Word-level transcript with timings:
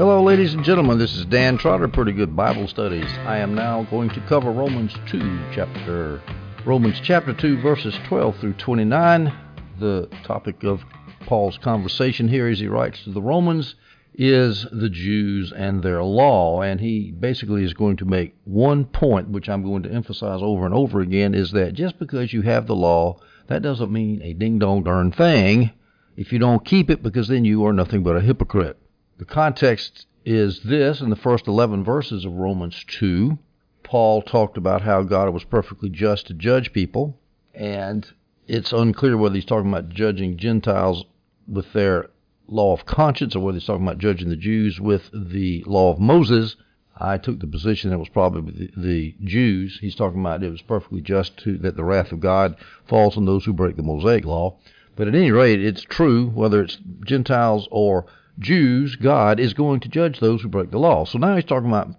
Hello, 0.00 0.22
ladies 0.22 0.54
and 0.54 0.64
gentlemen. 0.64 0.96
This 0.96 1.14
is 1.14 1.26
Dan 1.26 1.58
Trotter, 1.58 1.86
Pretty 1.86 2.12
Good 2.12 2.34
Bible 2.34 2.66
Studies. 2.66 3.12
I 3.26 3.36
am 3.36 3.54
now 3.54 3.82
going 3.90 4.08
to 4.08 4.20
cover 4.22 4.50
Romans 4.50 4.94
2, 5.08 5.18
chapter 5.52 6.22
Romans 6.64 6.98
chapter 7.02 7.34
2, 7.34 7.60
verses 7.60 7.94
12 8.06 8.38
through 8.38 8.54
29. 8.54 9.30
The 9.78 10.08
topic 10.24 10.64
of 10.64 10.80
Paul's 11.26 11.58
conversation 11.58 12.28
here 12.28 12.48
as 12.48 12.60
he 12.60 12.66
writes 12.66 13.04
to 13.04 13.12
the 13.12 13.20
Romans 13.20 13.74
is 14.14 14.66
the 14.72 14.88
Jews 14.88 15.52
and 15.52 15.82
their 15.82 16.02
law. 16.02 16.62
And 16.62 16.80
he 16.80 17.10
basically 17.10 17.62
is 17.62 17.74
going 17.74 17.98
to 17.98 18.06
make 18.06 18.34
one 18.44 18.86
point, 18.86 19.28
which 19.28 19.50
I'm 19.50 19.62
going 19.62 19.82
to 19.82 19.92
emphasize 19.92 20.40
over 20.40 20.64
and 20.64 20.74
over 20.74 21.02
again, 21.02 21.34
is 21.34 21.50
that 21.50 21.74
just 21.74 21.98
because 21.98 22.32
you 22.32 22.40
have 22.40 22.66
the 22.66 22.74
law, 22.74 23.20
that 23.48 23.60
doesn't 23.60 23.92
mean 23.92 24.22
a 24.22 24.32
ding 24.32 24.60
dong 24.60 24.82
darn 24.82 25.12
thing 25.12 25.72
if 26.16 26.32
you 26.32 26.38
don't 26.38 26.64
keep 26.64 26.88
it, 26.88 27.02
because 27.02 27.28
then 27.28 27.44
you 27.44 27.66
are 27.66 27.72
nothing 27.74 28.02
but 28.02 28.16
a 28.16 28.22
hypocrite. 28.22 28.78
The 29.20 29.26
context 29.26 30.06
is 30.24 30.60
this 30.60 31.02
in 31.02 31.10
the 31.10 31.14
first 31.14 31.46
11 31.46 31.84
verses 31.84 32.24
of 32.24 32.32
Romans 32.32 32.86
2. 32.88 33.38
Paul 33.82 34.22
talked 34.22 34.56
about 34.56 34.80
how 34.80 35.02
God 35.02 35.34
was 35.34 35.44
perfectly 35.44 35.90
just 35.90 36.28
to 36.28 36.34
judge 36.34 36.72
people, 36.72 37.20
and 37.54 38.10
it's 38.48 38.72
unclear 38.72 39.18
whether 39.18 39.34
he's 39.34 39.44
talking 39.44 39.68
about 39.68 39.90
judging 39.90 40.38
Gentiles 40.38 41.04
with 41.46 41.70
their 41.74 42.08
law 42.48 42.72
of 42.72 42.86
conscience 42.86 43.36
or 43.36 43.40
whether 43.40 43.58
he's 43.58 43.66
talking 43.66 43.86
about 43.86 43.98
judging 43.98 44.30
the 44.30 44.36
Jews 44.36 44.80
with 44.80 45.10
the 45.12 45.64
law 45.66 45.92
of 45.92 46.00
Moses. 46.00 46.56
I 46.96 47.18
took 47.18 47.40
the 47.40 47.46
position 47.46 47.90
that 47.90 47.96
it 47.96 47.98
was 47.98 48.08
probably 48.08 48.52
the, 48.52 48.70
the 48.74 49.14
Jews. 49.22 49.80
He's 49.82 49.94
talking 49.94 50.20
about 50.20 50.42
it 50.42 50.50
was 50.50 50.62
perfectly 50.62 51.02
just 51.02 51.36
to 51.40 51.58
that 51.58 51.76
the 51.76 51.84
wrath 51.84 52.10
of 52.10 52.20
God 52.20 52.56
falls 52.86 53.18
on 53.18 53.26
those 53.26 53.44
who 53.44 53.52
break 53.52 53.76
the 53.76 53.82
Mosaic 53.82 54.24
law. 54.24 54.56
But 54.96 55.08
at 55.08 55.14
any 55.14 55.30
rate, 55.30 55.62
it's 55.62 55.82
true 55.82 56.30
whether 56.30 56.62
it's 56.62 56.78
Gentiles 57.04 57.68
or 57.70 58.06
Jews, 58.40 58.96
God 58.96 59.38
is 59.38 59.52
going 59.52 59.80
to 59.80 59.88
judge 59.88 60.18
those 60.18 60.40
who 60.40 60.48
break 60.48 60.70
the 60.70 60.78
law. 60.78 61.04
So 61.04 61.18
now 61.18 61.36
he's 61.36 61.44
talking 61.44 61.68
about, 61.68 61.94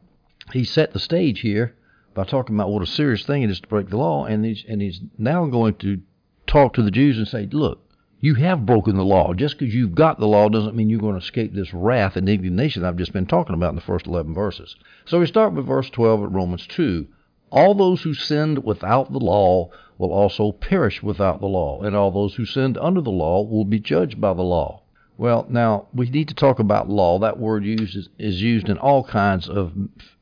he 0.52 0.64
set 0.64 0.92
the 0.92 1.00
stage 1.00 1.42
here 1.42 1.76
by 2.16 2.24
talking 2.24 2.56
about 2.56 2.72
what 2.72 2.82
a 2.82 2.88
serious 2.88 3.24
thing 3.24 3.44
it 3.44 3.52
is 3.52 3.60
to 3.62 3.68
break 3.68 3.90
the 3.90 3.98
law, 3.98 4.26
and 4.26 4.44
he's, 4.44 4.66
and 4.68 4.82
he's 4.82 5.02
now 5.18 5.46
going 5.46 5.76
to 5.76 6.02
talk 6.48 6.74
to 6.74 6.82
the 6.82 6.92
Jews 6.92 7.18
and 7.18 7.28
say, 7.28 7.48
look, 7.52 7.88
you 8.20 8.36
have 8.36 8.66
broken 8.66 8.96
the 8.96 9.06
law. 9.06 9.34
Just 9.34 9.58
because 9.58 9.74
you've 9.74 9.96
got 9.96 10.20
the 10.20 10.28
law 10.28 10.50
doesn't 10.50 10.76
mean 10.76 10.90
you're 10.90 11.00
going 11.00 11.14
to 11.14 11.22
escape 11.22 11.54
this 11.54 11.74
wrath 11.74 12.16
and 12.16 12.28
indignation 12.28 12.84
I've 12.84 12.98
just 12.98 13.14
been 13.14 13.28
talking 13.28 13.56
about 13.56 13.70
in 13.70 13.76
the 13.76 13.82
first 13.82 14.08
11 14.08 14.34
verses. 14.34 14.76
So 15.06 15.20
we 15.20 15.28
start 15.28 15.54
with 15.54 15.68
verse 15.68 15.90
12 15.90 16.24
at 16.24 16.32
Romans 16.32 16.66
2. 16.68 17.08
All 17.52 17.74
those 17.76 18.02
who 18.02 18.14
sinned 18.14 18.64
without 18.64 19.12
the 19.12 19.20
law 19.20 19.70
will 19.98 20.12
also 20.12 20.52
perish 20.52 21.04
without 21.04 21.40
the 21.40 21.48
law, 21.48 21.82
and 21.82 21.96
all 21.96 22.12
those 22.12 22.36
who 22.36 22.46
sinned 22.46 22.78
under 22.78 23.02
the 23.02 23.12
law 23.12 23.44
will 23.44 23.66
be 23.66 23.80
judged 23.80 24.20
by 24.20 24.34
the 24.34 24.42
law. 24.42 24.81
Well, 25.22 25.46
now 25.50 25.86
we 25.94 26.10
need 26.10 26.30
to 26.30 26.34
talk 26.34 26.58
about 26.58 26.90
law. 26.90 27.20
That 27.20 27.38
word 27.38 27.64
used 27.64 27.96
is, 27.96 28.10
is 28.18 28.42
used 28.42 28.70
in 28.70 28.80
all 28.80 29.04
kinds 29.04 29.48
of 29.48 29.72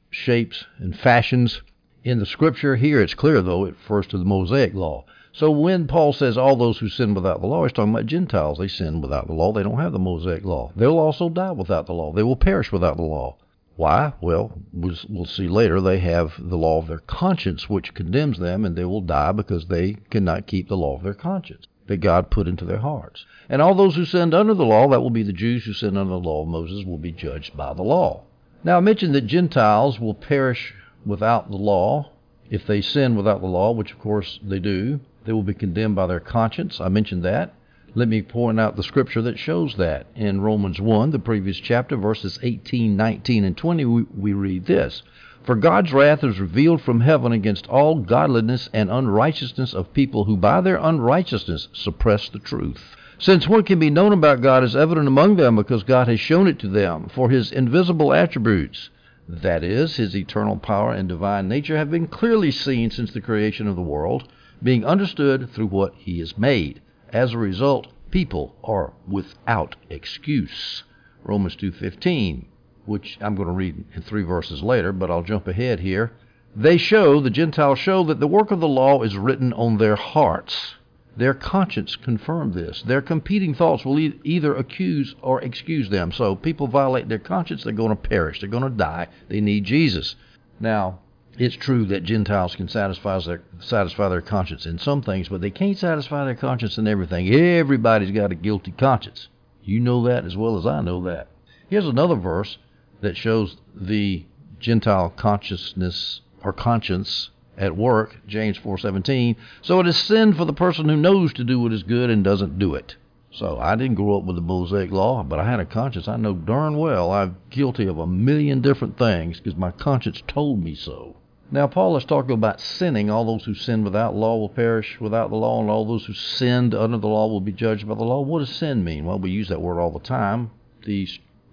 shapes 0.09 0.65
and 0.77 0.93
fashions 0.93 1.61
in 2.03 2.19
the 2.19 2.25
scripture. 2.25 2.75
Here 2.75 2.99
it's 2.99 3.13
clear, 3.13 3.41
though, 3.41 3.63
it 3.63 3.75
refers 3.75 4.07
to 4.07 4.17
the 4.17 4.25
Mosaic 4.25 4.73
law. 4.73 5.05
So 5.31 5.51
when 5.51 5.87
Paul 5.87 6.11
says 6.11 6.37
all 6.37 6.57
those 6.57 6.79
who 6.79 6.89
sin 6.89 7.13
without 7.13 7.39
the 7.39 7.47
law, 7.47 7.63
he's 7.63 7.71
talking 7.71 7.93
about 7.93 8.07
Gentiles. 8.07 8.57
They 8.57 8.67
sin 8.67 8.99
without 8.99 9.27
the 9.27 9.33
law. 9.33 9.53
They 9.53 9.63
don't 9.63 9.79
have 9.79 9.93
the 9.93 9.99
Mosaic 9.99 10.43
law. 10.43 10.73
They'll 10.75 10.99
also 10.99 11.29
die 11.29 11.53
without 11.53 11.85
the 11.85 11.93
law. 11.93 12.11
They 12.11 12.23
will 12.23 12.35
perish 12.35 12.73
without 12.73 12.97
the 12.97 13.03
law. 13.03 13.37
Why? 13.77 14.11
Well, 14.19 14.51
we'll 14.73 15.23
see 15.23 15.47
later. 15.47 15.79
They 15.79 15.99
have 15.99 16.33
the 16.37 16.57
law 16.57 16.77
of 16.79 16.87
their 16.87 16.99
conscience, 16.99 17.69
which 17.69 17.93
condemns 17.93 18.37
them, 18.37 18.65
and 18.65 18.75
they 18.75 18.83
will 18.83 18.99
die 18.99 19.31
because 19.31 19.67
they 19.67 19.95
cannot 20.09 20.45
keep 20.45 20.67
the 20.67 20.75
law 20.75 20.97
of 20.97 21.03
their 21.03 21.13
conscience 21.13 21.67
that 21.89 21.97
God 21.97 22.29
put 22.29 22.47
into 22.47 22.65
their 22.65 22.77
hearts. 22.77 23.25
And 23.49 23.61
all 23.61 23.75
those 23.75 23.95
who 23.95 24.05
sinned 24.05 24.33
under 24.33 24.53
the 24.53 24.63
law, 24.65 24.87
that 24.87 25.01
will 25.01 25.09
be 25.09 25.23
the 25.23 25.33
Jews 25.33 25.65
who 25.65 25.73
sinned 25.73 25.97
under 25.97 26.11
the 26.11 26.19
law 26.19 26.43
of 26.43 26.47
Moses, 26.47 26.85
will 26.85 26.99
be 26.99 27.11
judged 27.11 27.57
by 27.57 27.73
the 27.73 27.83
law. 27.83 28.23
Now, 28.63 28.77
I 28.77 28.79
mentioned 28.79 29.15
that 29.15 29.25
Gentiles 29.25 29.99
will 29.99 30.13
perish 30.13 30.73
without 31.05 31.49
the 31.49 31.57
law 31.57 32.11
if 32.49 32.65
they 32.65 32.81
sin 32.81 33.15
without 33.15 33.41
the 33.41 33.47
law, 33.47 33.71
which 33.71 33.91
of 33.91 33.99
course 33.99 34.39
they 34.43 34.59
do. 34.59 34.99
They 35.25 35.33
will 35.33 35.43
be 35.43 35.53
condemned 35.53 35.95
by 35.95 36.07
their 36.07 36.19
conscience. 36.19 36.79
I 36.79 36.89
mentioned 36.89 37.23
that. 37.23 37.53
Let 37.95 38.07
me 38.07 38.21
point 38.21 38.59
out 38.59 38.75
the 38.75 38.83
scripture 38.83 39.21
that 39.23 39.39
shows 39.39 39.75
that. 39.77 40.05
In 40.15 40.41
Romans 40.41 40.79
1, 40.79 41.09
the 41.09 41.19
previous 41.19 41.57
chapter, 41.57 41.97
verses 41.97 42.37
18, 42.43 42.95
19, 42.95 43.43
and 43.43 43.57
20, 43.57 43.85
we, 43.85 44.03
we 44.15 44.33
read 44.33 44.65
this 44.65 45.01
for 45.49 45.55
God's 45.55 45.91
wrath 45.91 46.23
is 46.23 46.39
revealed 46.39 46.79
from 46.79 47.01
heaven 47.01 47.31
against 47.31 47.65
all 47.65 47.95
godliness 47.95 48.69
and 48.71 48.91
unrighteousness 48.91 49.73
of 49.73 49.91
people 49.95 50.25
who 50.25 50.37
by 50.37 50.61
their 50.61 50.77
unrighteousness 50.77 51.69
suppress 51.73 52.29
the 52.29 52.37
truth. 52.37 52.95
Since 53.17 53.47
what 53.47 53.65
can 53.65 53.79
be 53.79 53.89
known 53.89 54.13
about 54.13 54.43
God 54.43 54.63
is 54.63 54.75
evident 54.75 55.07
among 55.07 55.37
them 55.37 55.55
because 55.55 55.81
God 55.81 56.07
has 56.07 56.19
shown 56.19 56.45
it 56.45 56.59
to 56.59 56.67
them, 56.67 57.09
for 57.11 57.31
his 57.31 57.51
invisible 57.51 58.13
attributes, 58.13 58.91
that 59.27 59.63
is, 59.63 59.95
his 59.95 60.15
eternal 60.15 60.55
power 60.55 60.93
and 60.93 61.09
divine 61.09 61.47
nature, 61.47 61.77
have 61.77 61.89
been 61.89 62.05
clearly 62.05 62.51
seen 62.51 62.91
since 62.91 63.11
the 63.11 63.19
creation 63.19 63.67
of 63.67 63.75
the 63.75 63.81
world, 63.81 64.27
being 64.61 64.85
understood 64.85 65.49
through 65.49 65.65
what 65.65 65.95
he 65.95 66.19
has 66.19 66.37
made. 66.37 66.79
As 67.11 67.33
a 67.33 67.39
result, 67.39 67.87
people 68.11 68.55
are 68.63 68.93
without 69.07 69.77
excuse. 69.89 70.83
Romans 71.23 71.55
2:15 71.55 72.45
which 72.85 73.17
I'm 73.21 73.35
going 73.35 73.47
to 73.47 73.53
read 73.53 73.83
in 73.93 74.01
three 74.01 74.23
verses 74.23 74.63
later, 74.63 74.91
but 74.91 75.11
I'll 75.11 75.23
jump 75.23 75.47
ahead 75.47 75.79
here. 75.79 76.11
They 76.55 76.77
show, 76.77 77.19
the 77.19 77.29
Gentiles 77.29 77.79
show, 77.79 78.03
that 78.05 78.19
the 78.19 78.27
work 78.27 78.51
of 78.51 78.59
the 78.59 78.67
law 78.67 79.03
is 79.03 79.15
written 79.15 79.53
on 79.53 79.77
their 79.77 79.95
hearts. 79.95 80.75
Their 81.15 81.33
conscience 81.33 81.95
confirmed 81.95 82.53
this. 82.53 82.81
Their 82.81 83.01
competing 83.01 83.53
thoughts 83.53 83.85
will 83.85 83.99
e- 83.99 84.19
either 84.23 84.55
accuse 84.55 85.15
or 85.21 85.41
excuse 85.41 85.89
them. 85.89 86.11
So 86.11 86.35
people 86.35 86.67
violate 86.67 87.09
their 87.09 87.19
conscience, 87.19 87.63
they're 87.63 87.73
going 87.73 87.89
to 87.89 87.95
perish. 87.95 88.39
They're 88.39 88.49
going 88.49 88.63
to 88.63 88.69
die. 88.69 89.07
They 89.27 89.41
need 89.41 89.65
Jesus. 89.65 90.15
Now, 90.59 90.99
it's 91.37 91.55
true 91.55 91.85
that 91.85 92.03
Gentiles 92.03 92.55
can 92.55 92.67
satisfy 92.67 93.19
their, 93.19 93.41
satisfy 93.59 94.09
their 94.09 94.21
conscience 94.21 94.65
in 94.65 94.79
some 94.79 95.01
things, 95.01 95.29
but 95.29 95.41
they 95.41 95.51
can't 95.51 95.77
satisfy 95.77 96.25
their 96.25 96.35
conscience 96.35 96.77
in 96.77 96.87
everything. 96.87 97.33
Everybody's 97.33 98.11
got 98.11 98.31
a 98.31 98.35
guilty 98.35 98.71
conscience. 98.71 99.29
You 99.63 99.79
know 99.79 100.03
that 100.03 100.25
as 100.25 100.35
well 100.35 100.57
as 100.57 100.65
I 100.65 100.81
know 100.81 101.03
that. 101.03 101.27
Here's 101.69 101.85
another 101.85 102.15
verse 102.15 102.57
that 103.01 103.17
shows 103.17 103.57
the 103.73 104.25
Gentile 104.59 105.09
consciousness 105.15 106.21
or 106.43 106.53
conscience 106.53 107.29
at 107.57 107.75
work, 107.75 108.21
James 108.27 108.57
4:17. 108.57 109.35
So 109.61 109.79
it 109.79 109.87
is 109.87 109.97
sin 109.97 110.33
for 110.33 110.45
the 110.45 110.53
person 110.53 110.87
who 110.87 110.95
knows 110.95 111.33
to 111.33 111.43
do 111.43 111.59
what 111.59 111.73
is 111.73 111.83
good 111.83 112.09
and 112.09 112.23
doesn't 112.23 112.57
do 112.57 112.73
it. 112.73 112.95
So 113.31 113.59
I 113.59 113.75
didn't 113.75 113.95
grow 113.95 114.17
up 114.17 114.23
with 114.23 114.37
the 114.37 114.41
Mosaic 114.41 114.91
law, 114.91 115.23
but 115.23 115.39
I 115.39 115.49
had 115.49 115.59
a 115.59 115.65
conscience. 115.65 116.07
I 116.07 116.17
know 116.17 116.33
darn 116.33 116.77
well 116.77 117.11
I'm 117.11 117.37
guilty 117.49 117.85
of 117.85 117.99
a 117.99 118.07
million 118.07 118.61
different 118.61 118.97
things 118.97 119.39
because 119.39 119.57
my 119.57 119.71
conscience 119.71 120.23
told 120.27 120.63
me 120.63 120.73
so. 120.73 121.15
Now 121.51 121.67
Paul 121.67 121.97
is 121.97 122.05
talking 122.05 122.33
about 122.33 122.61
sinning. 122.61 123.09
All 123.09 123.25
those 123.25 123.45
who 123.45 123.53
sin 123.53 123.83
without 123.83 124.15
law 124.15 124.37
will 124.37 124.49
perish 124.49 124.99
without 124.99 125.29
the 125.29 125.35
law, 125.35 125.59
and 125.61 125.69
all 125.69 125.85
those 125.85 126.05
who 126.05 126.13
sinned 126.13 126.73
under 126.75 126.97
the 126.97 127.07
law 127.07 127.27
will 127.27 127.41
be 127.41 127.51
judged 127.51 127.87
by 127.87 127.95
the 127.95 128.03
law. 128.03 128.21
What 128.21 128.39
does 128.39 128.49
sin 128.49 128.83
mean? 128.83 129.05
Well, 129.05 129.19
we 129.19 129.31
use 129.31 129.49
that 129.49 129.61
word 129.61 129.79
all 129.79 129.91
the 129.91 129.99
time. 129.99 130.51
The 130.85 131.07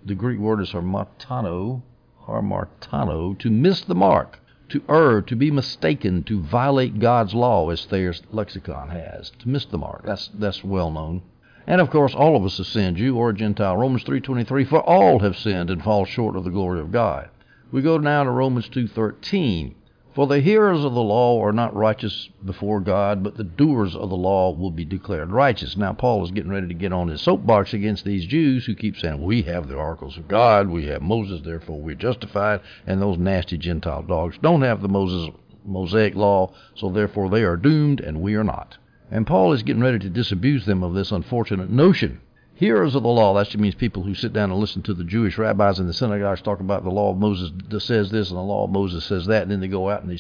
the 0.07 0.15
Greek 0.15 0.39
word 0.39 0.61
is 0.61 0.71
harmatano, 0.71 1.83
harmartano, 2.27 3.37
to 3.39 3.51
miss 3.51 3.81
the 3.81 3.95
mark, 3.95 4.39
to 4.69 4.81
err, 4.89 5.21
to 5.21 5.35
be 5.35 5.51
mistaken, 5.51 6.23
to 6.23 6.41
violate 6.41 7.01
God's 7.01 7.35
law, 7.35 7.69
as 7.71 7.85
Thayer's 7.85 8.23
lexicon 8.31 8.91
has, 8.91 9.31
to 9.41 9.49
miss 9.49 9.65
the 9.65 9.79
mark. 9.79 10.05
That's 10.05 10.29
that's 10.29 10.63
well 10.63 10.93
known. 10.93 11.23
And 11.67 11.81
of 11.81 11.91
course, 11.91 12.15
all 12.15 12.37
of 12.37 12.45
us 12.45 12.59
have 12.59 12.67
sinned, 12.67 12.99
Jew 12.99 13.17
or 13.17 13.33
Gentile. 13.33 13.77
Romans 13.77 14.05
3:23, 14.05 14.65
for 14.65 14.81
all 14.81 15.19
have 15.19 15.37
sinned 15.37 15.71
and 15.71 15.83
fall 15.83 16.05
short 16.05 16.37
of 16.37 16.45
the 16.45 16.51
glory 16.51 16.79
of 16.79 16.93
God. 16.93 17.29
We 17.73 17.83
go 17.83 17.99
now 17.99 18.23
to 18.23 18.31
Romans 18.31 18.69
2:13. 18.69 19.75
For 20.17 20.27
the 20.27 20.41
hearers 20.41 20.83
of 20.83 20.95
the 20.95 21.03
law 21.03 21.45
are 21.45 21.53
not 21.53 21.77
righteous 21.77 22.31
before 22.43 22.81
God, 22.81 23.23
but 23.23 23.37
the 23.37 23.45
doers 23.45 23.95
of 23.95 24.09
the 24.09 24.17
law 24.17 24.51
will 24.51 24.71
be 24.71 24.87
declared 24.87 25.31
righteous. 25.31 25.77
Now, 25.77 25.93
Paul 25.93 26.25
is 26.25 26.31
getting 26.31 26.51
ready 26.51 26.69
to 26.69 26.73
get 26.73 26.91
on 26.91 27.09
his 27.09 27.21
soapbox 27.21 27.75
against 27.75 28.07
these 28.07 28.25
Jews 28.25 28.65
who 28.65 28.75
keep 28.75 28.97
saying, 28.97 29.23
We 29.23 29.43
have 29.43 29.69
the 29.69 29.75
oracles 29.75 30.17
of 30.17 30.27
God, 30.27 30.71
we 30.71 30.87
have 30.87 31.03
Moses, 31.03 31.43
therefore 31.43 31.83
we're 31.83 31.97
justified, 31.97 32.63
and 32.87 33.03
those 33.03 33.19
nasty 33.19 33.59
Gentile 33.59 34.05
dogs 34.05 34.39
don't 34.41 34.63
have 34.63 34.81
the 34.81 34.89
Moses 34.89 35.29
Mosaic 35.67 36.15
law, 36.15 36.51
so 36.75 36.89
therefore 36.89 37.29
they 37.29 37.43
are 37.43 37.59
doomed, 37.59 38.01
and 38.01 38.23
we 38.23 38.37
are 38.37 38.45
not. 38.45 38.79
And 39.11 39.27
Paul 39.27 39.53
is 39.53 39.65
getting 39.65 39.83
ready 39.83 39.99
to 39.99 40.09
disabuse 40.09 40.65
them 40.65 40.83
of 40.83 40.95
this 40.95 41.13
unfortunate 41.13 41.69
notion 41.69 42.23
hearers 42.57 42.95
of 42.95 43.03
the 43.03 43.09
law. 43.09 43.35
That 43.35 43.47
just 43.47 43.59
means 43.59 43.75
people 43.75 44.03
who 44.03 44.15
sit 44.15 44.33
down 44.33 44.51
and 44.51 44.59
listen 44.59 44.83
to 44.83 44.95
the 44.95 45.05
Jewish 45.05 45.39
rabbis 45.39 45.79
in 45.79 45.87
the 45.87 45.93
synagogues 45.93 46.43
talk 46.43 46.61
about 46.61 46.83
the 46.83 46.91
law 46.91 47.13
of 47.13 47.19
Moses 47.19 47.53
says 47.85 48.11
this 48.11 48.31
and 48.31 48.39
the 48.39 48.43
law 48.43 48.65
of 48.65 48.71
Moses 48.71 49.05
says 49.05 49.27
that, 49.27 49.43
and 49.43 49.51
then 49.51 49.61
they 49.61 49.69
go 49.69 49.91
out 49.91 50.03
and 50.03 50.11
they 50.11 50.19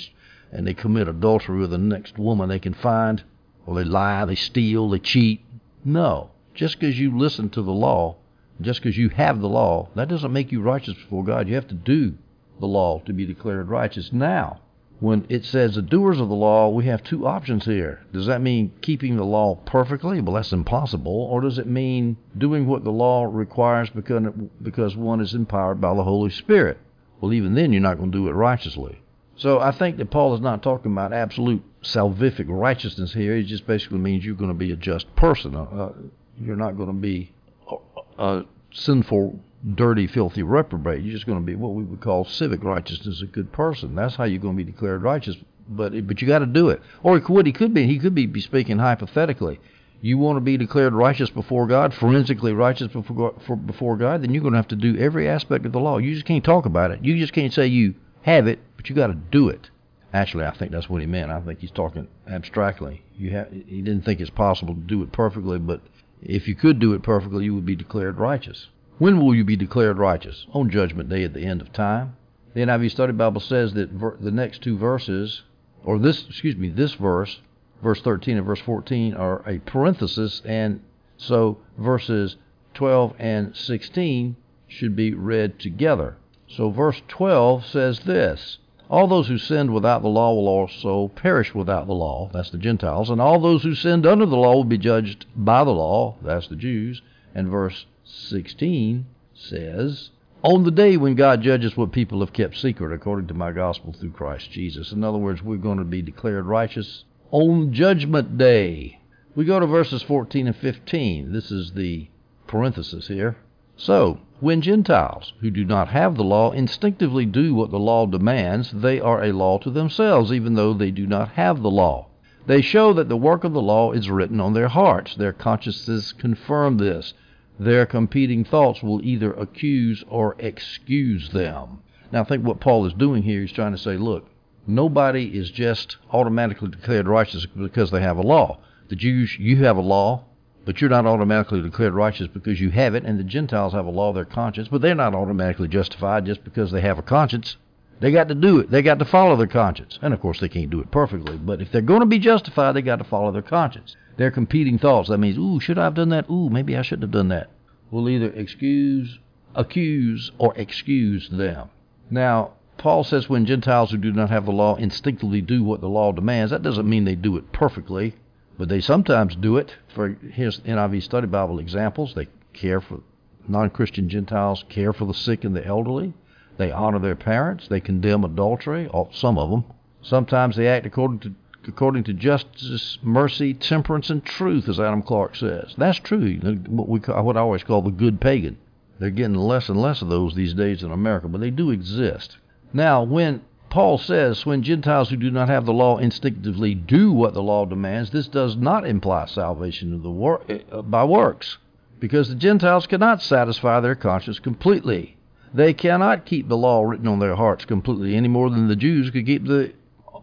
and 0.52 0.66
they 0.66 0.74
commit 0.74 1.08
adultery 1.08 1.58
with 1.58 1.70
the 1.70 1.78
next 1.78 2.18
woman 2.18 2.48
they 2.48 2.60
can 2.60 2.74
find, 2.74 3.24
or 3.66 3.74
they 3.74 3.84
lie, 3.84 4.24
they 4.24 4.36
steal, 4.36 4.88
they 4.88 5.00
cheat. 5.00 5.44
No, 5.84 6.30
just 6.54 6.78
because 6.78 6.98
you 6.98 7.16
listen 7.18 7.50
to 7.50 7.62
the 7.62 7.72
law, 7.72 8.16
just 8.60 8.80
because 8.80 8.96
you 8.96 9.08
have 9.08 9.40
the 9.40 9.48
law, 9.48 9.88
that 9.96 10.08
doesn't 10.08 10.32
make 10.32 10.52
you 10.52 10.60
righteous 10.60 10.94
before 10.94 11.24
God. 11.24 11.48
You 11.48 11.56
have 11.56 11.68
to 11.68 11.74
do 11.74 12.14
the 12.60 12.66
law 12.66 13.00
to 13.06 13.12
be 13.12 13.26
declared 13.26 13.68
righteous. 13.68 14.12
Now, 14.12 14.60
when 14.98 15.26
it 15.28 15.44
says 15.44 15.74
the 15.74 15.82
doers 15.82 16.20
of 16.20 16.28
the 16.28 16.34
law, 16.34 16.68
we 16.68 16.86
have 16.86 17.02
two 17.02 17.26
options 17.26 17.66
here. 17.66 18.00
Does 18.12 18.26
that 18.26 18.40
mean 18.40 18.72
keeping 18.80 19.16
the 19.16 19.24
law 19.24 19.56
perfectly? 19.56 20.20
Well, 20.20 20.34
that's 20.34 20.52
impossible. 20.52 21.12
Or 21.12 21.40
does 21.42 21.58
it 21.58 21.66
mean 21.66 22.16
doing 22.36 22.66
what 22.66 22.84
the 22.84 22.92
law 22.92 23.24
requires 23.24 23.90
because, 23.90 24.22
because 24.62 24.96
one 24.96 25.20
is 25.20 25.34
empowered 25.34 25.80
by 25.80 25.94
the 25.94 26.04
Holy 26.04 26.30
Spirit? 26.30 26.78
Well, 27.20 27.32
even 27.32 27.54
then, 27.54 27.72
you're 27.72 27.82
not 27.82 27.98
going 27.98 28.10
to 28.10 28.18
do 28.18 28.28
it 28.28 28.32
righteously. 28.32 29.02
So 29.36 29.60
I 29.60 29.70
think 29.70 29.98
that 29.98 30.10
Paul 30.10 30.34
is 30.34 30.40
not 30.40 30.62
talking 30.62 30.92
about 30.92 31.12
absolute 31.12 31.62
salvific 31.82 32.46
righteousness 32.48 33.12
here. 33.12 33.36
It 33.36 33.44
just 33.44 33.66
basically 33.66 33.98
means 33.98 34.24
you're 34.24 34.34
going 34.34 34.50
to 34.50 34.54
be 34.54 34.72
a 34.72 34.76
just 34.76 35.14
person. 35.14 35.54
Uh, 35.54 35.62
uh 35.64 35.92
you're 36.40 36.56
not 36.56 36.76
going 36.76 36.88
to 36.88 36.94
be 36.94 37.32
a, 37.70 38.22
a 38.22 38.44
sinful 38.72 39.40
dirty, 39.74 40.06
filthy 40.06 40.42
reprobate. 40.42 41.02
You're 41.02 41.14
just 41.14 41.26
going 41.26 41.40
to 41.40 41.44
be 41.44 41.54
what 41.54 41.74
we 41.74 41.84
would 41.84 42.00
call 42.00 42.24
civic 42.24 42.62
righteousness, 42.62 43.22
a 43.22 43.26
good 43.26 43.52
person. 43.52 43.94
That's 43.94 44.16
how 44.16 44.24
you're 44.24 44.40
going 44.40 44.56
to 44.56 44.64
be 44.64 44.70
declared 44.70 45.02
righteous. 45.02 45.36
But 45.68 46.06
but 46.06 46.22
you 46.22 46.28
got 46.28 46.38
to 46.40 46.46
do 46.46 46.68
it. 46.68 46.80
Or 47.02 47.18
what 47.18 47.46
he 47.46 47.52
could 47.52 47.74
be, 47.74 47.86
he 47.86 47.98
could 47.98 48.14
be, 48.14 48.26
be 48.26 48.40
speaking 48.40 48.78
hypothetically. 48.78 49.58
You 50.00 50.18
want 50.18 50.36
to 50.36 50.40
be 50.40 50.56
declared 50.56 50.92
righteous 50.92 51.30
before 51.30 51.66
God, 51.66 51.94
forensically 51.94 52.52
righteous 52.52 52.88
before 52.88 53.34
for, 53.46 53.56
before 53.56 53.96
God, 53.96 54.22
then 54.22 54.32
you're 54.32 54.42
going 54.42 54.52
to 54.52 54.58
have 54.58 54.68
to 54.68 54.76
do 54.76 54.96
every 54.98 55.28
aspect 55.28 55.66
of 55.66 55.72
the 55.72 55.80
law. 55.80 55.98
You 55.98 56.14
just 56.14 56.26
can't 56.26 56.44
talk 56.44 56.66
about 56.66 56.90
it. 56.90 57.04
You 57.04 57.18
just 57.18 57.32
can't 57.32 57.52
say 57.52 57.66
you 57.66 57.94
have 58.22 58.46
it, 58.46 58.60
but 58.76 58.88
you 58.88 58.94
got 58.94 59.08
to 59.08 59.14
do 59.14 59.48
it. 59.48 59.70
Actually, 60.12 60.44
I 60.44 60.56
think 60.56 60.70
that's 60.70 60.88
what 60.88 61.00
he 61.00 61.06
meant. 61.06 61.30
I 61.30 61.40
think 61.40 61.60
he's 61.60 61.70
talking 61.70 62.08
abstractly. 62.28 63.02
You 63.16 63.30
have, 63.30 63.50
he 63.50 63.82
didn't 63.82 64.02
think 64.02 64.20
it's 64.20 64.30
possible 64.30 64.74
to 64.74 64.80
do 64.80 65.02
it 65.02 65.12
perfectly, 65.12 65.58
but 65.58 65.80
if 66.22 66.46
you 66.46 66.54
could 66.54 66.78
do 66.78 66.92
it 66.92 67.02
perfectly, 67.02 67.44
you 67.44 67.54
would 67.54 67.66
be 67.66 67.76
declared 67.76 68.18
righteous. 68.18 68.68
When 68.98 69.20
will 69.20 69.34
you 69.34 69.44
be 69.44 69.56
declared 69.56 69.98
righteous? 69.98 70.46
On 70.54 70.70
Judgment 70.70 71.10
Day 71.10 71.22
at 71.22 71.34
the 71.34 71.44
end 71.44 71.60
of 71.60 71.70
time. 71.70 72.16
The 72.54 72.62
NIV 72.62 72.92
Study 72.92 73.12
Bible 73.12 73.42
says 73.42 73.74
that 73.74 73.90
ver- 73.90 74.16
the 74.18 74.30
next 74.30 74.62
two 74.62 74.78
verses, 74.78 75.42
or 75.84 75.98
this, 75.98 76.26
excuse 76.26 76.56
me, 76.56 76.70
this 76.70 76.94
verse, 76.94 77.42
verse 77.82 78.00
13 78.00 78.38
and 78.38 78.46
verse 78.46 78.60
14, 78.60 79.12
are 79.12 79.46
a 79.46 79.58
parenthesis, 79.58 80.40
and 80.46 80.80
so 81.18 81.58
verses 81.76 82.36
12 82.72 83.14
and 83.18 83.54
16 83.54 84.34
should 84.66 84.96
be 84.96 85.12
read 85.12 85.58
together. 85.58 86.16
So 86.48 86.70
verse 86.70 87.02
12 87.06 87.66
says 87.66 88.00
this 88.00 88.60
All 88.88 89.06
those 89.06 89.28
who 89.28 89.36
sinned 89.36 89.74
without 89.74 90.00
the 90.00 90.08
law 90.08 90.32
will 90.32 90.48
also 90.48 91.08
perish 91.08 91.54
without 91.54 91.86
the 91.86 91.92
law, 91.92 92.30
that's 92.32 92.48
the 92.48 92.56
Gentiles, 92.56 93.10
and 93.10 93.20
all 93.20 93.40
those 93.40 93.62
who 93.62 93.74
sinned 93.74 94.06
under 94.06 94.24
the 94.24 94.36
law 94.36 94.54
will 94.54 94.64
be 94.64 94.78
judged 94.78 95.26
by 95.36 95.64
the 95.64 95.70
law, 95.70 96.16
that's 96.22 96.48
the 96.48 96.56
Jews. 96.56 97.02
And 97.34 97.50
verse 97.50 97.84
16 98.08 99.04
says, 99.34 100.10
On 100.44 100.62
the 100.62 100.70
day 100.70 100.96
when 100.96 101.16
God 101.16 101.42
judges 101.42 101.76
what 101.76 101.90
people 101.90 102.20
have 102.20 102.32
kept 102.32 102.56
secret 102.56 102.94
according 102.94 103.26
to 103.26 103.34
my 103.34 103.50
gospel 103.50 103.92
through 103.92 104.12
Christ 104.12 104.52
Jesus. 104.52 104.92
In 104.92 105.02
other 105.02 105.18
words, 105.18 105.42
we're 105.42 105.56
going 105.56 105.78
to 105.78 105.84
be 105.84 106.02
declared 106.02 106.46
righteous 106.46 107.04
on 107.32 107.72
Judgment 107.72 108.38
Day. 108.38 109.00
We 109.34 109.44
go 109.44 109.58
to 109.58 109.66
verses 109.66 110.02
14 110.02 110.46
and 110.46 110.54
15. 110.54 111.32
This 111.32 111.50
is 111.50 111.72
the 111.72 112.08
parenthesis 112.46 113.08
here. 113.08 113.38
So, 113.76 114.20
when 114.38 114.60
Gentiles 114.60 115.32
who 115.40 115.50
do 115.50 115.64
not 115.64 115.88
have 115.88 116.16
the 116.16 116.22
law 116.22 116.52
instinctively 116.52 117.26
do 117.26 117.56
what 117.56 117.72
the 117.72 117.78
law 117.80 118.06
demands, 118.06 118.70
they 118.70 119.00
are 119.00 119.24
a 119.24 119.32
law 119.32 119.58
to 119.58 119.70
themselves, 119.70 120.32
even 120.32 120.54
though 120.54 120.72
they 120.72 120.92
do 120.92 121.08
not 121.08 121.30
have 121.30 121.60
the 121.60 121.72
law. 121.72 122.06
They 122.46 122.60
show 122.60 122.92
that 122.92 123.08
the 123.08 123.16
work 123.16 123.42
of 123.42 123.52
the 123.52 123.60
law 123.60 123.90
is 123.90 124.08
written 124.08 124.40
on 124.40 124.52
their 124.52 124.68
hearts. 124.68 125.16
Their 125.16 125.32
consciences 125.32 126.12
confirm 126.12 126.76
this 126.76 127.12
their 127.58 127.86
competing 127.86 128.44
thoughts 128.44 128.82
will 128.82 129.04
either 129.04 129.32
accuse 129.32 130.04
or 130.08 130.36
excuse 130.38 131.30
them. 131.30 131.80
Now, 132.12 132.20
I 132.20 132.24
think 132.24 132.44
what 132.44 132.60
Paul 132.60 132.86
is 132.86 132.92
doing 132.92 133.22
here 133.22 133.42
is 133.42 133.52
trying 133.52 133.72
to 133.72 133.78
say, 133.78 133.96
look, 133.96 134.28
nobody 134.66 135.36
is 135.36 135.50
just 135.50 135.96
automatically 136.12 136.68
declared 136.68 137.08
righteous 137.08 137.46
because 137.46 137.90
they 137.90 138.00
have 138.00 138.18
a 138.18 138.22
law. 138.22 138.58
The 138.88 138.96
Jews, 138.96 139.36
you 139.38 139.64
have 139.64 139.76
a 139.76 139.80
law, 139.80 140.24
but 140.64 140.80
you're 140.80 140.90
not 140.90 141.06
automatically 141.06 141.62
declared 141.62 141.94
righteous 141.94 142.28
because 142.28 142.60
you 142.60 142.70
have 142.70 142.94
it, 142.94 143.04
and 143.04 143.18
the 143.18 143.24
Gentiles 143.24 143.72
have 143.72 143.86
a 143.86 143.90
law 143.90 144.10
of 144.10 144.14
their 144.14 144.24
conscience, 144.24 144.68
but 144.68 144.82
they're 144.82 144.94
not 144.94 145.14
automatically 145.14 145.68
justified 145.68 146.26
just 146.26 146.44
because 146.44 146.70
they 146.70 146.80
have 146.80 146.98
a 146.98 147.02
conscience. 147.02 147.56
They 148.00 148.12
got 148.12 148.28
to 148.28 148.34
do 148.34 148.58
it. 148.58 148.70
They 148.70 148.82
got 148.82 148.98
to 148.98 149.04
follow 149.04 149.36
their 149.36 149.46
conscience. 149.46 149.98
And 150.02 150.12
of 150.12 150.20
course, 150.20 150.40
they 150.40 150.48
can't 150.48 150.70
do 150.70 150.80
it 150.80 150.90
perfectly, 150.90 151.36
but 151.36 151.62
if 151.62 151.72
they're 151.72 151.80
going 151.80 152.00
to 152.00 152.06
be 152.06 152.18
justified, 152.18 152.72
they 152.72 152.82
got 152.82 152.96
to 152.96 153.04
follow 153.04 153.32
their 153.32 153.42
conscience. 153.42 153.96
They're 154.16 154.30
competing 154.30 154.78
thoughts. 154.78 155.08
That 155.08 155.18
means, 155.18 155.38
ooh, 155.38 155.60
should 155.60 155.78
I 155.78 155.84
have 155.84 155.94
done 155.94 156.10
that? 156.10 156.28
Ooh, 156.30 156.50
maybe 156.50 156.76
I 156.76 156.82
shouldn't 156.82 157.04
have 157.04 157.10
done 157.10 157.28
that. 157.28 157.50
We'll 157.90 158.08
either 158.08 158.30
excuse, 158.30 159.18
accuse, 159.54 160.30
or 160.38 160.52
excuse 160.56 161.28
them. 161.30 161.68
Now, 162.10 162.52
Paul 162.78 163.04
says 163.04 163.28
when 163.28 163.46
Gentiles 163.46 163.90
who 163.90 163.96
do 163.96 164.12
not 164.12 164.30
have 164.30 164.44
the 164.44 164.52
law 164.52 164.76
instinctively 164.76 165.40
do 165.40 165.64
what 165.64 165.80
the 165.80 165.88
law 165.88 166.12
demands, 166.12 166.50
that 166.50 166.62
doesn't 166.62 166.88
mean 166.88 167.04
they 167.04 167.14
do 167.14 167.36
it 167.36 167.52
perfectly, 167.52 168.14
but 168.58 168.68
they 168.68 168.80
sometimes 168.80 169.34
do 169.34 169.56
it. 169.56 169.74
For 169.88 170.10
his 170.30 170.60
NIV 170.60 171.02
Study 171.02 171.26
Bible 171.26 171.58
examples. 171.58 172.14
They 172.14 172.28
care 172.52 172.80
for 172.80 173.00
non 173.48 173.70
Christian 173.70 174.08
Gentiles, 174.08 174.64
care 174.68 174.92
for 174.92 175.06
the 175.06 175.14
sick 175.14 175.44
and 175.44 175.56
the 175.56 175.66
elderly. 175.66 176.12
They 176.56 176.72
honor 176.72 176.98
their 176.98 177.16
parents. 177.16 177.68
They 177.68 177.80
condemn 177.80 178.24
adultery, 178.24 178.88
some 179.12 179.38
of 179.38 179.50
them. 179.50 179.64
Sometimes 180.02 180.56
they 180.56 180.68
act 180.68 180.86
according 180.86 181.20
to 181.20 181.34
according 181.68 182.04
to 182.04 182.12
justice, 182.12 182.98
mercy, 183.02 183.52
temperance, 183.52 184.08
and 184.08 184.24
truth, 184.24 184.68
as 184.68 184.78
Adam 184.78 185.02
Clarke 185.02 185.34
says. 185.34 185.74
That's 185.76 185.98
true. 185.98 186.36
What 186.68 186.88
we 186.88 187.00
what 187.00 187.36
I 187.36 187.40
always 187.40 187.64
call 187.64 187.82
the 187.82 187.90
good 187.90 188.20
pagan. 188.20 188.58
They're 188.98 189.10
getting 189.10 189.34
less 189.34 189.68
and 189.68 189.80
less 189.80 190.00
of 190.00 190.08
those 190.08 190.34
these 190.34 190.54
days 190.54 190.82
in 190.82 190.90
America, 190.90 191.28
but 191.28 191.40
they 191.40 191.50
do 191.50 191.70
exist. 191.70 192.38
Now, 192.72 193.02
when 193.02 193.42
Paul 193.68 193.98
says, 193.98 194.46
when 194.46 194.62
Gentiles 194.62 195.10
who 195.10 195.16
do 195.16 195.30
not 195.30 195.48
have 195.48 195.66
the 195.66 195.72
law 195.72 195.98
instinctively 195.98 196.74
do 196.74 197.12
what 197.12 197.34
the 197.34 197.42
law 197.42 197.66
demands, 197.66 198.10
this 198.10 198.28
does 198.28 198.56
not 198.56 198.86
imply 198.86 199.26
salvation 199.26 200.02
wor- 200.02 200.42
uh, 200.72 200.82
by 200.82 201.04
works, 201.04 201.58
because 202.00 202.28
the 202.28 202.34
Gentiles 202.34 202.86
cannot 202.86 203.20
satisfy 203.20 203.80
their 203.80 203.94
conscience 203.94 204.38
completely. 204.38 205.16
They 205.54 205.72
cannot 205.72 206.26
keep 206.26 206.48
the 206.48 206.56
law 206.56 206.82
written 206.82 207.08
on 207.08 207.18
their 207.18 207.36
hearts 207.36 207.64
completely 207.64 208.14
any 208.16 208.28
more 208.28 208.50
than 208.50 208.68
the 208.68 208.76
Jews 208.76 209.10
could 209.10 209.26
keep 209.26 209.46
the 209.46 209.72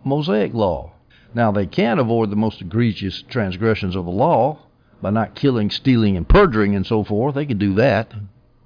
Mosaic 0.03 0.53
law. 0.53 0.91
Now, 1.33 1.51
they 1.51 1.65
can 1.65 1.97
avoid 1.97 2.29
the 2.29 2.35
most 2.35 2.61
egregious 2.61 3.23
transgressions 3.23 3.95
of 3.95 4.05
the 4.05 4.11
law 4.11 4.59
by 5.01 5.09
not 5.09 5.35
killing, 5.35 5.69
stealing, 5.69 6.15
and 6.15 6.27
perjuring 6.27 6.75
and 6.75 6.85
so 6.85 7.03
forth. 7.03 7.35
They 7.35 7.45
can 7.45 7.57
do 7.57 7.73
that. 7.75 8.13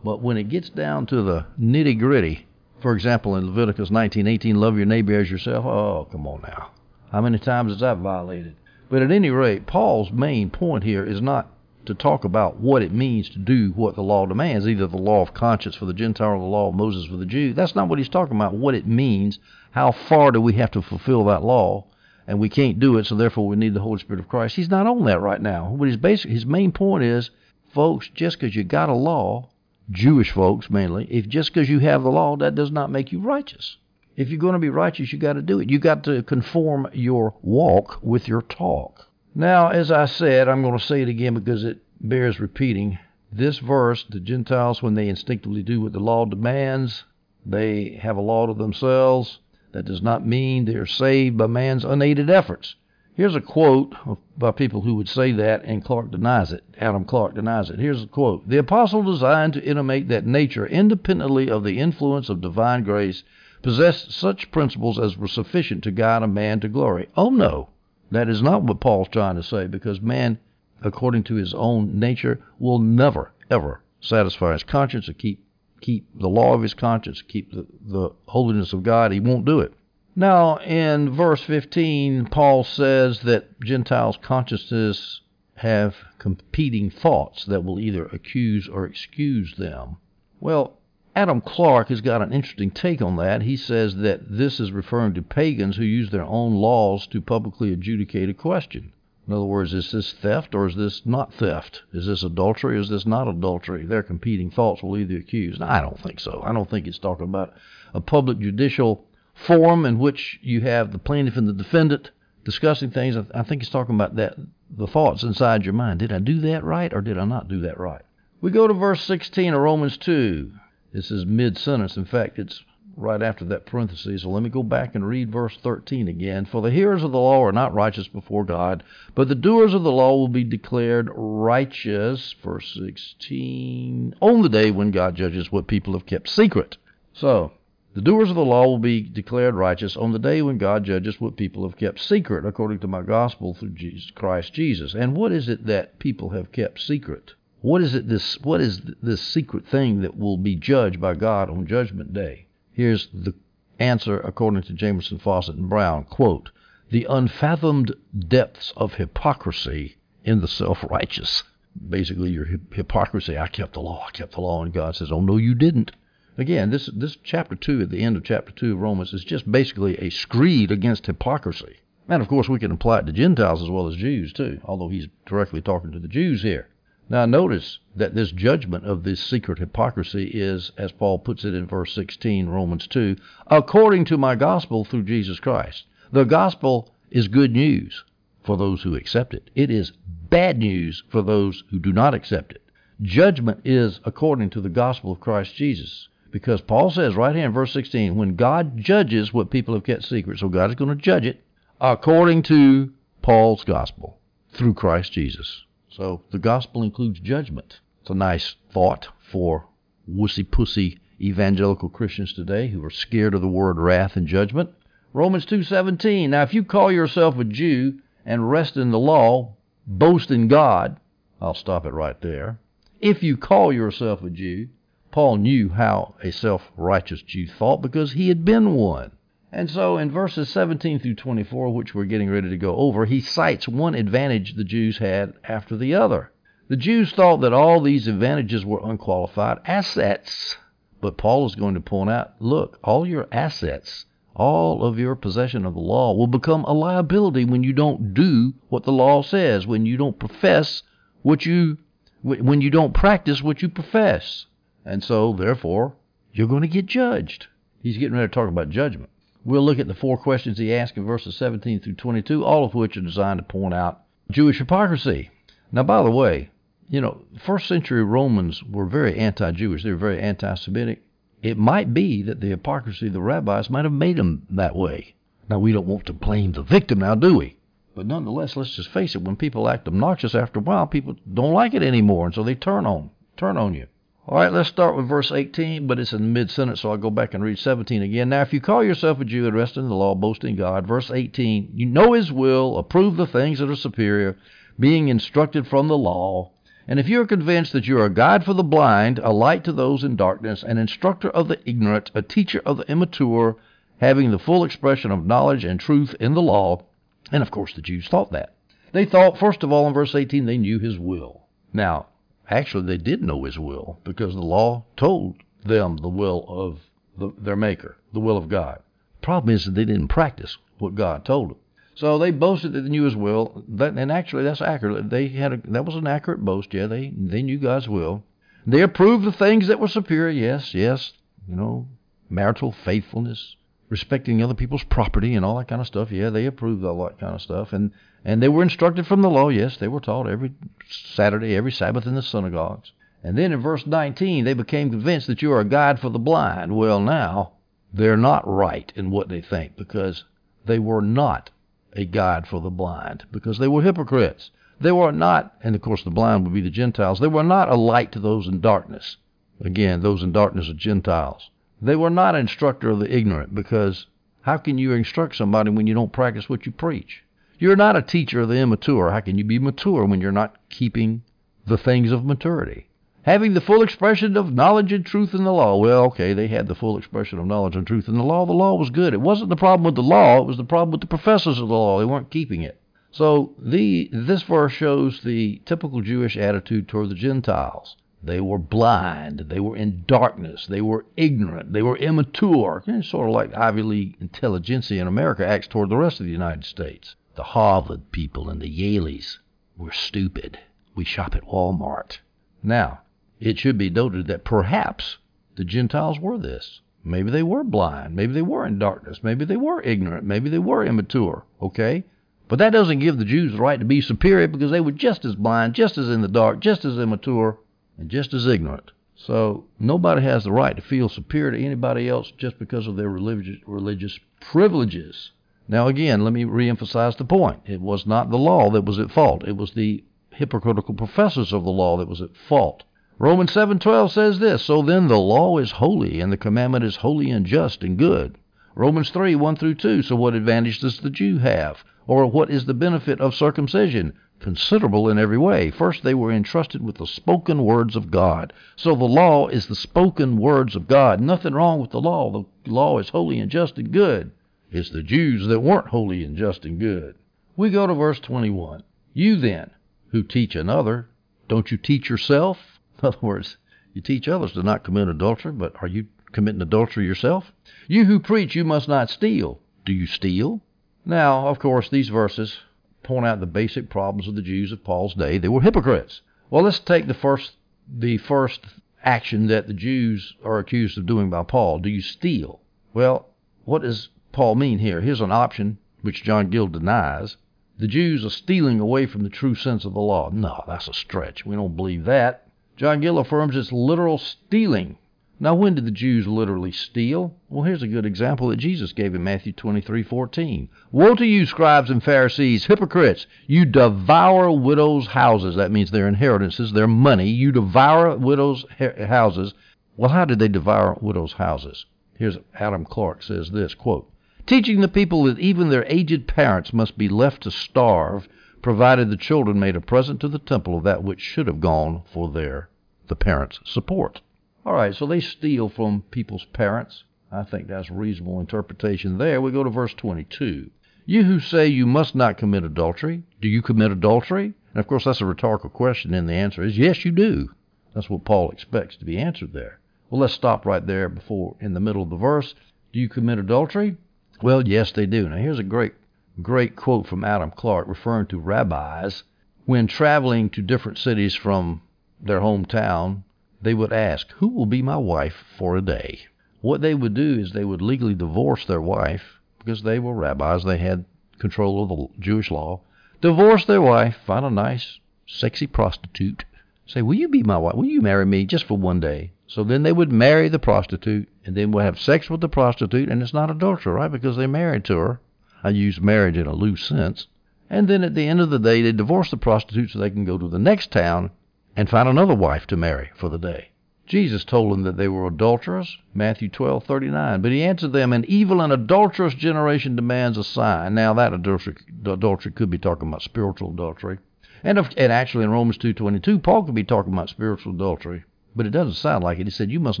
But 0.02 0.20
when 0.20 0.36
it 0.36 0.48
gets 0.48 0.68
down 0.70 1.06
to 1.06 1.22
the 1.22 1.46
nitty 1.60 1.98
gritty, 1.98 2.46
for 2.80 2.94
example, 2.94 3.36
in 3.36 3.46
Leviticus 3.46 3.90
19:18, 3.90 4.56
love 4.56 4.76
your 4.76 4.86
neighbor 4.86 5.18
as 5.18 5.30
yourself. 5.30 5.64
Oh, 5.64 6.08
come 6.10 6.26
on 6.26 6.42
now. 6.42 6.70
How 7.12 7.20
many 7.20 7.38
times 7.38 7.72
is 7.72 7.80
that 7.80 7.98
violated? 7.98 8.56
But 8.90 9.02
at 9.02 9.10
any 9.10 9.30
rate, 9.30 9.66
Paul's 9.66 10.12
main 10.12 10.50
point 10.50 10.84
here 10.84 11.04
is 11.04 11.22
not 11.22 11.48
to 11.86 11.94
talk 11.94 12.24
about 12.24 12.58
what 12.58 12.82
it 12.82 12.92
means 12.92 13.28
to 13.30 13.38
do 13.38 13.72
what 13.76 13.94
the 13.94 14.02
law 14.02 14.26
demands, 14.26 14.66
either 14.66 14.86
the 14.86 14.96
law 14.96 15.22
of 15.22 15.34
conscience 15.34 15.74
for 15.74 15.84
the 15.86 15.94
Gentile 15.94 16.30
or 16.30 16.38
the 16.38 16.44
law 16.44 16.68
of 16.68 16.74
Moses 16.74 17.06
for 17.06 17.16
the 17.16 17.26
Jew. 17.26 17.52
That's 17.52 17.74
not 17.74 17.88
what 17.88 17.98
he's 17.98 18.08
talking 18.08 18.36
about. 18.36 18.54
What 18.54 18.74
it 18.74 18.86
means, 18.86 19.38
how 19.72 19.92
far 19.92 20.32
do 20.32 20.40
we 20.40 20.54
have 20.54 20.70
to 20.72 20.82
fulfill 20.82 21.24
that 21.26 21.42
law, 21.42 21.86
and 22.26 22.38
we 22.38 22.48
can't 22.48 22.78
do 22.78 22.96
it, 22.98 23.06
so 23.06 23.14
therefore 23.14 23.46
we 23.46 23.56
need 23.56 23.74
the 23.74 23.80
Holy 23.80 23.98
Spirit 23.98 24.20
of 24.20 24.28
Christ. 24.28 24.56
He's 24.56 24.70
not 24.70 24.86
on 24.86 25.04
that 25.04 25.20
right 25.20 25.40
now. 25.40 25.74
But 25.78 25.88
his 25.88 25.96
basic, 25.96 26.30
his 26.30 26.46
main 26.46 26.72
point 26.72 27.04
is, 27.04 27.30
folks, 27.72 28.08
just 28.14 28.38
because 28.38 28.56
you 28.56 28.64
got 28.64 28.88
a 28.88 28.94
law, 28.94 29.50
Jewish 29.90 30.30
folks 30.30 30.70
mainly, 30.70 31.06
if 31.10 31.28
just 31.28 31.52
because 31.52 31.68
you 31.68 31.80
have 31.80 32.02
the 32.02 32.10
law, 32.10 32.36
that 32.36 32.54
does 32.54 32.70
not 32.70 32.90
make 32.90 33.12
you 33.12 33.20
righteous. 33.20 33.76
If 34.16 34.30
you're 34.30 34.38
going 34.38 34.54
to 34.54 34.58
be 34.60 34.70
righteous, 34.70 35.12
you 35.12 35.18
got 35.18 35.32
to 35.34 35.42
do 35.42 35.58
it. 35.58 35.68
You 35.68 35.78
got 35.78 36.04
to 36.04 36.22
conform 36.22 36.88
your 36.92 37.34
walk 37.42 37.98
with 38.00 38.28
your 38.28 38.42
talk. 38.42 39.08
Now, 39.36 39.68
as 39.68 39.90
I 39.90 40.04
said, 40.04 40.48
I'm 40.48 40.62
going 40.62 40.78
to 40.78 40.84
say 40.84 41.02
it 41.02 41.08
again 41.08 41.34
because 41.34 41.64
it 41.64 41.78
bears 42.00 42.38
repeating. 42.38 42.98
This 43.32 43.58
verse, 43.58 44.04
the 44.08 44.20
Gentiles, 44.20 44.80
when 44.80 44.94
they 44.94 45.08
instinctively 45.08 45.64
do 45.64 45.80
what 45.80 45.92
the 45.92 45.98
law 45.98 46.24
demands, 46.24 47.02
they 47.44 47.98
have 48.00 48.16
a 48.16 48.20
law 48.20 48.46
to 48.46 48.54
themselves. 48.54 49.40
That 49.72 49.86
does 49.86 50.02
not 50.02 50.24
mean 50.24 50.64
they 50.64 50.76
are 50.76 50.86
saved 50.86 51.36
by 51.36 51.48
man's 51.48 51.84
unaided 51.84 52.30
efforts. 52.30 52.76
Here's 53.14 53.34
a 53.34 53.40
quote 53.40 53.96
by 54.38 54.52
people 54.52 54.82
who 54.82 54.94
would 54.94 55.08
say 55.08 55.32
that, 55.32 55.64
and 55.64 55.84
Clarke 55.84 56.12
denies 56.12 56.52
it. 56.52 56.62
Adam 56.78 57.04
Clarke 57.04 57.34
denies 57.34 57.70
it. 57.70 57.80
Here's 57.80 58.04
a 58.04 58.06
quote 58.06 58.48
The 58.48 58.58
apostle 58.58 59.02
designed 59.02 59.54
to 59.54 59.64
intimate 59.64 60.06
that 60.08 60.26
nature, 60.26 60.66
independently 60.66 61.50
of 61.50 61.64
the 61.64 61.80
influence 61.80 62.28
of 62.28 62.40
divine 62.40 62.84
grace, 62.84 63.24
possessed 63.62 64.12
such 64.12 64.52
principles 64.52 64.96
as 64.96 65.18
were 65.18 65.26
sufficient 65.26 65.82
to 65.82 65.90
guide 65.90 66.22
a 66.22 66.28
man 66.28 66.60
to 66.60 66.68
glory. 66.68 67.08
Oh, 67.16 67.30
no. 67.30 67.70
That 68.14 68.28
is 68.28 68.42
not 68.42 68.62
what 68.62 68.78
Paul's 68.78 69.08
trying 69.08 69.34
to 69.34 69.42
say, 69.42 69.66
because 69.66 70.00
man, 70.00 70.38
according 70.82 71.24
to 71.24 71.34
his 71.34 71.52
own 71.52 71.98
nature, 71.98 72.40
will 72.60 72.78
never, 72.78 73.32
ever 73.50 73.82
satisfy 74.00 74.52
his 74.52 74.62
conscience 74.62 75.08
or 75.08 75.14
keep 75.14 75.44
keep 75.80 76.06
the 76.16 76.28
law 76.28 76.54
of 76.54 76.62
his 76.62 76.74
conscience, 76.74 77.22
keep 77.22 77.50
the, 77.50 77.66
the 77.80 78.10
holiness 78.26 78.72
of 78.72 78.84
God, 78.84 79.10
he 79.10 79.18
won't 79.18 79.44
do 79.44 79.58
it. 79.58 79.74
Now, 80.14 80.58
in 80.58 81.10
verse 81.10 81.42
15, 81.42 82.26
Paul 82.26 82.62
says 82.62 83.22
that 83.22 83.60
Gentiles' 83.60 84.16
consciences 84.22 85.20
have 85.56 85.96
competing 86.20 86.90
thoughts 86.90 87.44
that 87.46 87.64
will 87.64 87.80
either 87.80 88.06
accuse 88.06 88.68
or 88.68 88.86
excuse 88.86 89.56
them. 89.56 89.96
Well, 90.38 90.78
Adam 91.16 91.40
Clarke 91.40 91.90
has 91.90 92.00
got 92.00 92.22
an 92.22 92.32
interesting 92.32 92.70
take 92.70 93.00
on 93.00 93.16
that. 93.16 93.42
He 93.42 93.56
says 93.56 93.96
that 93.98 94.22
this 94.28 94.58
is 94.58 94.72
referring 94.72 95.14
to 95.14 95.22
pagans 95.22 95.76
who 95.76 95.84
use 95.84 96.10
their 96.10 96.24
own 96.24 96.54
laws 96.54 97.06
to 97.08 97.20
publicly 97.20 97.72
adjudicate 97.72 98.28
a 98.28 98.34
question. 98.34 98.92
In 99.26 99.32
other 99.32 99.44
words, 99.44 99.72
is 99.72 99.92
this 99.92 100.12
theft 100.12 100.54
or 100.54 100.66
is 100.66 100.74
this 100.74 101.06
not 101.06 101.32
theft? 101.32 101.82
Is 101.92 102.06
this 102.06 102.24
adultery 102.24 102.76
or 102.76 102.80
is 102.80 102.88
this 102.88 103.06
not 103.06 103.28
adultery? 103.28 103.86
Their 103.86 104.02
competing 104.02 104.50
thoughts 104.50 104.82
will 104.82 104.90
lead 104.90 105.08
the 105.08 105.16
accused. 105.16 105.62
I 105.62 105.80
don't 105.80 105.98
think 106.00 106.20
so. 106.20 106.42
I 106.44 106.52
don't 106.52 106.68
think 106.68 106.86
it's 106.86 106.98
talking 106.98 107.24
about 107.24 107.54
a 107.94 108.00
public 108.00 108.38
judicial 108.40 109.04
forum 109.34 109.86
in 109.86 109.98
which 109.98 110.40
you 110.42 110.60
have 110.62 110.92
the 110.92 110.98
plaintiff 110.98 111.36
and 111.36 111.48
the 111.48 111.52
defendant 111.52 112.10
discussing 112.44 112.90
things. 112.90 113.16
I 113.32 113.42
think 113.44 113.62
it's 113.62 113.70
talking 113.70 113.94
about 113.94 114.16
that 114.16 114.34
the 114.68 114.88
thoughts 114.88 115.22
inside 115.22 115.64
your 115.64 115.74
mind. 115.74 116.00
Did 116.00 116.12
I 116.12 116.18
do 116.18 116.40
that 116.40 116.64
right 116.64 116.92
or 116.92 117.00
did 117.00 117.16
I 117.18 117.24
not 117.24 117.48
do 117.48 117.60
that 117.60 117.78
right? 117.78 118.02
We 118.40 118.50
go 118.50 118.66
to 118.66 118.74
verse 118.74 119.02
16 119.04 119.54
of 119.54 119.60
Romans 119.60 119.96
2. 119.96 120.50
This 120.94 121.10
is 121.10 121.26
mid 121.26 121.58
sentence. 121.58 121.96
In 121.96 122.04
fact, 122.04 122.38
it's 122.38 122.62
right 122.96 123.20
after 123.20 123.44
that 123.46 123.66
parenthesis. 123.66 124.22
So 124.22 124.30
let 124.30 124.44
me 124.44 124.48
go 124.48 124.62
back 124.62 124.94
and 124.94 125.04
read 125.04 125.32
verse 125.32 125.56
13 125.60 126.06
again. 126.06 126.44
For 126.44 126.62
the 126.62 126.70
hearers 126.70 127.02
of 127.02 127.10
the 127.10 127.18
law 127.18 127.42
are 127.42 127.50
not 127.50 127.74
righteous 127.74 128.06
before 128.06 128.44
God, 128.44 128.84
but 129.16 129.26
the 129.26 129.34
doers 129.34 129.74
of 129.74 129.82
the 129.82 129.90
law 129.90 130.16
will 130.16 130.28
be 130.28 130.44
declared 130.44 131.10
righteous. 131.12 132.36
Verse 132.44 132.78
16. 132.78 134.14
On 134.20 134.42
the 134.42 134.48
day 134.48 134.70
when 134.70 134.92
God 134.92 135.16
judges 135.16 135.50
what 135.50 135.66
people 135.66 135.94
have 135.94 136.06
kept 136.06 136.28
secret. 136.28 136.76
So, 137.12 137.50
the 137.94 138.00
doers 138.00 138.30
of 138.30 138.36
the 138.36 138.44
law 138.44 138.66
will 138.66 138.78
be 138.78 139.02
declared 139.02 139.56
righteous 139.56 139.96
on 139.96 140.12
the 140.12 140.20
day 140.20 140.42
when 140.42 140.58
God 140.58 140.84
judges 140.84 141.20
what 141.20 141.36
people 141.36 141.68
have 141.68 141.76
kept 141.76 141.98
secret, 141.98 142.46
according 142.46 142.78
to 142.78 142.86
my 142.86 143.02
gospel 143.02 143.52
through 143.52 143.70
Jesus, 143.70 144.12
Christ 144.12 144.54
Jesus. 144.54 144.94
And 144.94 145.16
what 145.16 145.32
is 145.32 145.48
it 145.48 145.66
that 145.66 145.98
people 145.98 146.30
have 146.30 146.52
kept 146.52 146.80
secret? 146.80 147.34
What 147.64 147.80
is 147.80 147.94
it 147.94 148.08
this 148.08 148.38
what 148.42 148.60
is 148.60 148.82
this 149.02 149.22
secret 149.22 149.66
thing 149.66 150.02
that 150.02 150.18
will 150.18 150.36
be 150.36 150.54
judged 150.54 151.00
by 151.00 151.14
God 151.14 151.48
on 151.48 151.66
judgment 151.66 152.12
day? 152.12 152.44
Here's 152.70 153.06
the 153.06 153.32
answer 153.78 154.20
according 154.20 154.64
to 154.64 154.74
Jamieson 154.74 155.18
Fausset 155.18 155.56
and 155.56 155.70
Brown. 155.70 156.04
Quote, 156.04 156.50
the 156.90 157.06
unfathomed 157.08 157.94
depths 158.28 158.74
of 158.76 158.92
hypocrisy 158.92 159.96
in 160.24 160.42
the 160.42 160.46
self-righteous. 160.46 161.44
Basically, 161.88 162.32
your 162.32 162.44
hypocrisy. 162.70 163.38
I 163.38 163.46
kept 163.46 163.72
the 163.72 163.80
law. 163.80 164.04
I 164.08 164.10
kept 164.10 164.32
the 164.32 164.42
law, 164.42 164.62
and 164.62 164.70
God 164.70 164.94
says, 164.96 165.10
"Oh 165.10 165.22
no, 165.22 165.38
you 165.38 165.54
didn't." 165.54 165.92
Again, 166.36 166.68
this 166.68 166.90
this 166.94 167.16
chapter 167.16 167.56
two 167.56 167.80
at 167.80 167.88
the 167.88 168.02
end 168.02 168.18
of 168.18 168.24
chapter 168.24 168.52
two 168.52 168.74
of 168.74 168.80
Romans 168.80 169.14
is 169.14 169.24
just 169.24 169.50
basically 169.50 169.96
a 170.00 170.10
screed 170.10 170.70
against 170.70 171.06
hypocrisy. 171.06 171.76
And 172.10 172.20
of 172.20 172.28
course, 172.28 172.46
we 172.46 172.58
can 172.58 172.72
apply 172.72 172.98
it 172.98 173.06
to 173.06 173.12
Gentiles 173.12 173.62
as 173.62 173.70
well 173.70 173.88
as 173.88 173.96
Jews 173.96 174.34
too, 174.34 174.60
although 174.64 174.90
he's 174.90 175.08
directly 175.24 175.62
talking 175.62 175.92
to 175.92 175.98
the 175.98 176.08
Jews 176.08 176.42
here. 176.42 176.68
Now, 177.08 177.26
notice 177.26 177.80
that 177.94 178.14
this 178.14 178.32
judgment 178.32 178.86
of 178.86 179.02
this 179.02 179.20
secret 179.20 179.58
hypocrisy 179.58 180.30
is, 180.32 180.72
as 180.78 180.90
Paul 180.90 181.18
puts 181.18 181.44
it 181.44 181.54
in 181.54 181.66
verse 181.66 181.92
16, 181.92 182.48
Romans 182.48 182.86
2, 182.86 183.16
according 183.48 184.06
to 184.06 184.16
my 184.16 184.34
gospel 184.34 184.84
through 184.84 185.02
Jesus 185.02 185.38
Christ. 185.38 185.84
The 186.12 186.24
gospel 186.24 186.90
is 187.10 187.28
good 187.28 187.52
news 187.52 188.04
for 188.42 188.56
those 188.56 188.82
who 188.82 188.94
accept 188.94 189.34
it, 189.34 189.50
it 189.54 189.70
is 189.70 189.92
bad 190.30 190.58
news 190.58 191.02
for 191.08 191.22
those 191.22 191.64
who 191.70 191.78
do 191.78 191.92
not 191.92 192.14
accept 192.14 192.52
it. 192.52 192.62
Judgment 193.02 193.60
is 193.64 194.00
according 194.04 194.50
to 194.50 194.60
the 194.60 194.68
gospel 194.68 195.12
of 195.12 195.20
Christ 195.20 195.54
Jesus. 195.56 196.08
Because 196.30 196.60
Paul 196.60 196.90
says 196.90 197.14
right 197.14 197.34
here 197.34 197.46
in 197.46 197.52
verse 197.52 197.72
16, 197.72 198.16
when 198.16 198.34
God 198.34 198.76
judges 198.76 199.32
what 199.32 199.50
people 199.50 199.74
have 199.74 199.84
kept 199.84 200.04
secret, 200.04 200.38
so 200.38 200.48
God 200.48 200.70
is 200.70 200.76
going 200.76 200.90
to 200.90 200.96
judge 200.96 201.26
it 201.26 201.44
according 201.80 202.42
to 202.44 202.92
Paul's 203.22 203.64
gospel 203.64 204.18
through 204.52 204.74
Christ 204.74 205.12
Jesus. 205.12 205.63
So 205.96 206.22
the 206.32 206.40
gospel 206.40 206.82
includes 206.82 207.20
judgment. 207.20 207.78
It's 208.00 208.10
a 208.10 208.14
nice 208.14 208.56
thought 208.72 209.06
for 209.30 209.68
wussy 210.10 210.42
pussy 210.42 210.98
evangelical 211.20 211.88
Christians 211.88 212.32
today 212.32 212.66
who 212.66 212.84
are 212.84 212.90
scared 212.90 213.32
of 213.32 213.42
the 213.42 213.48
word 213.48 213.78
wrath 213.78 214.16
and 214.16 214.26
judgment. 214.26 214.70
Romans 215.12 215.46
2:17. 215.46 216.30
Now 216.30 216.42
if 216.42 216.52
you 216.52 216.64
call 216.64 216.90
yourself 216.90 217.38
a 217.38 217.44
Jew 217.44 218.00
and 218.26 218.50
rest 218.50 218.76
in 218.76 218.90
the 218.90 218.98
law, 218.98 219.54
boast 219.86 220.32
in 220.32 220.48
God. 220.48 220.98
I'll 221.40 221.54
stop 221.54 221.86
it 221.86 221.92
right 221.92 222.20
there. 222.20 222.58
If 223.00 223.22
you 223.22 223.36
call 223.36 223.72
yourself 223.72 224.24
a 224.24 224.30
Jew, 224.30 224.70
Paul 225.12 225.36
knew 225.36 225.68
how 225.68 226.16
a 226.20 226.32
self 226.32 226.72
righteous 226.76 227.22
Jew 227.22 227.46
thought 227.46 227.82
because 227.82 228.14
he 228.14 228.30
had 228.30 228.44
been 228.44 228.74
one. 228.74 229.12
And 229.56 229.70
so 229.70 229.98
in 229.98 230.10
verses 230.10 230.48
17 230.48 230.98
through 230.98 231.14
24, 231.14 231.72
which 231.72 231.94
we're 231.94 232.06
getting 232.06 232.28
ready 232.28 232.50
to 232.50 232.56
go 232.56 232.74
over, 232.74 233.04
he 233.04 233.20
cites 233.20 233.68
one 233.68 233.94
advantage 233.94 234.56
the 234.56 234.64
Jews 234.64 234.98
had 234.98 235.34
after 235.44 235.76
the 235.76 235.94
other. 235.94 236.32
The 236.66 236.76
Jews 236.76 237.12
thought 237.12 237.40
that 237.42 237.52
all 237.52 237.80
these 237.80 238.08
advantages 238.08 238.66
were 238.66 238.80
unqualified 238.82 239.58
assets. 239.64 240.56
But 241.00 241.16
Paul 241.16 241.46
is 241.46 241.54
going 241.54 241.74
to 241.74 241.80
point 241.80 242.10
out 242.10 242.34
look, 242.40 242.80
all 242.82 243.06
your 243.06 243.28
assets, 243.30 244.06
all 244.34 244.82
of 244.82 244.98
your 244.98 245.14
possession 245.14 245.64
of 245.64 245.74
the 245.74 245.80
law 245.80 246.14
will 246.14 246.26
become 246.26 246.64
a 246.64 246.72
liability 246.72 247.44
when 247.44 247.62
you 247.62 247.72
don't 247.72 248.12
do 248.12 248.54
what 248.70 248.82
the 248.82 248.90
law 248.90 249.22
says, 249.22 249.68
when 249.68 249.86
you 249.86 249.96
don't 249.96 250.18
profess 250.18 250.82
what 251.22 251.46
you 251.46 251.78
when 252.22 252.60
you 252.60 252.70
don't 252.70 252.92
practice 252.92 253.40
what 253.40 253.62
you 253.62 253.68
profess. 253.68 254.46
And 254.84 255.04
so, 255.04 255.32
therefore, 255.32 255.94
you're 256.32 256.48
going 256.48 256.62
to 256.62 256.68
get 256.68 256.86
judged. 256.86 257.46
He's 257.80 257.98
getting 257.98 258.14
ready 258.14 258.26
to 258.26 258.34
talk 258.34 258.48
about 258.48 258.70
judgment. 258.70 259.10
We'll 259.44 259.64
look 259.64 259.78
at 259.78 259.86
the 259.86 259.94
four 259.94 260.16
questions 260.16 260.58
he 260.58 260.72
asked 260.72 260.96
in 260.96 261.04
verses 261.04 261.36
17 261.36 261.80
through 261.80 261.94
22, 261.94 262.44
all 262.44 262.64
of 262.64 262.74
which 262.74 262.96
are 262.96 263.02
designed 263.02 263.38
to 263.38 263.44
point 263.44 263.74
out 263.74 264.02
Jewish 264.30 264.58
hypocrisy. 264.58 265.30
Now, 265.70 265.82
by 265.82 266.02
the 266.02 266.10
way, 266.10 266.50
you 266.88 267.00
know, 267.00 267.22
first 267.44 267.66
century 267.66 268.02
Romans 268.02 268.62
were 268.62 268.86
very 268.86 269.18
anti 269.18 269.50
Jewish, 269.52 269.82
they 269.82 269.90
were 269.90 269.96
very 269.96 270.20
anti 270.20 270.54
Semitic. 270.54 271.02
It 271.42 271.58
might 271.58 271.92
be 271.92 272.22
that 272.22 272.40
the 272.40 272.48
hypocrisy 272.48 273.08
of 273.08 273.12
the 273.12 273.20
rabbis 273.20 273.68
might 273.68 273.84
have 273.84 273.92
made 273.92 274.16
them 274.16 274.46
that 274.50 274.74
way. 274.74 275.14
Now, 275.48 275.58
we 275.58 275.72
don't 275.72 275.86
want 275.86 276.06
to 276.06 276.14
blame 276.14 276.52
the 276.52 276.62
victim 276.62 277.00
now, 277.00 277.14
do 277.14 277.36
we? 277.36 277.56
But 277.94 278.06
nonetheless, 278.06 278.56
let's 278.56 278.74
just 278.74 278.88
face 278.88 279.14
it, 279.14 279.22
when 279.22 279.36
people 279.36 279.68
act 279.68 279.86
obnoxious 279.86 280.34
after 280.34 280.58
a 280.58 280.62
while, 280.62 280.86
people 280.86 281.16
don't 281.32 281.52
like 281.52 281.74
it 281.74 281.82
anymore, 281.82 282.26
and 282.26 282.34
so 282.34 282.42
they 282.42 282.54
turn 282.54 282.86
on 282.86 283.10
turn 283.36 283.56
on 283.56 283.74
you. 283.74 283.86
All 284.26 284.38
right, 284.38 284.50
let's 284.50 284.70
start 284.70 284.96
with 284.96 285.06
verse 285.06 285.30
18, 285.30 285.86
but 285.86 285.98
it's 285.98 286.14
in 286.14 286.32
mid 286.32 286.50
sentence, 286.50 286.80
so 286.80 286.90
I'll 286.90 286.96
go 286.96 287.10
back 287.10 287.34
and 287.34 287.44
read 287.44 287.58
17 287.58 288.00
again. 288.00 288.30
Now, 288.30 288.40
if 288.40 288.54
you 288.54 288.60
call 288.60 288.82
yourself 288.82 289.20
a 289.20 289.24
Jew 289.26 289.46
and 289.46 289.54
rest 289.54 289.76
in 289.76 289.86
the 289.86 289.94
law, 289.94 290.14
boasting 290.14 290.56
God, 290.56 290.86
verse 290.86 291.10
18, 291.10 291.72
you 291.74 291.84
know 291.84 292.14
His 292.14 292.32
will, 292.32 292.78
approve 292.78 293.18
the 293.18 293.26
things 293.26 293.58
that 293.58 293.68
are 293.68 293.76
superior, 293.76 294.38
being 294.80 295.08
instructed 295.08 295.66
from 295.66 295.88
the 295.88 295.98
law. 295.98 296.52
And 296.88 296.98
if 296.98 297.06
you 297.06 297.20
are 297.20 297.26
convinced 297.26 297.74
that 297.74 297.86
you 297.86 297.98
are 297.98 298.06
a 298.06 298.14
guide 298.14 298.46
for 298.46 298.54
the 298.54 298.62
blind, 298.62 299.18
a 299.18 299.30
light 299.30 299.62
to 299.64 299.72
those 299.72 300.02
in 300.02 300.16
darkness, 300.16 300.62
an 300.62 300.78
instructor 300.78 301.28
of 301.28 301.48
the 301.48 301.60
ignorant, 301.68 302.10
a 302.14 302.22
teacher 302.22 302.62
of 302.64 302.78
the 302.78 302.90
immature, 302.90 303.56
having 303.98 304.30
the 304.30 304.38
full 304.38 304.64
expression 304.64 305.10
of 305.10 305.26
knowledge 305.26 305.66
and 305.66 305.78
truth 305.78 306.16
in 306.18 306.32
the 306.32 306.40
law, 306.40 306.82
and 307.30 307.42
of 307.42 307.50
course 307.50 307.74
the 307.74 307.82
Jews 307.82 308.08
thought 308.08 308.32
that. 308.32 308.54
They 308.92 309.04
thought, 309.04 309.36
first 309.36 309.62
of 309.62 309.70
all, 309.70 309.86
in 309.86 309.92
verse 309.92 310.14
18, 310.14 310.46
they 310.46 310.56
knew 310.56 310.78
His 310.78 310.98
will. 310.98 311.42
Now, 311.74 312.06
Actually, 312.50 312.86
they 312.86 312.98
did 312.98 313.22
know 313.22 313.44
his 313.44 313.58
will 313.58 313.98
because 314.04 314.34
the 314.34 314.42
law 314.42 314.84
told 314.96 315.36
them 315.64 315.96
the 315.96 316.08
will 316.08 316.44
of 316.48 316.80
the, 317.16 317.32
their 317.38 317.56
Maker, 317.56 317.96
the 318.12 318.20
will 318.20 318.36
of 318.36 318.48
God. 318.48 318.80
Problem 319.22 319.54
is 319.54 319.64
that 319.64 319.74
they 319.74 319.84
didn't 319.84 320.08
practice 320.08 320.58
what 320.78 320.94
God 320.94 321.24
told 321.24 321.50
them. 321.50 321.56
So 321.94 322.18
they 322.18 322.30
boasted 322.32 322.72
that 322.72 322.82
they 322.82 322.88
knew 322.90 323.04
His 323.04 323.16
will, 323.16 323.64
that, 323.68 323.94
and 323.94 324.10
actually 324.10 324.42
that's 324.42 324.60
accurate. 324.60 325.10
They 325.10 325.28
had 325.28 325.52
a, 325.52 325.56
that 325.68 325.86
was 325.86 325.94
an 325.94 326.06
accurate 326.06 326.44
boast. 326.44 326.74
Yeah, 326.74 326.86
they 326.86 327.12
they 327.16 327.42
knew 327.42 327.56
God's 327.56 327.88
will. 327.88 328.24
They 328.66 328.80
approved 328.80 329.24
the 329.24 329.32
things 329.32 329.68
that 329.68 329.78
were 329.78 329.88
superior. 329.88 330.30
Yes, 330.30 330.74
yes, 330.74 331.12
you 331.48 331.54
know, 331.54 331.86
marital 332.28 332.72
faithfulness, 332.72 333.56
respecting 333.88 334.42
other 334.42 334.54
people's 334.54 334.84
property, 334.84 335.34
and 335.34 335.44
all 335.44 335.58
that 335.58 335.68
kind 335.68 335.80
of 335.80 335.86
stuff. 335.86 336.10
Yeah, 336.10 336.30
they 336.30 336.46
approved 336.46 336.84
all 336.84 337.04
that 337.04 337.18
kind 337.18 337.34
of 337.34 337.42
stuff, 337.42 337.72
and 337.72 337.92
and 338.24 338.42
they 338.42 338.48
were 338.48 338.62
instructed 338.62 339.06
from 339.06 339.22
the 339.22 339.30
law. 339.30 339.48
Yes, 339.48 339.76
they 339.76 339.88
were 339.88 340.00
taught 340.00 340.28
every 340.28 340.52
Saturday, 340.88 341.54
every 341.54 341.72
Sabbath 341.72 342.06
in 342.06 342.14
the 342.14 342.22
synagogues. 342.22 342.92
And 343.22 343.38
then 343.38 343.52
in 343.52 343.60
verse 343.60 343.86
19, 343.86 344.44
they 344.44 344.52
became 344.52 344.90
convinced 344.90 345.26
that 345.28 345.40
you 345.40 345.50
are 345.52 345.60
a 345.60 345.64
guide 345.64 345.98
for 345.98 346.10
the 346.10 346.18
blind. 346.18 346.76
Well, 346.76 347.00
now, 347.00 347.52
they're 347.92 348.16
not 348.16 348.46
right 348.46 348.92
in 348.96 349.10
what 349.10 349.28
they 349.28 349.40
think 349.40 349.76
because 349.76 350.24
they 350.66 350.78
were 350.78 351.00
not 351.00 351.50
a 351.94 352.04
guide 352.04 352.46
for 352.46 352.60
the 352.60 352.70
blind 352.70 353.24
because 353.30 353.58
they 353.58 353.68
were 353.68 353.82
hypocrites. 353.82 354.50
They 354.80 354.92
were 354.92 355.12
not, 355.12 355.54
and 355.62 355.74
of 355.74 355.80
course 355.80 356.02
the 356.02 356.10
blind 356.10 356.44
would 356.44 356.52
be 356.52 356.60
the 356.60 356.70
Gentiles, 356.70 357.20
they 357.20 357.28
were 357.28 357.44
not 357.44 357.68
a 357.68 357.76
light 357.76 358.12
to 358.12 358.18
those 358.18 358.48
in 358.48 358.60
darkness. 358.60 359.16
Again, 359.60 360.00
those 360.00 360.22
in 360.22 360.32
darkness 360.32 360.68
are 360.68 360.74
Gentiles. 360.74 361.50
They 361.82 361.96
were 361.96 362.10
not 362.10 362.34
instructor 362.34 362.90
of 362.90 363.00
the 363.00 363.14
ignorant 363.14 363.54
because 363.54 364.06
how 364.42 364.58
can 364.58 364.78
you 364.78 364.92
instruct 364.92 365.36
somebody 365.36 365.70
when 365.70 365.86
you 365.86 365.94
don't 365.94 366.12
practice 366.12 366.48
what 366.48 366.66
you 366.66 366.72
preach? 366.72 367.24
You're 367.58 367.76
not 367.76 367.96
a 367.96 368.02
teacher 368.02 368.42
of 368.42 368.48
the 368.48 368.58
immature. 368.58 369.10
How 369.10 369.20
can 369.20 369.38
you 369.38 369.44
be 369.44 369.58
mature 369.58 370.04
when 370.04 370.20
you're 370.20 370.32
not 370.32 370.56
keeping 370.68 371.22
the 371.66 371.78
things 371.78 372.12
of 372.12 372.24
maturity? 372.24 372.88
Having 373.22 373.54
the 373.54 373.60
full 373.60 373.82
expression 373.82 374.36
of 374.36 374.52
knowledge 374.52 374.92
and 374.92 375.06
truth 375.06 375.32
in 375.32 375.44
the 375.44 375.52
law. 375.52 375.76
Well, 375.78 376.04
okay, 376.04 376.34
they 376.34 376.48
had 376.48 376.66
the 376.66 376.74
full 376.74 376.98
expression 376.98 377.38
of 377.38 377.46
knowledge 377.46 377.74
and 377.74 377.86
truth 377.86 378.06
in 378.06 378.18
the 378.18 378.22
law. 378.22 378.44
The 378.44 378.52
law 378.52 378.74
was 378.74 378.90
good. 378.90 379.14
It 379.14 379.20
wasn't 379.20 379.48
the 379.48 379.56
problem 379.56 379.84
with 379.84 379.94
the 379.94 380.02
law, 380.02 380.42
it 380.42 380.46
was 380.46 380.58
the 380.58 380.64
problem 380.64 380.90
with 380.90 381.00
the 381.00 381.06
professors 381.06 381.58
of 381.58 381.68
the 381.68 381.74
law. 381.74 381.98
They 381.98 382.04
weren't 382.04 382.30
keeping 382.30 382.62
it. 382.62 382.78
So 383.10 383.54
the 383.58 384.10
this 384.12 384.42
verse 384.42 384.72
shows 384.72 385.22
the 385.22 385.62
typical 385.64 386.02
Jewish 386.02 386.36
attitude 386.36 386.88
toward 386.88 387.08
the 387.08 387.14
Gentiles. 387.14 387.96
They 388.26 388.40
were 388.40 388.58
blind. 388.58 389.40
They 389.50 389.60
were 389.60 389.76
in 389.76 390.04
darkness. 390.06 390.66
They 390.66 390.80
were 390.80 391.04
ignorant. 391.14 391.74
They 391.74 391.82
were 391.82 391.98
immature. 391.98 392.82
sort 393.02 393.28
of 393.28 393.34
like 393.34 393.54
Ivy 393.54 393.82
League 393.82 394.16
intelligentsia 394.18 395.02
in 395.02 395.06
America 395.06 395.46
acts 395.46 395.68
toward 395.68 395.90
the 395.90 395.98
rest 395.98 396.20
of 396.20 396.26
the 396.26 396.32
United 396.32 396.64
States. 396.64 397.16
The 397.34 397.42
Harvard 397.42 398.12
people 398.12 398.48
and 398.48 398.62
the 398.62 398.70
Yalies 398.70 399.40
were 399.76 399.92
stupid. 399.92 400.58
We 400.94 401.04
shop 401.04 401.36
at 401.36 401.44
Walmart. 401.46 402.20
Now, 402.62 403.00
it 403.40 403.58
should 403.58 403.76
be 403.76 403.90
noted 403.90 404.26
that 404.28 404.42
perhaps 404.42 405.18
the 405.56 405.64
Gentiles 405.64 406.18
were 406.18 406.38
this. 406.38 406.80
Maybe 407.04 407.30
they 407.30 407.42
were 407.42 407.62
blind. 407.62 408.16
Maybe 408.16 408.32
they 408.32 408.40
were 408.40 408.64
in 408.64 408.78
darkness. 408.78 409.22
Maybe 409.22 409.44
they 409.44 409.58
were 409.58 409.82
ignorant. 409.82 410.24
Maybe 410.24 410.48
they 410.48 410.58
were 410.58 410.82
immature. 410.82 411.44
Okay? 411.60 412.04
But 412.48 412.58
that 412.58 412.72
doesn't 412.72 413.00
give 413.00 413.18
the 413.18 413.26
Jews 413.26 413.52
the 413.52 413.58
right 413.58 413.78
to 413.78 413.84
be 413.84 414.00
superior 414.00 414.48
because 414.48 414.70
they 414.70 414.80
were 414.80 414.92
just 414.92 415.26
as 415.26 415.34
blind, 415.34 415.74
just 415.74 415.98
as 415.98 416.08
in 416.08 416.22
the 416.22 416.28
dark, 416.28 416.60
just 416.60 416.86
as 416.86 416.98
immature, 416.98 417.58
and 417.98 418.08
just 418.08 418.34
as 418.34 418.46
ignorant. 418.46 418.90
So 419.16 419.64
nobody 419.78 420.22
has 420.22 420.44
the 420.44 420.52
right 420.52 420.74
to 420.74 420.82
feel 420.82 421.08
superior 421.08 421.52
to 421.52 421.64
anybody 421.64 422.08
else 422.08 422.32
just 422.32 422.58
because 422.58 422.86
of 422.86 422.96
their 422.96 423.08
religious, 423.08 423.58
religious 423.66 424.18
privileges. 424.40 425.30
Now, 425.68 425.88
again, 425.88 426.24
let 426.24 426.32
me 426.32 426.44
reemphasize 426.44 427.16
the 427.16 427.24
point. 427.24 427.60
It 427.64 427.80
was 427.80 428.06
not 428.06 428.30
the 428.30 428.38
law 428.38 428.70
that 428.70 428.84
was 428.84 428.98
at 428.98 429.10
fault. 429.10 429.46
It 429.46 429.56
was 429.56 429.72
the 429.72 430.04
hypocritical 430.30 430.94
professors 430.94 431.52
of 431.52 431.64
the 431.64 431.70
law 431.70 431.96
that 431.96 432.08
was 432.08 432.20
at 432.20 432.36
fault. 432.36 432.84
Romans 433.18 433.52
7:12 433.52 434.10
says 434.10 434.40
this, 434.40 434.62
so 434.64 434.82
then 434.82 435.06
the 435.06 435.18
law 435.18 435.56
is 435.58 435.70
holy 435.70 436.20
and 436.20 436.32
the 436.32 436.36
commandment 436.36 436.84
is 436.84 436.96
holy 436.96 437.30
and 437.30 437.46
just 437.46 437.84
and 437.84 437.96
good. 437.96 438.36
Romans 438.74 439.10
3, 439.10 439.36
1 439.36 439.54
through 439.54 439.76
2, 439.76 440.02
so 440.02 440.16
what 440.16 440.34
advantage 440.34 440.80
does 440.80 440.98
the 440.98 441.10
Jew 441.10 441.38
have? 441.38 441.84
Or 442.08 442.26
what 442.26 442.50
is 442.50 442.66
the 442.66 442.74
benefit 442.74 443.20
of 443.20 443.34
circumcision? 443.34 444.14
Considerable 444.44 445.08
in 445.08 445.16
every 445.16 445.38
way. 445.38 445.70
First, 445.70 446.02
they 446.02 446.12
were 446.12 446.30
entrusted 446.30 446.82
with 446.82 446.96
the 446.96 447.06
spoken 447.06 447.64
words 447.64 447.96
of 447.96 448.10
God. 448.10 448.52
So 448.76 448.94
the 448.94 449.06
law 449.06 449.48
is 449.48 449.68
the 449.68 449.74
spoken 449.74 450.36
words 450.36 450.76
of 450.76 450.86
God. 450.86 451.18
Nothing 451.18 451.54
wrong 451.54 451.80
with 451.80 451.92
the 451.92 452.00
law. 452.02 452.30
The 452.30 452.70
law 452.70 452.98
is 452.98 453.08
holy 453.08 453.38
and 453.38 453.50
just 453.50 453.78
and 453.78 453.90
good. 453.90 454.32
It's 454.70 454.90
the 454.90 455.02
Jews 455.02 455.46
that 455.46 455.60
weren't 455.60 455.86
holy 455.86 456.22
and 456.24 456.36
just 456.36 456.66
and 456.66 456.78
good. 456.78 457.14
We 457.56 457.70
go 457.70 457.86
to 457.86 457.94
verse 457.94 458.20
21. 458.20 458.82
You 459.14 459.36
then, 459.36 459.70
who 460.08 460.22
teach 460.22 460.54
another, 460.54 461.08
don't 461.48 461.70
you 461.70 461.78
teach 461.78 462.10
yourself? 462.10 462.78
In 463.02 463.08
other 463.08 463.18
words, 463.22 463.56
you 463.94 464.02
teach 464.02 464.28
others 464.28 464.52
to 464.52 464.62
not 464.62 464.84
commit 464.84 465.08
adultery, 465.08 465.52
but 465.52 465.74
are 465.80 465.88
you 465.88 466.08
committing 466.32 466.60
adultery 466.60 467.06
yourself? 467.06 467.50
You 467.88 468.04
who 468.04 468.20
preach 468.20 468.54
you 468.54 468.66
must 468.66 468.88
not 468.88 469.08
steal. 469.08 469.62
Do 469.86 469.94
you 469.94 470.06
steal? 470.06 470.60
Now, 471.06 471.48
of 471.48 471.58
course, 471.58 471.88
these 471.88 472.10
verses 472.10 472.58
point 473.04 473.26
out 473.26 473.38
the 473.38 473.46
basic 473.46 473.88
problems 473.88 474.26
of 474.26 474.34
the 474.34 474.42
Jews 474.42 474.72
of 474.72 474.82
Paul's 474.82 475.14
day. 475.14 475.38
They 475.38 475.48
were 475.48 475.60
hypocrites. 475.60 476.22
Well, 476.50 476.64
let's 476.64 476.80
take 476.80 477.06
the 477.06 477.14
first 477.14 477.52
the 477.86 478.18
first 478.18 478.66
action 479.04 479.46
that 479.48 479.66
the 479.66 479.74
Jews 479.74 480.34
are 480.42 480.58
accused 480.58 480.98
of 480.98 481.06
doing 481.06 481.30
by 481.30 481.42
Paul. 481.42 481.78
Do 481.78 481.90
you 481.90 482.00
steal? 482.00 482.60
Well, 482.92 483.28
what 483.64 483.82
does 483.82 484.08
Paul 484.32 484.54
mean 484.54 484.78
here? 484.78 485.00
Here's 485.00 485.20
an 485.20 485.30
option 485.30 485.78
which 486.00 486.24
John 486.24 486.50
Gill 486.50 486.66
denies. 486.66 487.36
The 487.78 487.88
Jews 487.88 488.24
are 488.24 488.30
stealing 488.30 488.80
away 488.80 489.06
from 489.06 489.22
the 489.22 489.28
true 489.28 489.54
sense 489.54 489.84
of 489.84 489.94
the 489.94 490.00
law. 490.00 490.30
No, 490.32 490.62
that's 490.66 490.88
a 490.88 490.94
stretch. 490.94 491.44
We 491.44 491.56
don't 491.56 491.76
believe 491.76 492.04
that. 492.04 492.48
John 492.76 493.00
Gill 493.00 493.18
affirms 493.18 493.56
it's 493.56 493.72
literal 493.72 494.18
stealing. 494.18 494.98
Now, 495.40 495.56
when 495.56 495.74
did 495.74 495.84
the 495.84 495.90
Jews 495.90 496.28
literally 496.28 496.70
steal? 496.70 497.34
Well, 497.48 497.64
here's 497.64 497.82
a 497.82 497.88
good 497.88 498.06
example 498.06 498.48
that 498.48 498.56
Jesus 498.56 498.92
gave 498.92 499.16
in 499.16 499.24
Matthew 499.24 499.52
23:14. 499.52 500.68
Woe 500.92 501.16
to 501.16 501.26
you, 501.26 501.44
scribes 501.44 501.90
and 501.90 502.00
Pharisees, 502.00 502.66
hypocrites! 502.66 503.26
You 503.48 503.64
devour 503.64 504.52
widows' 504.52 505.08
houses. 505.08 505.56
That 505.56 505.72
means 505.72 505.90
their 505.90 506.06
inheritances, 506.06 506.72
their 506.72 506.86
money. 506.86 507.30
You 507.30 507.50
devour 507.50 508.16
widows' 508.16 508.64
houses. 508.78 509.54
Well, 509.96 510.10
how 510.10 510.24
did 510.24 510.38
they 510.38 510.46
devour 510.46 510.96
widows' 511.00 511.32
houses? 511.32 511.84
Here's 512.16 512.38
Adam 512.54 512.84
Clarke 512.84 513.24
says 513.24 513.50
this 513.50 513.74
quote, 513.74 514.08
teaching 514.46 514.82
the 514.82 514.88
people 514.88 515.24
that 515.24 515.40
even 515.40 515.68
their 515.68 515.84
aged 515.88 516.28
parents 516.28 516.72
must 516.72 516.96
be 516.96 517.08
left 517.08 517.42
to 517.42 517.50
starve 517.50 518.28
provided 518.62 519.10
the 519.10 519.16
children 519.16 519.58
made 519.58 519.74
a 519.74 519.80
present 519.80 520.20
to 520.20 520.28
the 520.28 520.38
temple 520.38 520.78
of 520.78 520.84
that 520.84 521.02
which 521.02 521.20
should 521.20 521.48
have 521.48 521.60
gone 521.60 522.02
for 522.06 522.30
their 522.30 522.68
the 523.08 523.16
parents' 523.16 523.58
support. 523.64 524.20
All 524.64 524.72
right, 524.74 524.94
so 524.94 525.06
they 525.06 525.20
steal 525.20 525.68
from 525.68 526.02
people's 526.10 526.44
parents. 526.46 527.04
I 527.30 527.42
think 527.42 527.68
that's 527.68 527.90
a 527.90 527.94
reasonable 527.94 528.40
interpretation 528.40 529.18
there. 529.18 529.40
We 529.40 529.50
go 529.50 529.64
to 529.64 529.70
verse 529.70 529.94
22. 529.94 530.70
You 531.06 531.24
who 531.24 531.40
say 531.40 531.66
you 531.66 531.86
must 531.86 532.14
not 532.14 532.38
commit 532.38 532.64
adultery, 532.64 533.22
do 533.40 533.48
you 533.48 533.60
commit 533.60 533.90
adultery? 533.90 534.54
And 534.72 534.80
of 534.80 534.86
course, 534.86 535.04
that's 535.04 535.20
a 535.20 535.26
rhetorical 535.26 535.70
question, 535.70 536.14
and 536.14 536.28
the 536.28 536.34
answer 536.34 536.62
is 536.62 536.78
yes, 536.78 537.04
you 537.04 537.10
do. 537.10 537.50
That's 537.94 538.08
what 538.08 538.24
Paul 538.24 538.50
expects 538.50 538.96
to 538.96 539.04
be 539.04 539.18
answered 539.18 539.52
there. 539.52 539.80
Well, 540.08 540.20
let's 540.20 540.32
stop 540.32 540.64
right 540.64 540.86
there 540.86 541.08
before 541.08 541.56
in 541.60 541.74
the 541.74 541.80
middle 541.80 542.02
of 542.02 542.10
the 542.10 542.16
verse. 542.16 542.54
Do 542.92 543.00
you 543.00 543.08
commit 543.08 543.38
adultery? 543.38 543.96
Well, 544.42 544.66
yes, 544.66 544.92
they 544.92 545.06
do. 545.06 545.28
Now, 545.28 545.36
here's 545.36 545.58
a 545.58 545.64
great 545.64 545.94
Great 546.42 546.74
quote 546.74 547.06
from 547.06 547.22
Adam 547.22 547.52
Clarke 547.52 547.86
referring 547.86 548.26
to 548.26 548.40
rabbis. 548.40 549.22
When 549.66 549.86
traveling 549.86 550.50
to 550.50 550.62
different 550.62 550.98
cities 550.98 551.36
from 551.36 551.82
their 552.20 552.40
hometown, 552.40 553.22
they 553.64 553.74
would 553.74 553.92
ask, 553.92 554.30
Who 554.32 554.48
will 554.48 554.66
be 554.66 554.82
my 554.82 554.96
wife 554.96 555.44
for 555.56 555.76
a 555.76 555.82
day? 555.82 556.26
What 556.60 556.80
they 556.80 556.94
would 556.94 557.14
do 557.14 557.38
is 557.40 557.52
they 557.52 557.64
would 557.64 557.82
legally 557.82 558.14
divorce 558.14 558.64
their 558.64 558.80
wife 558.80 559.40
because 559.58 559.82
they 559.82 559.98
were 559.98 560.14
rabbis, 560.14 560.64
they 560.64 560.78
had 560.78 561.04
control 561.38 561.82
of 561.82 561.88
the 561.88 562.20
Jewish 562.22 562.50
law. 562.50 562.80
Divorce 563.20 563.64
their 563.64 563.80
wife, 563.80 564.16
find 564.26 564.44
a 564.44 564.50
nice, 564.50 564.98
sexy 565.26 565.66
prostitute, 565.66 566.44
say, 566.86 567.00
Will 567.02 567.14
you 567.14 567.28
be 567.28 567.42
my 567.42 567.56
wife? 567.56 567.74
Will 567.74 567.86
you 567.86 568.02
marry 568.02 568.26
me 568.26 568.44
just 568.44 568.64
for 568.64 568.76
one 568.76 569.00
day? 569.00 569.32
So 569.46 569.64
then 569.64 569.82
they 569.82 569.92
would 569.92 570.12
marry 570.12 570.48
the 570.48 570.58
prostitute 570.58 571.28
and 571.46 571.56
then 571.56 571.70
would 571.72 571.84
have 571.84 571.98
sex 571.98 572.28
with 572.28 572.40
the 572.40 572.48
prostitute, 572.48 573.08
and 573.08 573.22
it's 573.22 573.32
not 573.32 573.50
adultery, 573.50 573.92
right? 573.92 574.12
Because 574.12 574.36
they're 574.36 574.48
married 574.48 574.84
to 574.84 574.96
her. 574.98 575.20
I 575.62 575.70
use 575.70 576.00
marriage 576.00 576.36
in 576.36 576.46
a 576.46 576.54
loose 576.54 576.84
sense. 576.84 577.28
And 577.70 577.88
then 577.88 578.04
at 578.04 578.14
the 578.14 578.28
end 578.28 578.40
of 578.40 578.50
the 578.50 578.58
day, 578.58 578.82
they 578.82 578.92
divorce 578.92 579.30
the 579.30 579.38
prostitute 579.38 579.90
so 579.90 579.98
they 579.98 580.10
can 580.10 580.26
go 580.26 580.36
to 580.36 580.48
the 580.48 580.58
next 580.58 580.92
town 580.92 581.30
and 581.76 581.88
find 581.88 582.08
another 582.08 582.34
wife 582.34 582.66
to 582.66 582.76
marry 582.76 583.10
for 583.14 583.28
the 583.28 583.38
day. 583.38 583.70
Jesus 584.06 584.44
told 584.44 584.70
them 584.70 584.82
that 584.82 584.96
they 584.96 585.08
were 585.08 585.26
adulterers, 585.26 585.96
Matthew 586.12 586.48
12:39. 586.50 587.40
But 587.40 587.52
he 587.52 587.62
answered 587.62 587.92
them, 587.92 588.12
"An 588.12 588.24
evil 588.28 588.60
and 588.60 588.72
adulterous 588.72 589.34
generation 589.34 589.96
demands 589.96 590.36
a 590.36 590.44
sign." 590.44 590.94
Now 590.94 591.14
that 591.14 591.32
adultery, 591.32 591.76
adultery 592.04 592.52
could 592.52 592.68
be 592.68 592.78
talking 592.78 593.08
about 593.08 593.22
spiritual 593.22 593.70
adultery, 593.70 594.18
and, 594.62 594.78
if, 594.78 594.90
and 594.96 595.10
actually 595.10 595.44
in 595.44 595.50
Romans 595.50 595.78
2:22, 595.78 596.38
Paul 596.38 596.64
could 596.64 596.74
be 596.74 596.84
talking 596.84 597.14
about 597.14 597.30
spiritual 597.30 597.72
adultery, 597.72 598.24
but 598.54 598.66
it 598.66 598.70
doesn't 598.70 598.94
sound 598.94 599.24
like 599.24 599.38
it. 599.38 599.46
He 599.46 599.50
said, 599.50 599.70
"You 599.70 599.80
must 599.80 600.00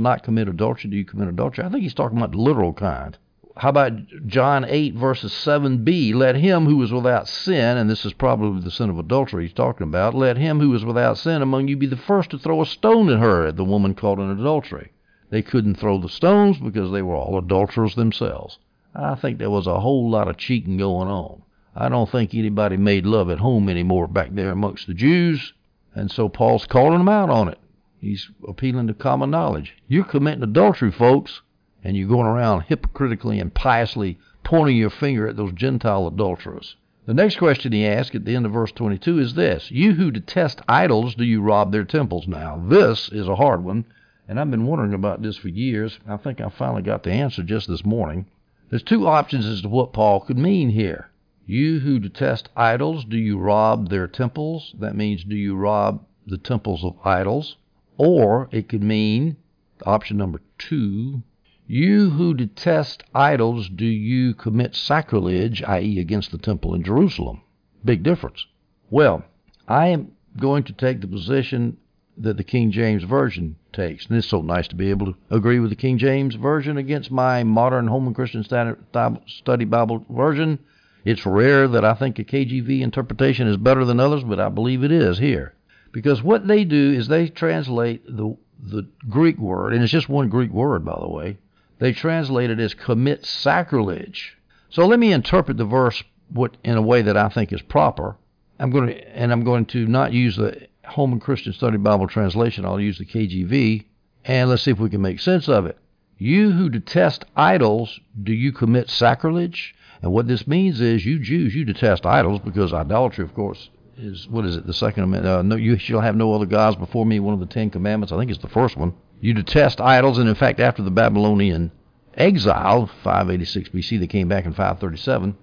not 0.00 0.22
commit 0.22 0.48
adultery. 0.48 0.90
Do 0.90 0.96
you 0.98 1.04
commit 1.04 1.28
adultery?" 1.28 1.64
I 1.64 1.70
think 1.70 1.82
he's 1.82 1.94
talking 1.94 2.18
about 2.18 2.32
the 2.32 2.38
literal 2.38 2.74
kind 2.74 3.16
how 3.56 3.68
about 3.68 4.26
John 4.26 4.64
8, 4.64 4.94
verses 4.94 5.30
7b? 5.32 6.12
Let 6.12 6.34
him 6.34 6.66
who 6.66 6.82
is 6.82 6.92
without 6.92 7.28
sin, 7.28 7.76
and 7.76 7.88
this 7.88 8.04
is 8.04 8.12
probably 8.12 8.60
the 8.60 8.70
sin 8.70 8.90
of 8.90 8.98
adultery 8.98 9.44
he's 9.44 9.54
talking 9.54 9.86
about, 9.86 10.12
let 10.12 10.36
him 10.36 10.58
who 10.58 10.74
is 10.74 10.84
without 10.84 11.18
sin 11.18 11.40
among 11.40 11.68
you 11.68 11.76
be 11.76 11.86
the 11.86 11.96
first 11.96 12.30
to 12.30 12.38
throw 12.38 12.62
a 12.62 12.66
stone 12.66 13.08
at 13.08 13.20
her, 13.20 13.46
at 13.46 13.56
the 13.56 13.62
woman 13.62 13.94
caught 13.94 14.18
in 14.18 14.28
adultery. 14.28 14.90
They 15.30 15.40
couldn't 15.40 15.76
throw 15.76 15.98
the 15.98 16.08
stones 16.08 16.58
because 16.58 16.90
they 16.90 17.02
were 17.02 17.14
all 17.14 17.38
adulterers 17.38 17.94
themselves. 17.94 18.58
I 18.92 19.14
think 19.14 19.38
there 19.38 19.50
was 19.50 19.68
a 19.68 19.80
whole 19.80 20.10
lot 20.10 20.26
of 20.26 20.36
cheating 20.36 20.76
going 20.76 21.08
on. 21.08 21.42
I 21.76 21.88
don't 21.88 22.10
think 22.10 22.34
anybody 22.34 22.76
made 22.76 23.06
love 23.06 23.30
at 23.30 23.38
home 23.38 23.68
anymore 23.68 24.08
back 24.08 24.30
there 24.32 24.50
amongst 24.50 24.88
the 24.88 24.94
Jews, 24.94 25.52
and 25.94 26.10
so 26.10 26.28
Paul's 26.28 26.66
calling 26.66 26.98
them 26.98 27.08
out 27.08 27.30
on 27.30 27.48
it. 27.48 27.58
He's 28.00 28.28
appealing 28.48 28.88
to 28.88 28.94
common 28.94 29.30
knowledge. 29.30 29.76
You're 29.86 30.04
committing 30.04 30.42
adultery, 30.42 30.90
folks 30.90 31.40
and 31.84 31.96
you're 31.96 32.08
going 32.08 32.26
around 32.26 32.62
hypocritically 32.62 33.38
and 33.38 33.52
piously 33.52 34.18
pointing 34.42 34.76
your 34.76 34.90
finger 34.90 35.28
at 35.28 35.36
those 35.36 35.52
Gentile 35.52 36.06
adulterers. 36.06 36.76
The 37.06 37.12
next 37.12 37.36
question 37.36 37.72
he 37.72 37.86
asks 37.86 38.16
at 38.16 38.24
the 38.24 38.34
end 38.34 38.46
of 38.46 38.52
verse 38.52 38.72
22 38.72 39.18
is 39.18 39.34
this 39.34 39.70
You 39.70 39.92
who 39.92 40.10
detest 40.10 40.62
idols, 40.66 41.14
do 41.14 41.24
you 41.24 41.42
rob 41.42 41.70
their 41.70 41.84
temples? 41.84 42.26
Now, 42.26 42.62
this 42.66 43.10
is 43.10 43.28
a 43.28 43.36
hard 43.36 43.62
one, 43.62 43.84
and 44.26 44.40
I've 44.40 44.50
been 44.50 44.66
wondering 44.66 44.94
about 44.94 45.20
this 45.20 45.36
for 45.36 45.48
years. 45.48 45.98
I 46.08 46.16
think 46.16 46.40
I 46.40 46.48
finally 46.48 46.80
got 46.80 47.02
the 47.02 47.12
answer 47.12 47.42
just 47.42 47.68
this 47.68 47.84
morning. 47.84 48.24
There's 48.70 48.82
two 48.82 49.06
options 49.06 49.44
as 49.44 49.60
to 49.60 49.68
what 49.68 49.92
Paul 49.92 50.20
could 50.20 50.38
mean 50.38 50.70
here. 50.70 51.10
You 51.46 51.80
who 51.80 51.98
detest 51.98 52.48
idols, 52.56 53.04
do 53.04 53.18
you 53.18 53.38
rob 53.38 53.90
their 53.90 54.08
temples? 54.08 54.74
That 54.80 54.96
means, 54.96 55.24
do 55.24 55.36
you 55.36 55.54
rob 55.54 56.02
the 56.26 56.38
temples 56.38 56.82
of 56.82 56.96
idols? 57.04 57.58
Or 57.98 58.48
it 58.50 58.70
could 58.70 58.82
mean, 58.82 59.36
option 59.84 60.16
number 60.16 60.40
two, 60.56 61.22
you 61.66 62.10
who 62.10 62.34
detest 62.34 63.04
idols, 63.14 63.68
do 63.68 63.86
you 63.86 64.34
commit 64.34 64.74
sacrilege, 64.74 65.62
i.e., 65.62 65.98
against 65.98 66.30
the 66.30 66.38
temple 66.38 66.74
in 66.74 66.82
Jerusalem? 66.82 67.40
Big 67.84 68.02
difference. 68.02 68.46
Well, 68.90 69.24
I 69.66 69.88
am 69.88 70.12
going 70.38 70.64
to 70.64 70.72
take 70.72 71.00
the 71.00 71.06
position 71.06 71.78
that 72.18 72.36
the 72.36 72.44
King 72.44 72.70
James 72.70 73.02
Version 73.02 73.56
takes. 73.72 74.06
And 74.06 74.16
it's 74.16 74.26
so 74.26 74.42
nice 74.42 74.68
to 74.68 74.76
be 74.76 74.90
able 74.90 75.06
to 75.06 75.16
agree 75.30 75.58
with 75.58 75.70
the 75.70 75.76
King 75.76 75.98
James 75.98 76.34
Version 76.34 76.76
against 76.76 77.10
my 77.10 77.42
modern 77.42 77.88
Holman 77.88 78.14
Christian 78.14 78.44
Study 78.44 79.64
Bible 79.64 80.04
version. 80.10 80.58
It's 81.04 81.26
rare 81.26 81.66
that 81.68 81.84
I 81.84 81.94
think 81.94 82.18
a 82.18 82.24
KJV 82.24 82.80
interpretation 82.80 83.48
is 83.48 83.56
better 83.56 83.84
than 83.84 84.00
others, 84.00 84.22
but 84.22 84.38
I 84.38 84.48
believe 84.48 84.84
it 84.84 84.92
is 84.92 85.18
here. 85.18 85.54
Because 85.92 86.22
what 86.22 86.46
they 86.46 86.64
do 86.64 86.92
is 86.92 87.08
they 87.08 87.28
translate 87.28 88.04
the 88.06 88.36
the 88.62 88.86
Greek 89.10 89.38
word, 89.38 89.74
and 89.74 89.82
it's 89.82 89.92
just 89.92 90.08
one 90.08 90.28
Greek 90.28 90.50
word, 90.50 90.84
by 90.84 90.96
the 90.98 91.08
way. 91.08 91.36
They 91.78 91.92
translate 91.92 92.50
it 92.50 92.60
as 92.60 92.74
commit 92.74 93.24
sacrilege. 93.24 94.36
So 94.70 94.86
let 94.86 94.98
me 94.98 95.12
interpret 95.12 95.56
the 95.56 95.64
verse 95.64 96.02
what 96.32 96.56
in 96.64 96.76
a 96.76 96.82
way 96.82 97.02
that 97.02 97.16
I 97.16 97.28
think 97.28 97.52
is 97.52 97.62
proper. 97.62 98.16
I'm 98.58 98.70
going 98.70 98.88
to, 98.88 99.16
and 99.16 99.32
I'm 99.32 99.44
going 99.44 99.66
to 99.66 99.86
not 99.86 100.12
use 100.12 100.36
the 100.36 100.68
Holman 100.84 101.20
Christian 101.20 101.52
Study 101.52 101.76
Bible 101.76 102.06
translation. 102.06 102.64
I'll 102.64 102.80
use 102.80 102.98
the 102.98 103.06
KJV, 103.06 103.84
and 104.24 104.48
let's 104.48 104.62
see 104.62 104.70
if 104.70 104.78
we 104.78 104.90
can 104.90 105.02
make 105.02 105.20
sense 105.20 105.48
of 105.48 105.66
it. 105.66 105.78
You 106.16 106.52
who 106.52 106.68
detest 106.68 107.24
idols, 107.36 107.98
do 108.22 108.32
you 108.32 108.52
commit 108.52 108.88
sacrilege? 108.88 109.74
And 110.02 110.12
what 110.12 110.28
this 110.28 110.46
means 110.46 110.80
is, 110.80 111.04
you 111.04 111.18
Jews, 111.18 111.54
you 111.54 111.64
detest 111.64 112.06
idols 112.06 112.40
because 112.40 112.72
idolatry, 112.72 113.24
of 113.24 113.34
course, 113.34 113.70
is 113.96 114.28
what 114.28 114.44
is 114.44 114.56
it? 114.56 114.66
The 114.66 114.74
second 114.74 115.04
amendment. 115.04 115.34
Uh, 115.34 115.42
no, 115.42 115.56
you 115.56 115.78
shall 115.78 116.00
have 116.00 116.16
no 116.16 116.34
other 116.34 116.46
gods 116.46 116.76
before 116.76 117.06
me. 117.06 117.20
One 117.20 117.34
of 117.34 117.40
the 117.40 117.46
Ten 117.46 117.70
Commandments. 117.70 118.12
I 118.12 118.18
think 118.18 118.30
it's 118.30 118.42
the 118.42 118.48
first 118.48 118.76
one. 118.76 118.94
You 119.24 119.32
detest 119.32 119.80
idols, 119.80 120.18
and 120.18 120.28
in 120.28 120.34
fact, 120.34 120.60
after 120.60 120.82
the 120.82 120.90
Babylonian 120.90 121.72
exile, 122.14 122.90
586 123.02 123.70
BC, 123.70 123.98
they 123.98 124.06
came 124.06 124.28
back 124.28 124.44
in 124.44 124.52
537. 124.52 125.34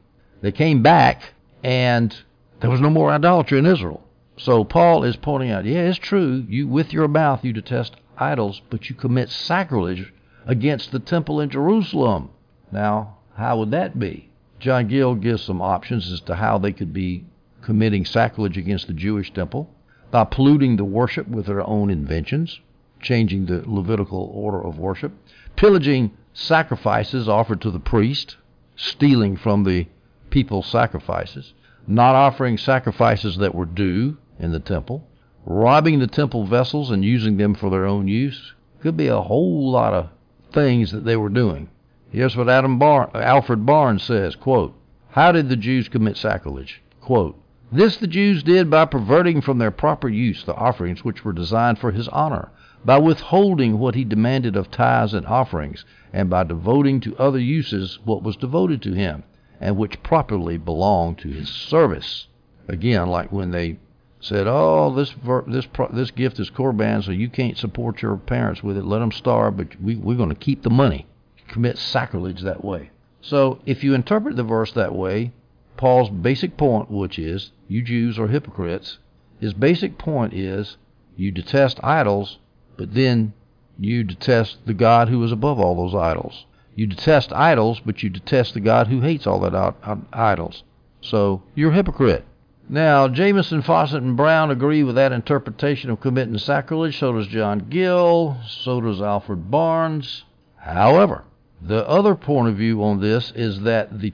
They 0.41 0.51
came 0.51 0.83
back, 0.83 1.33
and 1.63 2.15
there 2.59 2.69
was 2.69 2.79
no 2.79 2.91
more 2.91 3.09
idolatry 3.09 3.57
in 3.57 3.65
Israel. 3.65 4.07
So 4.37 4.63
Paul 4.63 5.03
is 5.03 5.15
pointing 5.15 5.49
out, 5.49 5.65
yeah, 5.65 5.89
it's 5.89 5.97
true. 5.97 6.45
You 6.47 6.67
with 6.67 6.93
your 6.93 7.07
mouth 7.07 7.43
you 7.43 7.53
detest 7.53 7.95
idols, 8.19 8.61
but 8.69 8.87
you 8.87 8.93
commit 8.93 9.31
sacrilege 9.31 10.13
against 10.45 10.91
the 10.91 10.99
temple 10.99 11.41
in 11.41 11.49
Jerusalem. 11.49 12.29
Now, 12.71 13.17
how 13.35 13.57
would 13.57 13.71
that 13.71 13.97
be? 13.97 14.29
John 14.59 14.89
Gill 14.89 15.15
gives 15.15 15.41
some 15.41 15.59
options 15.59 16.11
as 16.11 16.21
to 16.21 16.35
how 16.35 16.59
they 16.59 16.71
could 16.71 16.93
be 16.93 17.25
committing 17.63 18.05
sacrilege 18.05 18.59
against 18.59 18.85
the 18.85 18.93
Jewish 18.93 19.33
temple 19.33 19.73
by 20.11 20.25
polluting 20.25 20.75
the 20.75 20.85
worship 20.85 21.27
with 21.27 21.47
their 21.47 21.67
own 21.67 21.89
inventions, 21.89 22.59
changing 23.01 23.45
the 23.45 23.63
Levitical 23.65 24.31
order 24.33 24.61
of 24.61 24.77
worship, 24.77 25.11
pillaging 25.55 26.11
sacrifices 26.33 27.27
offered 27.27 27.61
to 27.61 27.71
the 27.71 27.79
priest, 27.79 28.37
stealing 28.75 29.35
from 29.35 29.63
the 29.63 29.87
people's 30.29 30.67
sacrifices, 30.67 31.53
not 31.87 32.15
offering 32.15 32.57
sacrifices 32.57 33.37
that 33.37 33.55
were 33.55 33.65
due 33.65 34.17
in 34.39 34.51
the 34.51 34.59
temple, 34.59 35.07
robbing 35.45 35.99
the 35.99 36.07
temple 36.07 36.45
vessels 36.45 36.91
and 36.91 37.03
using 37.03 37.37
them 37.37 37.53
for 37.53 37.69
their 37.69 37.85
own 37.85 38.07
use. 38.07 38.53
Could 38.79 38.97
be 38.97 39.07
a 39.07 39.21
whole 39.21 39.71
lot 39.71 39.93
of 39.93 40.09
things 40.51 40.91
that 40.91 41.03
they 41.03 41.17
were 41.17 41.29
doing. 41.29 41.69
Here's 42.11 42.35
what 42.35 42.49
Adam 42.49 42.77
Bar- 42.77 43.09
Alfred 43.13 43.65
Barnes 43.65 44.03
says, 44.03 44.35
quote, 44.35 44.75
How 45.09 45.31
did 45.31 45.49
the 45.49 45.55
Jews 45.55 45.87
commit 45.87 46.17
sacrilege? 46.17 46.81
Quote, 46.99 47.41
this 47.71 47.95
the 47.95 48.07
Jews 48.07 48.43
did 48.43 48.69
by 48.69 48.83
perverting 48.83 49.39
from 49.39 49.57
their 49.57 49.71
proper 49.71 50.09
use 50.09 50.43
the 50.43 50.53
offerings 50.53 51.05
which 51.05 51.23
were 51.23 51.31
designed 51.31 51.79
for 51.79 51.91
his 51.91 52.09
honor, 52.09 52.51
by 52.83 52.97
withholding 52.97 53.77
what 53.77 53.93
he 53.93 54.03
demanded 54.03 54.55
of 54.55 54.71
tithes 54.71 55.13
and 55.13 55.25
offerings, 55.27 55.85
and 56.11 56.29
by 56.29 56.43
devoting 56.43 56.99
to 56.99 57.15
other 57.17 57.37
uses 57.37 57.99
what 58.05 58.23
was 58.23 58.35
devoted 58.35 58.81
to 58.81 58.93
him, 58.93 59.23
and 59.59 59.77
which 59.77 60.01
properly 60.01 60.57
belonged 60.57 61.17
to 61.19 61.29
his 61.29 61.47
service. 61.47 62.27
Again, 62.67 63.07
like 63.07 63.31
when 63.31 63.51
they 63.51 63.77
said, 64.19 64.47
"Oh, 64.47 64.93
this 64.93 65.13
this 65.47 65.67
this 65.91 66.11
gift 66.11 66.39
is 66.39 66.49
korban, 66.49 67.03
so 67.03 67.11
you 67.11 67.29
can't 67.29 67.57
support 67.57 68.01
your 68.01 68.17
parents 68.17 68.63
with 68.63 68.77
it. 68.77 68.85
Let 68.85 68.99
them 68.99 69.11
starve, 69.11 69.57
but 69.57 69.79
we, 69.81 69.95
we're 69.95 70.17
going 70.17 70.29
to 70.29 70.35
keep 70.35 70.63
the 70.63 70.69
money." 70.69 71.05
Commit 71.47 71.77
sacrilege 71.77 72.41
that 72.41 72.63
way. 72.63 72.89
So, 73.19 73.59
if 73.65 73.83
you 73.83 73.93
interpret 73.93 74.35
the 74.35 74.43
verse 74.43 74.71
that 74.73 74.95
way, 74.95 75.33
Paul's 75.77 76.09
basic 76.09 76.57
point, 76.57 76.89
which 76.89 77.19
is 77.19 77.51
you 77.67 77.81
Jews 77.81 78.17
are 78.17 78.27
hypocrites, 78.27 78.97
his 79.39 79.53
basic 79.53 79.97
point 79.97 80.33
is 80.33 80.77
you 81.15 81.31
detest 81.31 81.79
idols, 81.83 82.39
but 82.77 82.93
then 82.93 83.33
you 83.79 84.03
detest 84.03 84.65
the 84.65 84.73
God 84.73 85.09
who 85.09 85.23
is 85.23 85.31
above 85.31 85.59
all 85.59 85.75
those 85.75 85.95
idols. 85.95 86.45
You 86.75 86.87
detest 86.87 87.33
idols, 87.33 87.81
but 87.85 88.01
you 88.01 88.09
detest 88.09 88.53
the 88.53 88.59
God 88.59 88.87
who 88.87 89.01
hates 89.01 89.27
all 89.27 89.39
that 89.41 89.75
idols. 90.13 90.63
So 91.01 91.43
you're 91.55 91.71
a 91.71 91.75
hypocrite. 91.75 92.25
Now, 92.69 93.07
Jamieson, 93.07 93.63
Fausset, 93.63 93.97
and 93.97 94.15
Brown 94.15 94.49
agree 94.49 94.83
with 94.83 94.95
that 94.95 95.11
interpretation 95.11 95.89
of 95.89 95.99
committing 95.99 96.37
sacrilege. 96.37 96.97
So 96.99 97.11
does 97.11 97.27
John 97.27 97.67
Gill. 97.69 98.37
So 98.47 98.79
does 98.79 99.01
Alfred 99.01 99.51
Barnes. 99.51 100.23
However, 100.55 101.25
the 101.61 101.87
other 101.87 102.15
point 102.15 102.47
of 102.47 102.55
view 102.55 102.83
on 102.83 103.01
this 103.01 103.31
is 103.35 103.61
that 103.61 103.99
the 103.99 104.11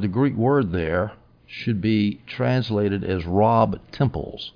the 0.00 0.08
Greek 0.10 0.34
word 0.34 0.72
there, 0.72 1.12
should 1.46 1.80
be 1.80 2.20
translated 2.26 3.02
as 3.02 3.24
rob 3.24 3.80
temples. 3.90 4.52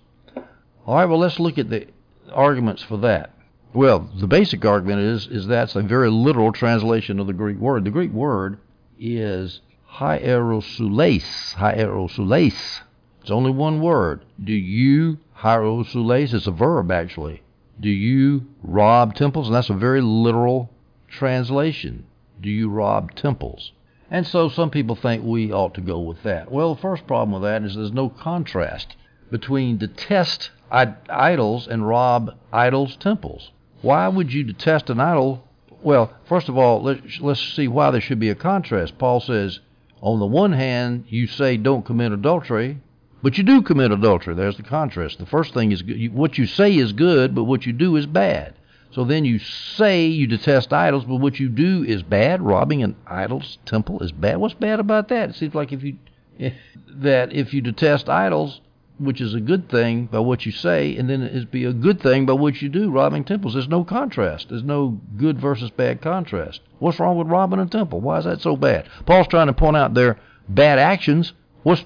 All 0.86 0.96
right, 0.96 1.06
well, 1.06 1.18
let's 1.18 1.40
look 1.40 1.58
at 1.58 1.70
the 1.70 1.86
arguments 2.30 2.82
for 2.82 2.98
that. 2.98 3.30
Well, 3.74 4.10
the 4.14 4.26
basic 4.26 4.64
argument 4.64 5.00
is 5.00 5.26
is 5.26 5.46
that's 5.46 5.76
a 5.76 5.82
very 5.82 6.10
literal 6.10 6.52
translation 6.52 7.18
of 7.18 7.26
the 7.26 7.32
Greek 7.32 7.58
word. 7.58 7.84
The 7.84 7.90
Greek 7.90 8.12
word 8.12 8.58
is 8.98 9.60
hierosules. 9.94 11.54
Hierosules. 11.54 12.80
It's 13.20 13.30
only 13.30 13.50
one 13.50 13.80
word. 13.80 14.24
Do 14.42 14.52
you 14.52 15.18
hierosules? 15.38 16.34
It's 16.34 16.46
a 16.46 16.50
verb 16.50 16.90
actually. 16.90 17.42
Do 17.80 17.88
you 17.88 18.46
rob 18.62 19.14
temples? 19.14 19.46
And 19.46 19.56
that's 19.56 19.70
a 19.70 19.74
very 19.74 20.00
literal 20.00 20.70
translation 21.08 22.04
do 22.42 22.50
you 22.50 22.68
rob 22.68 23.14
temples? 23.14 23.72
And 24.10 24.26
so 24.26 24.48
some 24.48 24.68
people 24.68 24.96
think 24.96 25.24
we 25.24 25.52
ought 25.52 25.74
to 25.74 25.80
go 25.80 26.00
with 26.00 26.22
that. 26.24 26.50
Well, 26.50 26.74
the 26.74 26.80
first 26.80 27.06
problem 27.06 27.32
with 27.32 27.42
that 27.42 27.62
is 27.62 27.76
there's 27.76 27.92
no 27.92 28.10
contrast 28.10 28.96
between 29.30 29.78
detest 29.78 30.50
idols 30.70 31.66
and 31.66 31.86
rob 31.88 32.34
idols' 32.52 32.96
temples. 32.96 33.52
Why 33.82 34.08
would 34.08 34.32
you 34.32 34.44
detest 34.44 34.90
an 34.90 35.00
idol? 35.00 35.44
Well, 35.82 36.12
first 36.24 36.48
of 36.48 36.56
all, 36.56 36.82
let's, 36.82 37.40
see 37.40 37.66
why 37.66 37.90
there 37.90 38.00
should 38.00 38.20
be 38.20 38.30
a 38.30 38.34
contrast. 38.36 38.96
Paul 38.98 39.20
says, 39.20 39.58
on 40.00 40.20
the 40.20 40.26
one 40.26 40.52
hand, 40.52 41.06
you 41.08 41.26
say 41.26 41.56
don't 41.56 41.84
commit 41.84 42.12
adultery, 42.12 42.80
but 43.22 43.36
you 43.36 43.44
do 43.44 43.62
commit 43.62 43.90
adultery. 43.90 44.34
There's 44.34 44.56
the 44.56 44.62
contrast. 44.62 45.18
The 45.18 45.26
first 45.26 45.52
thing 45.52 45.72
is 45.72 45.82
what 46.12 46.38
you 46.38 46.46
say 46.46 46.76
is 46.76 46.92
good, 46.92 47.34
but 47.34 47.44
what 47.44 47.66
you 47.66 47.72
do 47.72 47.96
is 47.96 48.06
bad. 48.06 48.54
So 48.92 49.04
then 49.04 49.24
you 49.24 49.38
say 49.38 50.06
you 50.06 50.26
detest 50.26 50.72
idols, 50.72 51.04
but 51.04 51.16
what 51.16 51.40
you 51.40 51.48
do 51.48 51.82
is 51.82 52.02
bad. 52.02 52.42
Robbing 52.42 52.82
an 52.82 52.94
idol's 53.06 53.58
temple 53.64 54.00
is 54.00 54.12
bad. 54.12 54.36
What's 54.36 54.54
bad 54.54 54.80
about 54.80 55.08
that? 55.08 55.30
It 55.30 55.36
seems 55.36 55.54
like 55.54 55.72
if 55.72 55.82
you 55.82 55.96
that 56.88 57.32
if 57.32 57.54
you 57.54 57.62
detest 57.62 58.08
idols, 58.08 58.60
which 59.04 59.20
is 59.20 59.34
a 59.34 59.40
good 59.40 59.68
thing 59.68 60.06
by 60.06 60.18
what 60.18 60.46
you 60.46 60.52
say, 60.52 60.96
and 60.96 61.08
then 61.08 61.22
it'd 61.22 61.50
be 61.50 61.64
a 61.64 61.72
good 61.72 62.00
thing 62.00 62.26
by 62.26 62.32
what 62.32 62.62
you 62.62 62.68
do, 62.68 62.90
robbing 62.90 63.24
temples. 63.24 63.54
There's 63.54 63.68
no 63.68 63.84
contrast. 63.84 64.48
There's 64.48 64.62
no 64.62 65.00
good 65.16 65.40
versus 65.40 65.70
bad 65.70 66.00
contrast. 66.00 66.60
What's 66.78 67.00
wrong 67.00 67.18
with 67.18 67.28
robbing 67.28 67.60
a 67.60 67.66
temple? 67.66 68.00
Why 68.00 68.18
is 68.18 68.24
that 68.24 68.40
so 68.40 68.56
bad? 68.56 68.88
Paul's 69.06 69.28
trying 69.28 69.48
to 69.48 69.52
point 69.52 69.76
out 69.76 69.94
their 69.94 70.18
bad 70.48 70.78
actions. 70.78 71.32
What's 71.62 71.84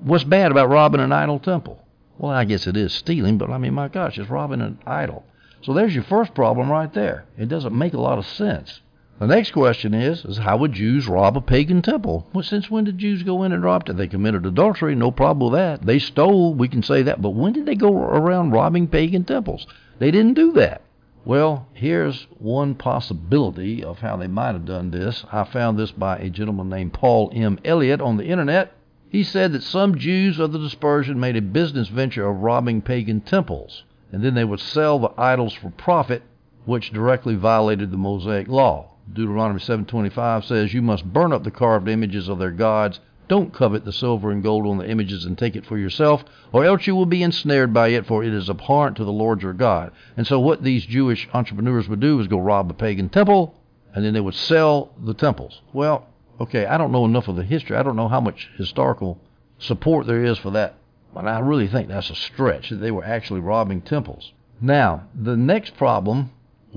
what's 0.00 0.24
bad 0.24 0.50
about 0.50 0.68
robbing 0.68 1.00
an 1.00 1.12
idol 1.12 1.38
temple? 1.38 1.82
Well, 2.18 2.32
I 2.32 2.44
guess 2.44 2.66
it 2.66 2.76
is 2.76 2.92
stealing, 2.92 3.38
but 3.38 3.50
I 3.50 3.58
mean, 3.58 3.74
my 3.74 3.88
gosh, 3.88 4.18
it's 4.18 4.30
robbing 4.30 4.60
an 4.60 4.78
idol. 4.86 5.24
So 5.62 5.72
there's 5.72 5.94
your 5.94 6.04
first 6.04 6.34
problem 6.34 6.70
right 6.70 6.92
there. 6.92 7.24
It 7.36 7.48
doesn't 7.48 7.76
make 7.76 7.94
a 7.94 8.00
lot 8.00 8.18
of 8.18 8.26
sense. 8.26 8.80
The 9.18 9.26
next 9.26 9.50
question 9.50 9.94
is, 9.94 10.24
is 10.24 10.38
how 10.38 10.58
would 10.58 10.72
Jews 10.72 11.08
rob 11.08 11.36
a 11.36 11.40
pagan 11.40 11.82
temple? 11.82 12.28
Well, 12.32 12.44
since 12.44 12.70
when 12.70 12.84
did 12.84 12.98
Jews 12.98 13.24
go 13.24 13.42
in 13.42 13.52
and 13.52 13.64
rob 13.64 13.88
it? 13.88 13.96
They 13.96 14.06
committed 14.06 14.46
adultery, 14.46 14.94
no 14.94 15.10
problem 15.10 15.50
with 15.50 15.58
that. 15.58 15.84
They 15.84 15.98
stole, 15.98 16.54
we 16.54 16.68
can 16.68 16.84
say 16.84 17.02
that. 17.02 17.20
But 17.20 17.30
when 17.30 17.52
did 17.52 17.66
they 17.66 17.74
go 17.74 17.92
around 17.96 18.52
robbing 18.52 18.86
pagan 18.86 19.24
temples? 19.24 19.66
They 19.98 20.12
didn't 20.12 20.34
do 20.34 20.52
that. 20.52 20.82
Well, 21.24 21.66
here's 21.74 22.28
one 22.38 22.76
possibility 22.76 23.82
of 23.82 23.98
how 23.98 24.16
they 24.16 24.28
might 24.28 24.52
have 24.52 24.64
done 24.64 24.92
this. 24.92 25.24
I 25.32 25.42
found 25.42 25.78
this 25.78 25.90
by 25.90 26.18
a 26.18 26.30
gentleman 26.30 26.68
named 26.68 26.92
Paul 26.92 27.32
M. 27.34 27.58
Elliott 27.64 28.00
on 28.00 28.18
the 28.18 28.26
internet. 28.26 28.72
He 29.08 29.24
said 29.24 29.52
that 29.52 29.64
some 29.64 29.98
Jews 29.98 30.38
of 30.38 30.52
the 30.52 30.60
dispersion 30.60 31.18
made 31.18 31.36
a 31.36 31.42
business 31.42 31.88
venture 31.88 32.28
of 32.28 32.42
robbing 32.42 32.82
pagan 32.82 33.20
temples 33.20 33.82
and 34.12 34.22
then 34.22 34.34
they 34.34 34.44
would 34.44 34.60
sell 34.60 34.98
the 34.98 35.12
idols 35.18 35.54
for 35.54 35.70
profit, 35.70 36.22
which 36.64 36.92
directly 36.92 37.34
violated 37.34 37.90
the 37.90 37.96
Mosaic 37.96 38.48
law. 38.48 38.90
Deuteronomy 39.12 39.60
7:25 39.60 40.44
says, 40.44 40.74
"You 40.74 40.82
must 40.82 41.12
burn 41.12 41.32
up 41.32 41.44
the 41.44 41.50
carved 41.50 41.88
images 41.88 42.28
of 42.28 42.38
their 42.38 42.50
gods. 42.50 43.00
Don't 43.28 43.52
covet 43.52 43.84
the 43.84 43.92
silver 43.92 44.30
and 44.30 44.42
gold 44.42 44.66
on 44.66 44.78
the 44.78 44.88
images 44.88 45.24
and 45.24 45.36
take 45.36 45.56
it 45.56 45.66
for 45.66 45.76
yourself, 45.78 46.24
or 46.52 46.64
else 46.64 46.86
you 46.86 46.94
will 46.94 47.06
be 47.06 47.22
ensnared 47.22 47.72
by 47.72 47.88
it, 47.88 48.06
for 48.06 48.22
it 48.22 48.32
is 48.32 48.48
abhorrent 48.48 48.96
to 48.96 49.04
the 49.04 49.12
Lord 49.12 49.42
your 49.42 49.52
God." 49.52 49.92
And 50.16 50.26
so 50.26 50.38
what 50.38 50.62
these 50.62 50.86
Jewish 50.86 51.28
entrepreneurs 51.32 51.88
would 51.88 52.00
do 52.00 52.18
is 52.20 52.26
go 52.26 52.38
rob 52.38 52.70
a 52.70 52.74
pagan 52.74 53.08
temple, 53.08 53.54
and 53.94 54.04
then 54.04 54.14
they 54.14 54.20
would 54.20 54.34
sell 54.34 54.90
the 55.02 55.14
temples. 55.14 55.62
Well, 55.72 56.06
okay, 56.40 56.66
I 56.66 56.76
don't 56.78 56.92
know 56.92 57.04
enough 57.04 57.28
of 57.28 57.36
the 57.36 57.44
history. 57.44 57.76
I 57.76 57.82
don't 57.82 57.96
know 57.96 58.08
how 58.08 58.20
much 58.20 58.50
historical 58.56 59.18
support 59.58 60.06
there 60.06 60.24
is 60.24 60.38
for 60.38 60.50
that 60.50 60.74
but 61.14 61.26
I 61.26 61.38
really 61.40 61.66
think 61.66 61.88
that's 61.88 62.10
a 62.10 62.14
stretch 62.14 62.70
that 62.70 62.76
they 62.76 62.90
were 62.90 63.04
actually 63.04 63.40
robbing 63.40 63.80
temples. 63.80 64.32
Now, 64.60 65.04
the 65.14 65.36
next 65.36 65.76
problem 65.76 66.30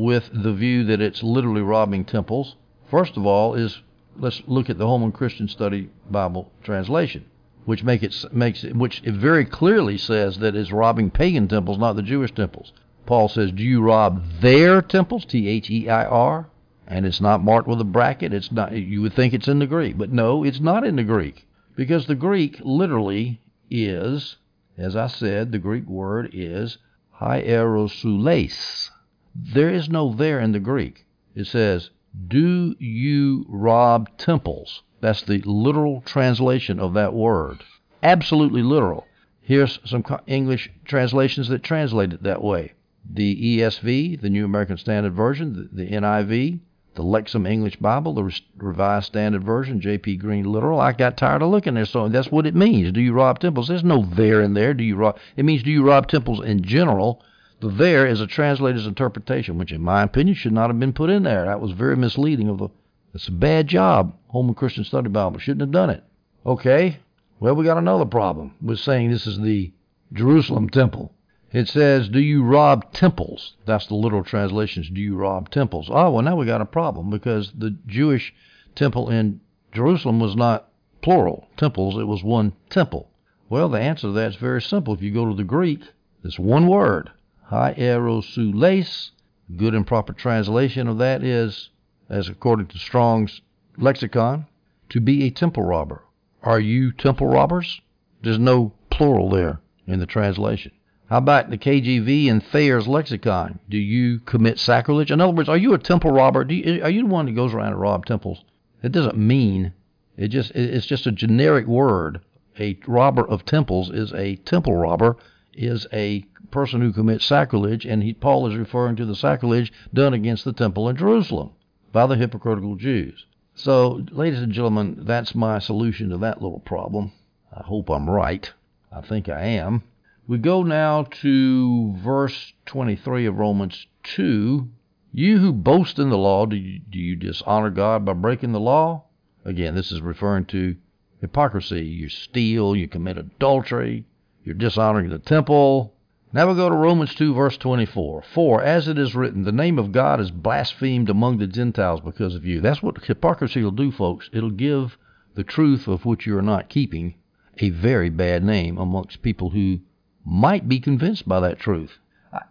with 0.03 0.29
the 0.33 0.53
view 0.53 0.83
that 0.85 1.01
it's 1.01 1.23
literally 1.23 1.61
robbing 1.61 2.05
temples, 2.05 2.55
first 2.89 3.17
of 3.17 3.25
all, 3.25 3.53
is 3.53 3.81
let's 4.17 4.41
look 4.47 4.69
at 4.69 4.77
the 4.77 4.85
Holman 4.87 5.11
Christian 5.11 5.47
Study 5.47 5.89
Bible 6.09 6.51
translation. 6.63 7.25
which 7.65 7.83
make 7.83 8.01
it 8.03 8.15
makes 8.33 8.63
it, 8.63 8.75
which 8.75 9.01
it 9.03 9.13
very 9.13 9.45
clearly 9.45 9.97
says 9.97 10.39
that 10.39 10.55
it's 10.55 10.71
robbing 10.71 11.11
pagan 11.11 11.47
temples, 11.47 11.77
not 11.77 11.95
the 11.95 12.01
Jewish 12.01 12.33
temples. 12.33 12.73
Paul 13.05 13.27
says, 13.29 13.51
"Do 13.51 13.63
you 13.63 13.81
rob 13.81 14.23
their 14.41 14.81
temples?" 14.81 15.25
T 15.25 15.47
H 15.47 15.69
E 15.69 15.89
I 15.89 16.05
R, 16.05 16.49
and 16.87 17.05
it's 17.05 17.21
not 17.21 17.43
marked 17.43 17.67
with 17.67 17.81
a 17.81 17.85
bracket. 17.85 18.33
It's 18.33 18.51
not. 18.51 18.71
You 18.73 19.01
would 19.01 19.13
think 19.13 19.33
it's 19.33 19.47
in 19.47 19.59
the 19.59 19.67
Greek, 19.67 19.97
but 19.97 20.11
no, 20.11 20.43
it's 20.43 20.59
not 20.59 20.85
in 20.85 20.95
the 20.95 21.03
Greek 21.03 21.47
because 21.75 22.07
the 22.07 22.15
Greek 22.15 22.59
literally 22.63 23.41
is, 23.69 24.37
as 24.77 24.95
I 24.95 25.07
said, 25.07 25.51
the 25.51 25.59
Greek 25.59 25.87
word 25.87 26.29
is 26.33 26.77
hierosules. 27.19 28.90
There 29.33 29.69
is 29.69 29.89
no 29.89 30.11
there 30.11 30.41
in 30.41 30.51
the 30.51 30.59
Greek. 30.59 31.05
It 31.35 31.47
says, 31.47 31.89
"Do 32.27 32.75
you 32.79 33.45
rob 33.47 34.09
temples?" 34.17 34.83
That's 34.99 35.21
the 35.21 35.41
literal 35.45 36.01
translation 36.01 36.81
of 36.81 36.93
that 36.95 37.13
word. 37.13 37.63
Absolutely 38.03 38.61
literal. 38.61 39.07
Here's 39.39 39.79
some 39.85 40.03
English 40.27 40.69
translations 40.83 41.47
that 41.47 41.63
translate 41.63 42.11
it 42.11 42.23
that 42.23 42.43
way. 42.43 42.73
The 43.09 43.59
ESV, 43.59 44.19
the 44.19 44.29
New 44.29 44.43
American 44.43 44.75
Standard 44.75 45.13
Version, 45.13 45.69
the, 45.71 45.87
NIV, 45.87 46.59
the 46.95 47.03
Lexham 47.03 47.47
English 47.47 47.77
Bible, 47.77 48.13
the 48.13 48.37
Revised 48.57 49.05
Standard 49.05 49.45
Version, 49.45 49.79
J.P. 49.79 50.17
Green 50.17 50.43
Literal. 50.43 50.81
I 50.81 50.91
got 50.91 51.15
tired 51.15 51.41
of 51.41 51.51
looking 51.51 51.75
there, 51.75 51.85
so 51.85 52.09
that's 52.09 52.31
what 52.31 52.45
it 52.45 52.53
means. 52.53 52.91
Do 52.91 52.99
you 52.99 53.13
rob 53.13 53.39
temples? 53.39 53.69
There's 53.69 53.83
no 53.83 54.03
there 54.03 54.41
in 54.41 54.55
there. 54.55 54.73
Do 54.73 54.83
you 54.83 54.97
rob? 54.97 55.17
It 55.37 55.45
means 55.45 55.63
do 55.63 55.71
you 55.71 55.83
rob 55.83 56.09
temples 56.09 56.43
in 56.43 56.63
general? 56.63 57.23
The 57.61 57.69
there 57.69 58.05
is 58.05 58.19
a 58.21 58.27
translator's 58.27 58.87
interpretation, 58.87 59.57
which, 59.57 59.71
in 59.71 59.81
my 59.81 60.01
opinion, 60.03 60.35
should 60.35 60.51
not 60.51 60.69
have 60.69 60.79
been 60.79 60.93
put 60.93 61.09
in 61.09 61.23
there. 61.23 61.45
That 61.45 61.61
was 61.61 61.71
very 61.71 61.95
misleading 61.95 62.49
of 62.49 62.57
the 62.57 62.69
it's 63.13 63.27
a 63.27 63.31
bad 63.31 63.67
job. 63.67 64.15
Holman 64.29 64.55
Christian 64.55 64.83
Study 64.83 65.09
Bible 65.09 65.37
shouldn't 65.37 65.61
have 65.61 65.71
done 65.71 65.89
it. 65.89 66.03
Okay, 66.45 66.99
well, 67.39 67.55
we 67.55 67.65
got 67.65 67.77
another 67.77 68.05
problem 68.05 68.55
with 68.61 68.79
saying 68.79 69.11
this 69.11 69.27
is 69.27 69.39
the 69.39 69.71
Jerusalem 70.13 70.69
temple. 70.69 71.13
It 71.51 71.67
says, 71.67 72.07
Do 72.07 72.19
you 72.19 72.43
rob 72.43 72.93
temples? 72.93 73.57
That's 73.65 73.87
the 73.87 73.95
literal 73.95 74.23
translations. 74.23 74.89
Do 74.89 75.01
you 75.01 75.15
rob 75.15 75.49
temples? 75.49 75.89
Oh, 75.91 76.11
well, 76.11 76.23
now 76.23 76.35
we 76.35 76.45
got 76.45 76.61
a 76.61 76.65
problem 76.65 77.09
because 77.09 77.51
the 77.51 77.77
Jewish 77.85 78.33
temple 78.73 79.09
in 79.09 79.41
Jerusalem 79.71 80.19
was 80.19 80.35
not 80.35 80.69
plural 81.01 81.47
temples, 81.57 81.97
it 81.97 82.07
was 82.07 82.23
one 82.23 82.53
temple. 82.69 83.09
Well, 83.49 83.67
the 83.69 83.79
answer 83.79 84.07
to 84.07 84.13
that 84.13 84.31
is 84.31 84.35
very 84.37 84.61
simple. 84.61 84.93
If 84.93 85.01
you 85.01 85.11
go 85.11 85.27
to 85.27 85.35
the 85.35 85.43
Greek, 85.43 85.81
it's 86.23 86.39
one 86.39 86.67
word, 86.67 87.11
hierosules. 87.51 89.11
Good 89.55 89.75
and 89.75 89.85
proper 89.85 90.13
translation 90.13 90.87
of 90.87 90.97
that 90.99 91.23
is 91.23 91.69
as 92.11 92.27
according 92.27 92.67
to 92.67 92.77
Strong's 92.77 93.41
lexicon, 93.77 94.45
to 94.89 94.99
be 94.99 95.23
a 95.23 95.29
temple 95.31 95.63
robber. 95.63 96.03
Are 96.43 96.59
you 96.59 96.91
temple 96.91 97.27
robbers? 97.27 97.79
There's 98.21 98.37
no 98.37 98.73
plural 98.89 99.29
there 99.29 99.61
in 99.87 99.99
the 99.99 100.05
translation. 100.05 100.73
How 101.09 101.19
about 101.19 101.49
the 101.49 101.57
KJV 101.57 102.29
and 102.29 102.43
Thayer's 102.43 102.87
lexicon? 102.87 103.59
Do 103.69 103.77
you 103.77 104.19
commit 104.19 104.59
sacrilege? 104.59 105.09
In 105.09 105.21
other 105.21 105.31
words, 105.31 105.47
are 105.47 105.57
you 105.57 105.73
a 105.73 105.77
temple 105.77 106.11
robber? 106.11 106.45
You, 106.49 106.83
are 106.83 106.89
you 106.89 107.03
the 107.03 107.07
one 107.07 107.27
that 107.27 107.35
goes 107.35 107.53
around 107.53 107.71
and 107.71 107.81
rob 107.81 108.05
temples? 108.05 108.43
It 108.83 108.91
doesn't 108.91 109.17
mean 109.17 109.73
it 110.17 110.27
just 110.27 110.51
it's 110.51 110.85
just 110.85 111.07
a 111.07 111.11
generic 111.11 111.65
word. 111.65 112.19
A 112.59 112.77
robber 112.87 113.25
of 113.25 113.45
temples 113.45 113.89
is 113.89 114.13
a 114.13 114.35
temple 114.37 114.75
robber 114.75 115.15
is 115.53 115.87
a 115.91 116.25
person 116.51 116.81
who 116.81 116.93
commits 116.93 117.25
sacrilege, 117.25 117.85
and 117.85 118.03
he, 118.03 118.13
Paul 118.13 118.47
is 118.47 118.55
referring 118.55 118.95
to 118.97 119.05
the 119.05 119.15
sacrilege 119.15 119.71
done 119.93 120.13
against 120.13 120.45
the 120.45 120.53
temple 120.53 120.89
in 120.89 120.95
Jerusalem 120.95 121.51
by 121.91 122.07
the 122.07 122.15
hypocritical 122.15 122.75
Jews. 122.75 123.25
So, 123.53 124.05
ladies 124.11 124.41
and 124.41 124.51
gentlemen, 124.51 124.99
that's 125.01 125.35
my 125.35 125.59
solution 125.59 126.09
to 126.09 126.17
that 126.19 126.41
little 126.41 126.59
problem. 126.59 127.11
I 127.55 127.63
hope 127.63 127.89
I'm 127.89 128.09
right. 128.09 128.51
I 128.91 129.01
think 129.01 129.29
I 129.29 129.41
am. 129.41 129.83
We 130.27 130.37
go 130.37 130.63
now 130.63 131.03
to 131.21 131.93
verse 131.97 132.53
23 132.65 133.25
of 133.25 133.37
Romans 133.37 133.87
2. 134.03 134.69
You 135.11 135.39
who 135.39 135.51
boast 135.51 135.99
in 135.99 136.09
the 136.09 136.17
law, 136.17 136.45
do 136.45 136.55
you, 136.55 136.79
do 136.89 136.97
you 136.97 137.17
dishonor 137.17 137.69
God 137.69 138.05
by 138.05 138.13
breaking 138.13 138.53
the 138.53 138.59
law? 138.59 139.03
Again, 139.43 139.75
this 139.75 139.91
is 139.91 140.01
referring 140.01 140.45
to 140.45 140.77
hypocrisy. 141.19 141.85
You 141.85 142.07
steal, 142.07 142.75
you 142.75 142.87
commit 142.87 143.17
adultery, 143.17 144.05
you're 144.43 144.55
dishonoring 144.55 145.09
the 145.09 145.19
temple, 145.19 145.93
now 146.33 146.47
we 146.47 146.55
go 146.55 146.69
to 146.69 146.75
Romans 146.75 147.13
2, 147.15 147.33
verse 147.33 147.57
24. 147.57 148.23
For, 148.33 148.63
as 148.63 148.87
it 148.87 148.97
is 148.97 149.15
written, 149.15 149.43
the 149.43 149.51
name 149.51 149.77
of 149.77 149.91
God 149.91 150.21
is 150.21 150.31
blasphemed 150.31 151.09
among 151.09 151.37
the 151.37 151.47
Gentiles 151.47 151.99
because 151.99 152.35
of 152.35 152.45
you. 152.45 152.61
That's 152.61 152.81
what 152.81 153.03
hypocrisy 153.03 153.61
will 153.61 153.71
do, 153.71 153.91
folks. 153.91 154.29
It'll 154.31 154.49
give 154.49 154.97
the 155.35 155.43
truth 155.43 155.89
of 155.89 156.05
which 156.05 156.25
you 156.25 156.37
are 156.37 156.41
not 156.41 156.69
keeping 156.69 157.15
a 157.57 157.69
very 157.69 158.09
bad 158.09 158.45
name 158.45 158.77
amongst 158.77 159.21
people 159.21 159.49
who 159.49 159.79
might 160.23 160.69
be 160.69 160.79
convinced 160.79 161.27
by 161.27 161.41
that 161.41 161.59
truth. 161.59 161.99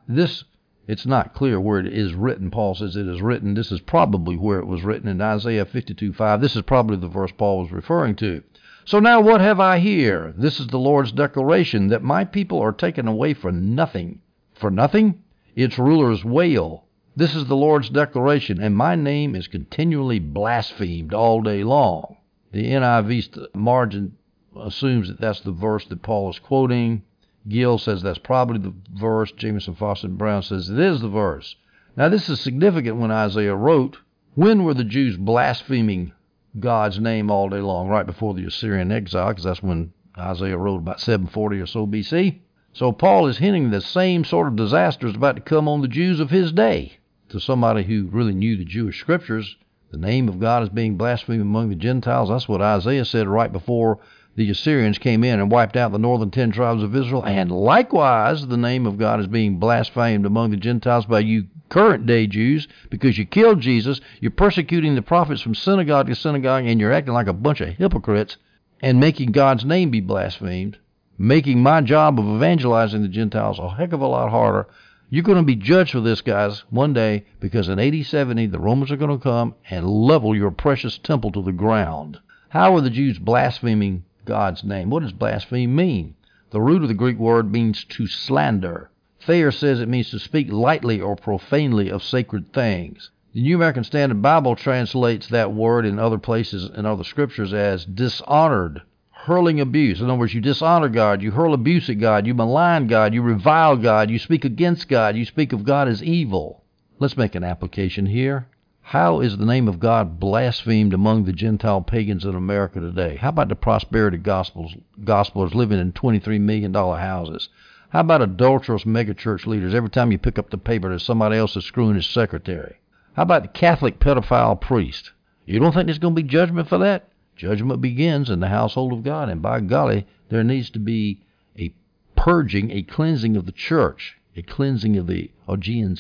This, 0.07 0.45
it's 0.87 1.07
not 1.07 1.33
clear 1.33 1.59
where 1.59 1.81
it 1.81 1.87
is 1.87 2.13
written. 2.13 2.51
Paul 2.51 2.75
says 2.75 2.97
it 2.97 3.09
is 3.09 3.23
written. 3.23 3.55
This 3.55 3.73
is 3.73 3.81
probably 3.81 4.37
where 4.37 4.59
it 4.59 4.67
was 4.67 4.85
written 4.85 5.09
in 5.09 5.23
Isaiah 5.23 5.65
52, 5.65 6.13
5. 6.13 6.41
This 6.43 6.55
is 6.55 6.63
probably 6.63 6.99
the 6.99 7.09
verse 7.09 7.33
Paul 7.33 7.63
was 7.63 7.73
referring 7.73 8.17
to. 8.17 8.43
So 8.85 8.99
now 8.99 9.21
what 9.21 9.41
have 9.41 9.61
I 9.61 9.79
here? 9.79 10.33
This 10.37 10.59
is 10.59 10.69
the 10.69 10.79
Lord's 10.79 11.13
declaration 11.13 11.89
that 11.89 12.03
my 12.03 12.25
people 12.25 12.61
are 12.61 12.73
taken 12.73 13.07
away 13.07 13.35
for 13.35 13.53
nothing. 13.53 14.21
For 14.55 14.71
nothing? 14.71 15.23
Its 15.55 15.79
rulers 15.79 16.25
wail. 16.25 16.87
This 17.15 17.35
is 17.35 17.47
the 17.47 17.57
Lord's 17.57 17.91
declaration, 17.91 18.61
and 18.61 18.75
my 18.75 18.95
name 18.95 19.35
is 19.35 19.49
continually 19.49 20.19
blasphemed 20.19 21.13
all 21.13 21.43
day 21.43 21.63
long. 21.63 22.17
The 22.53 22.65
NIV 22.65 23.55
margin 23.55 24.17
assumes 24.57 25.09
that 25.09 25.21
that's 25.21 25.41
the 25.41 25.53
verse 25.53 25.85
that 25.87 26.03
Paul 26.03 26.31
is 26.31 26.39
quoting. 26.39 27.03
Gill 27.49 27.79
says 27.79 28.03
that's 28.03 28.19
probably 28.19 28.59
the 28.59 28.75
verse. 28.95 29.33
Jamieson 29.33 29.77
and 29.81 30.19
Brown 30.19 30.43
says 30.43 30.71
it 30.71 30.79
is 30.79 31.01
the 31.01 31.09
verse. 31.09 31.57
Now, 31.97 32.09
this 32.09 32.29
is 32.29 32.41
significant 32.41 32.97
when 32.97 33.11
Isaiah 33.11 33.55
wrote, 33.55 33.99
When 34.35 34.65
were 34.65 34.75
the 34.75 34.85
Jews 34.85 35.17
blaspheming 35.17 36.13
God's 36.59 36.99
name 36.99 37.31
all 37.31 37.49
day 37.49 37.61
long, 37.61 37.89
right 37.89 38.07
before 38.07 38.35
the 38.35 38.45
Assyrian 38.45 38.91
exile, 38.91 39.29
because 39.29 39.45
that's 39.45 39.63
when 39.63 39.93
Isaiah 40.19 40.59
wrote 40.59 40.79
about 40.79 41.01
740 41.01 41.61
or 41.61 41.67
so 41.67 41.87
BC. 41.87 42.41
So 42.73 42.93
Paul 42.93 43.27
is 43.27 43.39
hinting 43.39 43.71
the 43.71 43.81
same 43.81 44.25
sort 44.25 44.49
of 44.49 44.57
disaster 44.57 45.07
is 45.07 45.15
about 45.15 45.37
to 45.37 45.43
come 45.43 45.69
on 45.69 45.81
the 45.81 45.89
Jews 45.89 46.21
of 46.21 46.31
his 46.31 46.53
day. 46.53 46.99
To 47.29 47.41
somebody 47.41 47.85
who 47.85 48.09
really 48.11 48.35
knew 48.35 48.57
the 48.57 48.65
Jewish 48.65 49.01
scriptures, 49.01 49.57
the 49.91 49.99
name 49.99 50.29
of 50.29 50.41
God 50.41 50.63
is 50.63 50.69
being 50.69 50.97
blasphemed 50.97 51.41
among 51.41 51.69
the 51.69 51.77
Gentiles. 51.77 52.29
That's 52.29 52.49
what 52.49 52.63
Isaiah 52.63 53.05
said 53.05 53.29
right 53.29 53.53
before 53.53 54.01
the 54.37 54.51
Assyrians 54.51 54.99
came 54.99 55.25
in 55.25 55.41
and 55.41 55.51
wiped 55.51 55.77
out 55.77 55.93
the 55.93 55.99
northern 55.99 56.31
ten 56.31 56.51
tribes 56.51 56.83
of 56.83 56.95
Israel. 56.95 57.25
And 57.25 57.51
likewise, 57.51 58.47
the 58.47 58.57
name 58.57 58.87
of 58.87 58.99
God 58.99 59.21
is 59.21 59.27
being 59.27 59.59
blasphemed 59.59 60.25
among 60.25 60.51
the 60.51 60.57
Gentiles 60.57 61.07
by 61.07 61.21
you 61.21 61.47
current 61.71 62.05
day 62.05 62.27
Jews 62.27 62.69
because 62.91 63.17
you 63.17 63.25
killed 63.25 63.61
Jesus, 63.61 64.01
you're 64.21 64.31
persecuting 64.31 64.95
the 64.95 65.03
prophets 65.03 65.41
from 65.41 65.55
synagogue 65.55 66.09
to 66.09 66.15
synagogue, 66.15 66.67
and 66.67 66.79
you're 66.79 66.93
acting 66.93 67.15
like 67.15 67.29
a 67.29 67.33
bunch 67.33 67.63
of 67.63 67.69
hypocrites 67.69 68.37
and 68.83 69.01
making 69.01 69.33
God's 69.33 69.65
name 69.65 69.91
be 69.91 70.01
blasphemed, 70.01 70.77
making 71.17 71.63
my 71.63 71.81
job 71.81 72.19
of 72.19 72.27
evangelizing 72.27 73.03
the 73.03 73.09
Gentiles 73.09 73.59
a 73.59 73.71
heck 73.71 73.95
of 73.95 74.03
a 74.03 74.07
lot 74.07 74.31
harder. 74.31 74.67
You're 75.09 75.23
going 75.23 75.39
to 75.39 75.45
be 75.45 75.57
judged 75.57 75.93
for 75.93 76.01
this, 76.01 76.21
guys, 76.21 76.65
one 76.71 76.93
day 76.93 77.25
because 77.41 77.69
in 77.69 77.79
AD 77.79 78.05
70 78.05 78.47
the 78.47 78.61
Romans 78.61 78.93
are 78.93 78.97
going 78.97 79.17
to 79.17 79.23
come 79.23 79.55
and 79.69 79.89
level 79.89 80.37
your 80.37 80.51
precious 80.51 80.99
temple 80.99 81.33
to 81.33 81.43
the 81.43 81.53
ground. 81.53 82.19
How 82.51 82.75
are 82.77 82.81
the 82.81 82.91
Jews 82.91 83.19
blaspheming 83.19 84.05
God's 84.25 84.65
name? 84.65 84.91
What 84.91 85.03
does 85.03 85.13
blaspheme 85.13 85.75
mean? 85.75 86.15
The 86.51 86.61
root 86.61 86.83
of 86.83 86.89
the 86.89 86.95
Greek 86.95 87.19
word 87.19 87.53
means 87.53 87.85
to 87.85 88.07
slander. 88.09 88.90
Thayer 89.23 89.51
says 89.51 89.81
it 89.81 89.89
means 89.89 90.11
to 90.11 90.19
speak 90.19 90.51
lightly 90.51 91.01
or 91.01 91.15
profanely 91.15 91.91
of 91.91 92.03
sacred 92.03 92.55
things. 92.55 93.11
The 93.35 93.43
New 93.43 93.57
American 93.57 93.85
Standard 93.85 94.23
Bible 94.23 94.57
translates 94.57 95.29
that 95.29 95.53
word 95.53 95.85
in 95.85 95.99
other 95.99 96.17
places 96.17 96.71
in 96.75 96.87
other 96.87 97.05
scriptures 97.05 97.53
as 97.53 97.85
dishonored, 97.85 98.81
hurling 99.11 99.61
abuse. 99.61 100.01
In 100.01 100.09
other 100.09 100.19
words, 100.19 100.33
you 100.33 100.41
dishonor 100.41 100.89
God, 100.89 101.21
you 101.21 101.33
hurl 101.33 101.53
abuse 101.53 101.91
at 101.91 102.01
God, 102.01 102.27
you 102.27 102.33
malign 102.33 102.87
God, 102.87 103.13
you 103.13 103.21
revile 103.21 103.77
God, 103.77 104.11
you 104.11 104.19
speak 104.19 104.47
against 104.47 104.89
God, 104.89 105.17
you 105.17 105.27
speak 105.27 105.53
of 105.53 105.65
God 105.65 105.87
as 105.87 106.03
evil. 106.03 106.65
Let's 106.99 107.19
make 107.19 107.35
an 107.35 107.45
application 107.45 108.07
here. 108.07 108.47
How 108.81 109.21
is 109.21 109.37
the 109.37 109.47
name 109.47 109.69
of 109.69 109.79
God 109.79 110.19
blasphemed 110.19 110.95
among 110.95 111.25
the 111.25 111.33
Gentile 111.35 111.83
pagans 111.83 112.25
in 112.25 112.35
America 112.35 112.81
today? 112.81 113.17
How 113.17 113.29
about 113.29 113.51
the 113.51 113.55
prosperity 113.55 114.17
gospels, 114.17 114.75
gospelers 115.05 115.55
living 115.55 115.79
in 115.79 115.93
$23 115.93 116.41
million 116.41 116.73
houses? 116.73 117.51
How 117.91 118.01
about 118.01 118.23
adulterous 118.23 118.85
megachurch 118.85 119.47
leaders? 119.47 119.75
Every 119.75 119.91
time 119.91 120.13
you 120.13 120.19
pick 120.19 120.39
up 120.39 120.51
the 120.51 120.59
paper, 120.59 120.91
there's 120.91 121.03
somebody 121.03 121.37
else 121.37 121.55
screwing 121.55 121.97
his 121.97 122.07
secretary. 122.07 122.77
How 123.15 123.25
about 123.25 123.43
the 123.43 123.49
Catholic 123.49 123.99
pedophile 123.99 124.61
priest? 124.61 125.11
You 125.45 125.59
don't 125.59 125.73
think 125.73 125.87
there's 125.87 125.99
going 125.99 126.15
to 126.15 126.23
be 126.23 126.29
judgment 126.29 126.69
for 126.69 126.79
that? 126.79 127.09
Judgment 127.35 127.81
begins 127.81 128.31
in 128.31 128.39
the 128.39 128.47
household 128.47 128.93
of 128.93 129.03
God, 129.03 129.29
and 129.29 129.43
by 129.43 129.59
golly, 129.59 130.07
there 130.29 130.45
needs 130.45 130.71
to 130.71 130.79
be 130.79 131.21
a 131.59 131.75
purging, 132.15 132.71
a 132.71 132.83
cleansing 132.83 133.37
of 133.37 133.45
the 133.45 133.51
church, 133.51 134.19
a 134.37 134.43
cleansing 134.43 134.97
of 134.97 135.09
the 135.09 135.33
Augean 135.49 135.99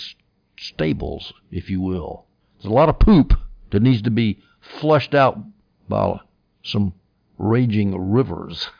stables, 0.56 1.32
if 1.50 1.68
you 1.68 1.80
will. 1.80 2.24
There's 2.58 2.70
a 2.70 2.74
lot 2.74 2.88
of 2.88 3.00
poop 3.00 3.34
that 3.70 3.82
needs 3.82 4.02
to 4.02 4.12
be 4.12 4.40
flushed 4.60 5.12
out 5.12 5.40
by 5.88 6.20
some 6.62 6.94
raging 7.36 8.12
rivers. 8.12 8.70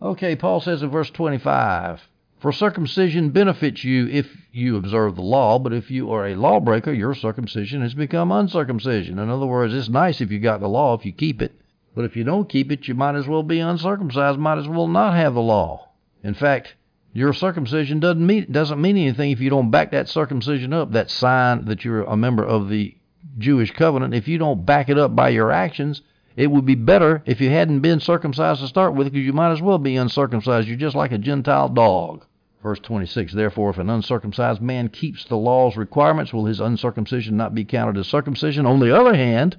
Okay, 0.00 0.34
Paul 0.34 0.60
says 0.60 0.82
in 0.82 0.88
verse 0.88 1.10
25 1.10 2.08
For 2.44 2.52
circumcision 2.52 3.30
benefits 3.30 3.84
you 3.84 4.06
if 4.06 4.26
you 4.52 4.76
observe 4.76 5.14
the 5.14 5.22
law, 5.22 5.58
but 5.58 5.72
if 5.72 5.90
you 5.90 6.12
are 6.12 6.26
a 6.26 6.34
lawbreaker, 6.34 6.92
your 6.92 7.14
circumcision 7.14 7.80
has 7.80 7.94
become 7.94 8.30
uncircumcision. 8.30 9.18
In 9.18 9.30
other 9.30 9.46
words, 9.46 9.72
it's 9.72 9.88
nice 9.88 10.20
if 10.20 10.30
you 10.30 10.38
got 10.40 10.60
the 10.60 10.68
law, 10.68 10.92
if 10.92 11.06
you 11.06 11.12
keep 11.12 11.40
it. 11.40 11.58
But 11.94 12.04
if 12.04 12.16
you 12.16 12.22
don't 12.22 12.46
keep 12.46 12.70
it, 12.70 12.86
you 12.86 12.94
might 12.94 13.14
as 13.14 13.26
well 13.26 13.42
be 13.42 13.60
uncircumcised, 13.60 14.38
might 14.38 14.58
as 14.58 14.68
well 14.68 14.88
not 14.88 15.14
have 15.14 15.32
the 15.32 15.40
law. 15.40 15.88
In 16.22 16.34
fact, 16.34 16.74
your 17.14 17.32
circumcision 17.32 17.98
doesn't 17.98 18.26
mean 18.26 18.52
doesn't 18.52 18.78
mean 18.78 18.98
anything 18.98 19.30
if 19.30 19.40
you 19.40 19.48
don't 19.48 19.70
back 19.70 19.92
that 19.92 20.10
circumcision 20.10 20.74
up, 20.74 20.92
that 20.92 21.10
sign 21.10 21.64
that 21.64 21.82
you're 21.82 22.02
a 22.02 22.14
member 22.14 22.44
of 22.44 22.68
the 22.68 22.94
Jewish 23.38 23.70
covenant. 23.70 24.12
If 24.12 24.28
you 24.28 24.36
don't 24.36 24.66
back 24.66 24.90
it 24.90 24.98
up 24.98 25.16
by 25.16 25.30
your 25.30 25.50
actions, 25.50 26.02
it 26.36 26.48
would 26.48 26.66
be 26.66 26.74
better 26.74 27.22
if 27.24 27.40
you 27.40 27.48
hadn't 27.48 27.80
been 27.80 28.00
circumcised 28.00 28.60
to 28.60 28.68
start 28.68 28.94
with, 28.94 29.06
because 29.06 29.24
you 29.24 29.32
might 29.32 29.52
as 29.52 29.62
well 29.62 29.78
be 29.78 29.96
uncircumcised. 29.96 30.68
You're 30.68 30.76
just 30.76 30.94
like 30.94 31.12
a 31.12 31.16
Gentile 31.16 31.70
dog. 31.70 32.26
Verse 32.64 32.80
26 32.80 33.34
Therefore, 33.34 33.70
if 33.70 33.78
an 33.78 33.90
uncircumcised 33.90 34.60
man 34.60 34.88
keeps 34.88 35.24
the 35.24 35.36
law's 35.36 35.76
requirements, 35.76 36.32
will 36.32 36.46
his 36.46 36.60
uncircumcision 36.60 37.36
not 37.36 37.54
be 37.54 37.64
counted 37.64 37.96
as 37.98 38.08
circumcision? 38.08 38.64
On 38.66 38.80
the 38.80 38.98
other 38.98 39.14
hand, 39.14 39.58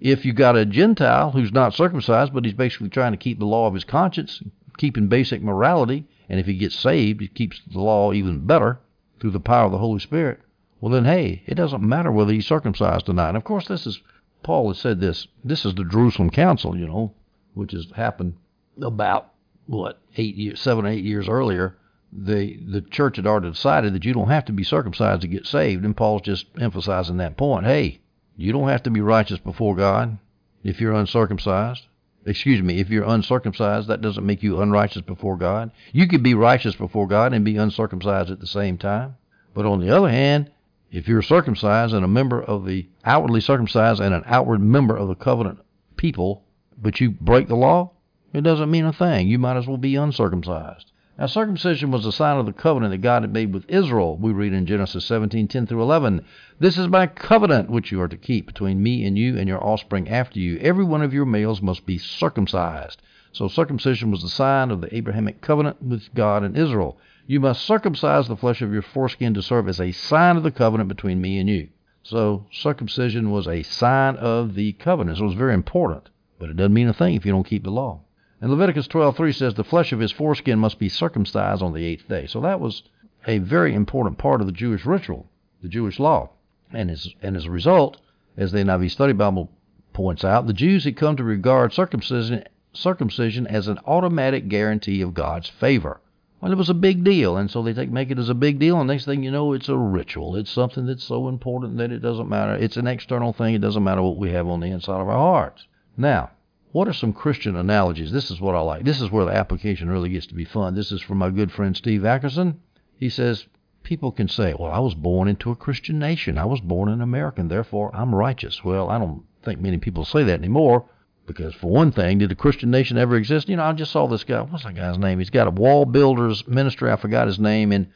if 0.00 0.24
you 0.24 0.32
got 0.32 0.56
a 0.56 0.64
Gentile 0.64 1.32
who's 1.32 1.52
not 1.52 1.74
circumcised, 1.74 2.32
but 2.32 2.44
he's 2.44 2.54
basically 2.54 2.88
trying 2.88 3.12
to 3.12 3.18
keep 3.18 3.38
the 3.38 3.44
law 3.44 3.66
of 3.66 3.74
his 3.74 3.84
conscience, 3.84 4.42
keeping 4.78 5.08
basic 5.08 5.42
morality, 5.42 6.06
and 6.28 6.38
if 6.38 6.46
he 6.46 6.54
gets 6.54 6.76
saved, 6.76 7.20
he 7.20 7.28
keeps 7.28 7.60
the 7.70 7.80
law 7.80 8.12
even 8.12 8.46
better 8.46 8.78
through 9.20 9.32
the 9.32 9.40
power 9.40 9.66
of 9.66 9.72
the 9.72 9.78
Holy 9.78 9.98
Spirit, 10.00 10.40
well, 10.80 10.92
then, 10.92 11.04
hey, 11.04 11.42
it 11.46 11.54
doesn't 11.54 11.82
matter 11.82 12.12
whether 12.12 12.32
he's 12.32 12.46
circumcised 12.46 13.08
or 13.08 13.14
not. 13.14 13.28
And 13.28 13.36
of 13.36 13.44
course, 13.44 13.66
this 13.66 13.86
is, 13.86 14.00
Paul 14.44 14.68
has 14.68 14.78
said 14.78 15.00
this, 15.00 15.26
this 15.42 15.64
is 15.64 15.74
the 15.74 15.84
Jerusalem 15.84 16.30
Council, 16.30 16.76
you 16.76 16.86
know, 16.86 17.14
which 17.54 17.72
has 17.72 17.90
happened 17.96 18.34
about, 18.80 19.32
what, 19.66 19.98
eight 20.16 20.36
years, 20.36 20.60
seven, 20.60 20.86
or 20.86 20.90
eight 20.90 21.04
years 21.04 21.28
earlier. 21.28 21.76
The, 22.12 22.58
the 22.66 22.80
church 22.80 23.16
had 23.16 23.26
already 23.26 23.50
decided 23.50 23.94
that 23.94 24.04
you 24.04 24.14
don't 24.14 24.28
have 24.28 24.44
to 24.46 24.52
be 24.52 24.64
circumcised 24.64 25.22
to 25.22 25.28
get 25.28 25.46
saved, 25.46 25.84
and 25.84 25.96
Paul's 25.96 26.22
just 26.22 26.46
emphasizing 26.58 27.18
that 27.18 27.36
point. 27.36 27.66
Hey, 27.66 28.00
you 28.36 28.52
don't 28.52 28.68
have 28.68 28.82
to 28.84 28.90
be 28.90 29.00
righteous 29.00 29.38
before 29.38 29.74
God 29.76 30.18
if 30.62 30.80
you're 30.80 30.94
uncircumcised 30.94 31.86
excuse 32.26 32.60
me, 32.60 32.80
if 32.80 32.90
you're 32.90 33.04
uncircumcised, 33.04 33.88
that 33.88 34.00
doesn't 34.00 34.26
make 34.26 34.42
you 34.42 34.60
unrighteous 34.60 35.02
before 35.02 35.36
God. 35.36 35.70
You 35.92 36.08
could 36.08 36.22
be 36.22 36.34
righteous 36.34 36.74
before 36.74 37.06
God 37.06 37.32
and 37.32 37.44
be 37.44 37.56
uncircumcised 37.56 38.30
at 38.30 38.40
the 38.40 38.46
same 38.46 38.76
time. 38.76 39.16
But 39.54 39.64
on 39.64 39.80
the 39.80 39.96
other 39.96 40.08
hand, 40.08 40.50
if 40.90 41.08
you're 41.08 41.22
circumcised 41.22 41.94
and 41.94 42.04
a 42.04 42.08
member 42.08 42.42
of 42.42 42.66
the 42.66 42.88
outwardly 43.04 43.40
circumcised 43.40 44.00
and 44.00 44.14
an 44.14 44.24
outward 44.26 44.60
member 44.60 44.96
of 44.96 45.08
the 45.08 45.14
covenant 45.14 45.60
people, 45.96 46.42
but 46.76 47.00
you 47.00 47.10
break 47.10 47.48
the 47.48 47.56
law, 47.56 47.92
it 48.32 48.42
doesn't 48.42 48.70
mean 48.70 48.84
a 48.84 48.92
thing. 48.92 49.28
You 49.28 49.38
might 49.38 49.56
as 49.56 49.66
well 49.66 49.78
be 49.78 49.96
uncircumcised. 49.96 50.92
Now, 51.18 51.24
circumcision 51.24 51.90
was 51.90 52.04
a 52.04 52.12
sign 52.12 52.36
of 52.36 52.44
the 52.44 52.52
covenant 52.52 52.90
that 52.90 52.98
God 52.98 53.22
had 53.22 53.32
made 53.32 53.54
with 53.54 53.64
Israel. 53.68 54.18
We 54.18 54.32
read 54.32 54.52
in 54.52 54.66
Genesis 54.66 55.06
17, 55.06 55.48
10 55.48 55.66
through 55.66 55.80
11. 55.80 56.22
This 56.58 56.76
is 56.76 56.88
my 56.88 57.06
covenant 57.06 57.70
which 57.70 57.90
you 57.90 58.02
are 58.02 58.08
to 58.08 58.18
keep 58.18 58.44
between 58.44 58.82
me 58.82 59.02
and 59.06 59.16
you 59.16 59.38
and 59.38 59.48
your 59.48 59.64
offspring 59.64 60.10
after 60.10 60.38
you. 60.38 60.58
Every 60.58 60.84
one 60.84 61.00
of 61.00 61.14
your 61.14 61.24
males 61.24 61.62
must 61.62 61.86
be 61.86 61.96
circumcised. 61.96 63.00
So 63.32 63.48
circumcision 63.48 64.10
was 64.10 64.20
the 64.20 64.28
sign 64.28 64.70
of 64.70 64.82
the 64.82 64.94
Abrahamic 64.94 65.40
covenant 65.40 65.82
with 65.82 66.14
God 66.14 66.42
and 66.42 66.54
Israel. 66.54 66.98
You 67.26 67.40
must 67.40 67.64
circumcise 67.64 68.28
the 68.28 68.36
flesh 68.36 68.60
of 68.60 68.72
your 68.74 68.82
foreskin 68.82 69.32
to 69.34 69.42
serve 69.42 69.68
as 69.68 69.80
a 69.80 69.92
sign 69.92 70.36
of 70.36 70.42
the 70.42 70.50
covenant 70.50 70.88
between 70.88 71.22
me 71.22 71.38
and 71.38 71.48
you. 71.48 71.68
So 72.02 72.46
circumcision 72.52 73.30
was 73.30 73.48
a 73.48 73.62
sign 73.62 74.16
of 74.16 74.54
the 74.54 74.74
covenant. 74.74 75.16
So 75.16 75.24
it 75.24 75.28
was 75.28 75.36
very 75.36 75.54
important. 75.54 76.10
But 76.38 76.50
it 76.50 76.56
doesn't 76.56 76.74
mean 76.74 76.88
a 76.88 76.92
thing 76.92 77.14
if 77.14 77.24
you 77.24 77.32
don't 77.32 77.48
keep 77.48 77.64
the 77.64 77.70
law. 77.70 78.02
And 78.40 78.50
Leviticus 78.50 78.86
12:3 78.88 79.34
says 79.34 79.54
the 79.54 79.64
flesh 79.64 79.92
of 79.92 80.00
his 80.00 80.12
foreskin 80.12 80.58
must 80.58 80.78
be 80.78 80.90
circumcised 80.90 81.62
on 81.62 81.72
the 81.72 81.84
eighth 81.84 82.06
day. 82.06 82.26
So 82.26 82.40
that 82.42 82.60
was 82.60 82.82
a 83.26 83.38
very 83.38 83.72
important 83.74 84.18
part 84.18 84.40
of 84.40 84.46
the 84.46 84.52
Jewish 84.52 84.84
ritual, 84.84 85.26
the 85.62 85.68
Jewish 85.68 85.98
law. 85.98 86.30
And 86.72 86.90
as, 86.90 87.08
and 87.22 87.36
as 87.36 87.46
a 87.46 87.50
result, 87.50 87.98
as 88.36 88.52
the 88.52 88.58
NIV 88.58 88.90
Study 88.90 89.14
Bible 89.14 89.50
points 89.94 90.24
out, 90.24 90.46
the 90.46 90.52
Jews 90.52 90.84
had 90.84 90.96
come 90.96 91.16
to 91.16 91.24
regard 91.24 91.72
circumcision, 91.72 92.44
circumcision 92.74 93.46
as 93.46 93.68
an 93.68 93.78
automatic 93.86 94.48
guarantee 94.48 95.00
of 95.00 95.14
God's 95.14 95.48
favor. 95.48 96.00
Well, 96.40 96.52
it 96.52 96.58
was 96.58 96.68
a 96.68 96.74
big 96.74 97.02
deal, 97.02 97.38
and 97.38 97.50
so 97.50 97.62
they 97.62 97.72
take, 97.72 97.90
make 97.90 98.10
it 98.10 98.18
as 98.18 98.28
a 98.28 98.34
big 98.34 98.58
deal, 98.58 98.78
and 98.78 98.86
next 98.86 99.06
thing 99.06 99.22
you 99.22 99.30
know, 99.30 99.54
it's 99.54 99.70
a 99.70 99.76
ritual. 99.76 100.36
It's 100.36 100.50
something 100.50 100.84
that's 100.84 101.04
so 101.04 101.28
important 101.28 101.78
that 101.78 101.90
it 101.90 102.00
doesn't 102.00 102.28
matter. 102.28 102.54
It's 102.54 102.76
an 102.76 102.86
external 102.86 103.32
thing. 103.32 103.54
It 103.54 103.62
doesn't 103.62 103.82
matter 103.82 104.02
what 104.02 104.18
we 104.18 104.32
have 104.32 104.46
on 104.46 104.60
the 104.60 104.66
inside 104.66 105.00
of 105.00 105.08
our 105.08 105.16
hearts. 105.16 105.66
Now, 105.96 106.30
what 106.76 106.88
are 106.88 106.92
some 106.92 107.14
Christian 107.14 107.56
analogies? 107.56 108.12
This 108.12 108.30
is 108.30 108.38
what 108.38 108.54
I 108.54 108.60
like. 108.60 108.84
This 108.84 109.00
is 109.00 109.10
where 109.10 109.24
the 109.24 109.32
application 109.32 109.88
really 109.88 110.10
gets 110.10 110.26
to 110.26 110.34
be 110.34 110.44
fun. 110.44 110.74
This 110.74 110.92
is 110.92 111.00
from 111.00 111.16
my 111.16 111.30
good 111.30 111.50
friend 111.50 111.74
Steve 111.74 112.02
Ackerson. 112.02 112.56
He 112.98 113.08
says, 113.08 113.46
People 113.82 114.12
can 114.12 114.28
say, 114.28 114.52
Well, 114.52 114.70
I 114.70 114.80
was 114.80 114.94
born 114.94 115.26
into 115.26 115.50
a 115.50 115.56
Christian 115.56 115.98
nation. 115.98 116.36
I 116.36 116.44
was 116.44 116.60
born 116.60 116.90
an 116.90 117.00
American, 117.00 117.48
therefore 117.48 117.96
I'm 117.96 118.14
righteous. 118.14 118.62
Well, 118.62 118.90
I 118.90 118.98
don't 118.98 119.22
think 119.42 119.58
many 119.58 119.78
people 119.78 120.04
say 120.04 120.22
that 120.24 120.38
anymore 120.38 120.84
because, 121.26 121.54
for 121.54 121.70
one 121.70 121.92
thing, 121.92 122.18
did 122.18 122.30
a 122.30 122.34
Christian 122.34 122.70
nation 122.70 122.98
ever 122.98 123.16
exist? 123.16 123.48
You 123.48 123.56
know, 123.56 123.64
I 123.64 123.72
just 123.72 123.90
saw 123.90 124.06
this 124.06 124.24
guy. 124.24 124.42
What's 124.42 124.64
that 124.64 124.76
guy's 124.76 124.98
name? 124.98 125.18
He's 125.18 125.30
got 125.30 125.48
a 125.48 125.52
wall 125.52 125.86
builders 125.86 126.46
ministry. 126.46 126.92
I 126.92 126.96
forgot 126.96 127.26
his 127.26 127.38
name. 127.38 127.72
And 127.72 127.86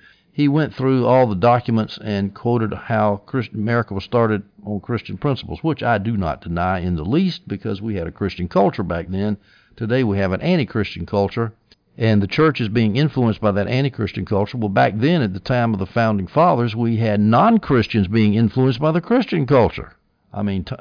he 0.41 0.49
went 0.49 0.75
through 0.75 1.05
all 1.05 1.27
the 1.27 1.35
documents 1.35 1.99
and 2.03 2.35
quoted 2.35 2.73
how 2.73 3.17
Christian 3.27 3.57
America 3.57 3.93
was 3.93 4.05
started 4.05 4.43
on 4.65 4.81
Christian 4.81 5.19
principles, 5.19 5.63
which 5.63 5.83
I 5.83 5.99
do 5.99 6.17
not 6.17 6.41
deny 6.41 6.79
in 6.81 6.97
the 6.97 7.05
least 7.05 7.47
because 7.47 7.83
we 7.83 7.97
had 7.97 8.07
a 8.07 8.11
Christian 8.11 8.49
culture 8.49 8.83
back 8.83 9.09
then. 9.09 9.37
Today 9.77 10.03
we 10.03 10.17
have 10.17 10.33
an 10.33 10.41
anti-Christian 10.41 11.05
culture, 11.05 11.53
and 11.99 12.23
the 12.23 12.27
church 12.27 12.59
is 12.59 12.71
being 12.71 12.97
influenced 12.97 13.43
by 13.43 13.53
that 13.53 13.69
anti-Christian 13.69 14.25
culture. 14.25 14.57
Well, 14.57 14.71
back 14.71 14.95
then, 14.97 15.21
at 15.21 15.35
the 15.35 15.41
time 15.41 15.75
of 15.75 15.79
the 15.79 15.85
founding 15.85 16.27
fathers, 16.27 16.75
we 16.75 16.97
had 16.97 17.21
non-Christians 17.21 18.09
being 18.09 18.33
influenced 18.33 18.81
by 18.81 18.93
the 18.93 19.03
Christian 19.03 19.47
culture. 19.47 19.93
I 20.33 20.43
mean, 20.43 20.65
t- 20.65 20.75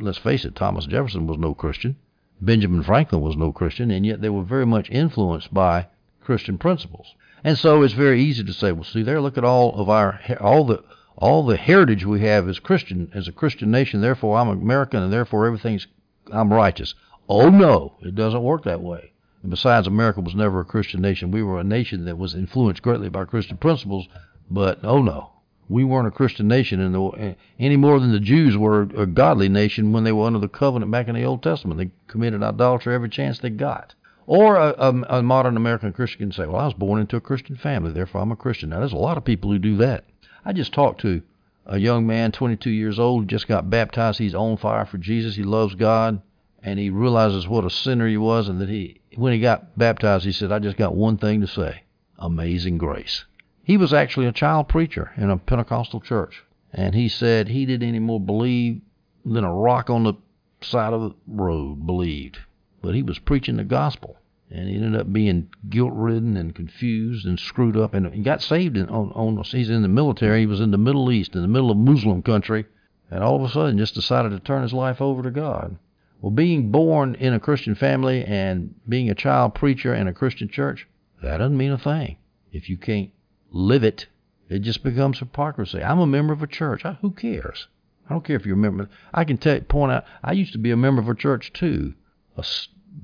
let's 0.00 0.16
face 0.16 0.46
it, 0.46 0.56
Thomas 0.56 0.86
Jefferson 0.86 1.26
was 1.26 1.36
no 1.36 1.54
Christian. 1.54 1.96
Benjamin 2.40 2.82
Franklin 2.82 3.20
was 3.20 3.36
no 3.36 3.52
Christian, 3.52 3.90
and 3.90 4.06
yet 4.06 4.22
they 4.22 4.30
were 4.30 4.42
very 4.42 4.64
much 4.64 4.88
influenced 4.90 5.52
by 5.52 5.88
Christian 6.22 6.56
principles. 6.56 7.14
And 7.44 7.58
so 7.58 7.82
it's 7.82 7.94
very 7.94 8.22
easy 8.22 8.44
to 8.44 8.52
say, 8.52 8.72
well, 8.72 8.84
see 8.84 9.02
there, 9.02 9.20
look 9.20 9.36
at 9.36 9.44
all 9.44 9.74
of 9.74 9.88
our 9.88 10.20
all 10.40 10.64
the 10.64 10.84
all 11.16 11.44
the 11.44 11.56
heritage 11.56 12.04
we 12.04 12.20
have 12.20 12.48
as 12.48 12.58
Christian 12.58 13.10
as 13.14 13.28
a 13.28 13.32
Christian 13.32 13.70
nation. 13.70 14.00
Therefore, 14.00 14.38
I'm 14.38 14.48
American, 14.48 15.02
and 15.02 15.12
therefore 15.12 15.46
everything's 15.46 15.86
I'm 16.30 16.52
righteous. 16.52 16.94
Oh 17.28 17.50
no, 17.50 17.94
it 18.02 18.14
doesn't 18.14 18.42
work 18.42 18.64
that 18.64 18.80
way. 18.80 19.12
And 19.42 19.50
besides, 19.50 19.86
America 19.86 20.20
was 20.20 20.36
never 20.36 20.60
a 20.60 20.64
Christian 20.64 21.00
nation. 21.00 21.32
We 21.32 21.42
were 21.42 21.58
a 21.58 21.64
nation 21.64 22.04
that 22.04 22.16
was 22.16 22.34
influenced 22.34 22.82
greatly 22.82 23.08
by 23.08 23.24
Christian 23.24 23.56
principles. 23.56 24.06
But 24.48 24.78
oh 24.84 25.02
no, 25.02 25.30
we 25.68 25.82
weren't 25.82 26.08
a 26.08 26.12
Christian 26.12 26.46
nation 26.46 26.80
in 26.80 26.92
the, 26.92 27.36
any 27.58 27.76
more 27.76 27.98
than 27.98 28.12
the 28.12 28.20
Jews 28.20 28.56
were 28.56 28.82
a 28.82 29.06
godly 29.06 29.48
nation 29.48 29.92
when 29.92 30.04
they 30.04 30.12
were 30.12 30.26
under 30.26 30.38
the 30.38 30.48
covenant 30.48 30.92
back 30.92 31.08
in 31.08 31.14
the 31.14 31.24
Old 31.24 31.42
Testament. 31.42 31.78
They 31.78 31.90
committed 32.06 32.42
idolatry 32.42 32.94
every 32.94 33.08
chance 33.08 33.38
they 33.38 33.50
got. 33.50 33.94
Or 34.34 34.56
a, 34.56 34.74
a, 34.78 35.18
a, 35.18 35.22
modern 35.22 35.58
American 35.58 35.92
Christian 35.92 36.20
can 36.20 36.32
say, 36.32 36.46
well, 36.46 36.62
I 36.62 36.64
was 36.64 36.72
born 36.72 37.02
into 37.02 37.16
a 37.16 37.20
Christian 37.20 37.54
family, 37.54 37.92
therefore 37.92 38.22
I'm 38.22 38.32
a 38.32 38.36
Christian. 38.36 38.70
Now, 38.70 38.78
there's 38.78 38.94
a 38.94 38.96
lot 38.96 39.18
of 39.18 39.26
people 39.26 39.50
who 39.50 39.58
do 39.58 39.76
that. 39.76 40.06
I 40.42 40.54
just 40.54 40.72
talked 40.72 41.02
to 41.02 41.20
a 41.66 41.76
young 41.76 42.06
man, 42.06 42.32
22 42.32 42.70
years 42.70 42.98
old, 42.98 43.28
just 43.28 43.46
got 43.46 43.68
baptized. 43.68 44.18
He's 44.18 44.34
on 44.34 44.56
fire 44.56 44.86
for 44.86 44.96
Jesus. 44.96 45.36
He 45.36 45.42
loves 45.42 45.74
God, 45.74 46.22
and 46.62 46.78
he 46.78 46.88
realizes 46.88 47.46
what 47.46 47.66
a 47.66 47.68
sinner 47.68 48.08
he 48.08 48.16
was, 48.16 48.48
and 48.48 48.58
that 48.62 48.70
he, 48.70 49.02
when 49.16 49.34
he 49.34 49.38
got 49.38 49.76
baptized, 49.76 50.24
he 50.24 50.32
said, 50.32 50.50
I 50.50 50.60
just 50.60 50.78
got 50.78 50.94
one 50.96 51.18
thing 51.18 51.42
to 51.42 51.46
say 51.46 51.82
amazing 52.18 52.78
grace. 52.78 53.26
He 53.62 53.76
was 53.76 53.92
actually 53.92 54.28
a 54.28 54.32
child 54.32 54.66
preacher 54.66 55.12
in 55.18 55.28
a 55.28 55.36
Pentecostal 55.36 56.00
church, 56.00 56.42
and 56.72 56.94
he 56.94 57.10
said 57.10 57.48
he 57.48 57.66
didn't 57.66 57.86
any 57.86 57.98
more 57.98 58.18
believe 58.18 58.80
than 59.26 59.44
a 59.44 59.52
rock 59.52 59.90
on 59.90 60.04
the 60.04 60.14
side 60.62 60.94
of 60.94 61.02
the 61.02 61.14
road 61.26 61.84
believed 61.84 62.38
but 62.82 62.96
he 62.96 63.02
was 63.02 63.18
preaching 63.20 63.56
the 63.56 63.64
gospel. 63.64 64.16
And 64.54 64.68
he 64.68 64.76
ended 64.76 65.00
up 65.00 65.10
being 65.10 65.48
guilt 65.70 65.94
ridden 65.94 66.36
and 66.36 66.54
confused 66.54 67.24
and 67.24 67.40
screwed 67.40 67.76
up. 67.76 67.94
And 67.94 68.12
he 68.12 68.22
got 68.22 68.42
saved 68.42 68.76
in, 68.76 68.86
on, 68.90 69.10
on, 69.12 69.42
he's 69.44 69.70
in 69.70 69.80
the 69.80 69.88
military. 69.88 70.40
He 70.40 70.46
was 70.46 70.60
in 70.60 70.70
the 70.70 70.78
Middle 70.78 71.10
East, 71.10 71.34
in 71.34 71.40
the 71.40 71.48
middle 71.48 71.70
of 71.70 71.78
Muslim 71.78 72.22
country. 72.22 72.66
And 73.10 73.24
all 73.24 73.36
of 73.36 73.42
a 73.42 73.52
sudden 73.52 73.78
just 73.78 73.94
decided 73.94 74.30
to 74.30 74.40
turn 74.40 74.62
his 74.62 74.74
life 74.74 75.00
over 75.00 75.22
to 75.22 75.30
God. 75.30 75.76
Well, 76.20 76.30
being 76.30 76.70
born 76.70 77.14
in 77.14 77.32
a 77.32 77.40
Christian 77.40 77.74
family 77.74 78.24
and 78.24 78.74
being 78.86 79.10
a 79.10 79.14
child 79.14 79.54
preacher 79.54 79.94
in 79.94 80.06
a 80.06 80.12
Christian 80.12 80.48
church, 80.48 80.86
that 81.22 81.38
doesn't 81.38 81.56
mean 81.56 81.72
a 81.72 81.78
thing. 81.78 82.18
If 82.52 82.68
you 82.68 82.76
can't 82.76 83.10
live 83.50 83.84
it, 83.84 84.06
it 84.50 84.60
just 84.60 84.82
becomes 84.82 85.18
hypocrisy. 85.18 85.82
I'm 85.82 85.98
a 85.98 86.06
member 86.06 86.32
of 86.32 86.42
a 86.42 86.46
church. 86.46 86.84
I, 86.84 86.92
who 87.00 87.10
cares? 87.10 87.68
I 88.06 88.12
don't 88.12 88.24
care 88.24 88.36
if 88.36 88.44
you're 88.44 88.56
a 88.56 88.58
member. 88.58 88.90
I 89.14 89.24
can 89.24 89.38
tell, 89.38 89.60
point 89.60 89.92
out, 89.92 90.04
I 90.22 90.32
used 90.32 90.52
to 90.52 90.58
be 90.58 90.70
a 90.70 90.76
member 90.76 91.00
of 91.00 91.08
a 91.08 91.14
church 91.14 91.52
too 91.52 91.94
a 92.36 92.44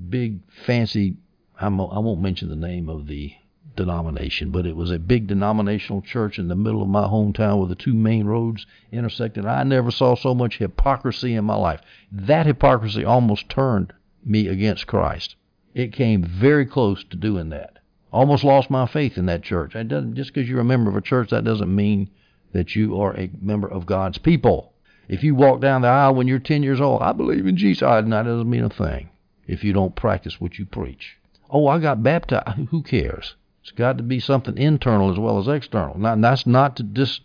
big 0.09 0.39
fancy 0.65 1.17
I'm, 1.61 1.79
I 1.81 1.99
won't 1.99 2.21
mention 2.21 2.47
the 2.47 2.55
name 2.55 2.87
of 2.87 3.07
the 3.07 3.33
denomination, 3.75 4.49
but 4.49 4.65
it 4.65 4.75
was 4.75 4.91
a 4.91 4.99
big 4.99 5.27
denominational 5.27 6.01
church 6.01 6.39
in 6.39 6.47
the 6.47 6.55
middle 6.55 6.81
of 6.81 6.87
my 6.87 7.03
hometown 7.03 7.59
where 7.59 7.67
the 7.67 7.75
two 7.75 7.93
main 7.93 8.25
roads 8.25 8.65
intersected. 8.91 9.45
I 9.45 9.63
never 9.63 9.91
saw 9.91 10.15
so 10.15 10.33
much 10.33 10.57
hypocrisy 10.57 11.35
in 11.35 11.45
my 11.45 11.55
life. 11.55 11.81
That 12.11 12.45
hypocrisy 12.45 13.03
almost 13.03 13.49
turned 13.49 13.93
me 14.23 14.47
against 14.47 14.87
Christ. 14.87 15.35
It 15.73 15.93
came 15.93 16.23
very 16.23 16.65
close 16.65 17.03
to 17.05 17.17
doing 17.17 17.49
that. 17.49 17.79
Almost 18.11 18.43
lost 18.43 18.69
my 18.69 18.87
faith 18.87 19.17
in 19.17 19.27
that 19.27 19.43
church. 19.43 19.75
It 19.75 19.87
doesn't, 19.87 20.15
just 20.15 20.33
because 20.33 20.49
you're 20.49 20.61
a 20.61 20.65
member 20.65 20.89
of 20.89 20.95
a 20.95 21.01
church, 21.01 21.29
that 21.29 21.43
doesn't 21.43 21.73
mean 21.73 22.09
that 22.53 22.75
you 22.75 22.99
are 22.99 23.15
a 23.15 23.29
member 23.39 23.67
of 23.67 23.85
God's 23.85 24.17
people. 24.17 24.73
If 25.07 25.23
you 25.23 25.35
walk 25.35 25.61
down 25.61 25.81
the 25.81 25.89
aisle 25.89 26.15
when 26.15 26.27
you're 26.27 26.39
10 26.39 26.63
years 26.63 26.81
old, 26.81 27.01
I 27.01 27.11
believe 27.11 27.45
in 27.45 27.57
Jesus, 27.57 27.81
that 27.81 28.09
doesn't 28.09 28.49
mean 28.49 28.63
a 28.63 28.69
thing 28.69 29.09
if 29.47 29.63
you 29.63 29.73
don't 29.73 29.95
practice 29.95 30.39
what 30.39 30.57
you 30.57 30.65
preach. 30.65 31.17
Oh, 31.49 31.67
I 31.67 31.79
got 31.79 32.03
baptized. 32.03 32.69
Who 32.69 32.83
cares? 32.83 33.35
It's 33.61 33.71
got 33.71 33.97
to 33.97 34.03
be 34.03 34.19
something 34.19 34.57
internal 34.57 35.11
as 35.11 35.17
well 35.17 35.39
as 35.39 35.47
external. 35.47 35.97
Now, 35.97 36.15
that's 36.15 36.45
not 36.45 36.75
to 36.77 36.83
dis. 36.83 37.21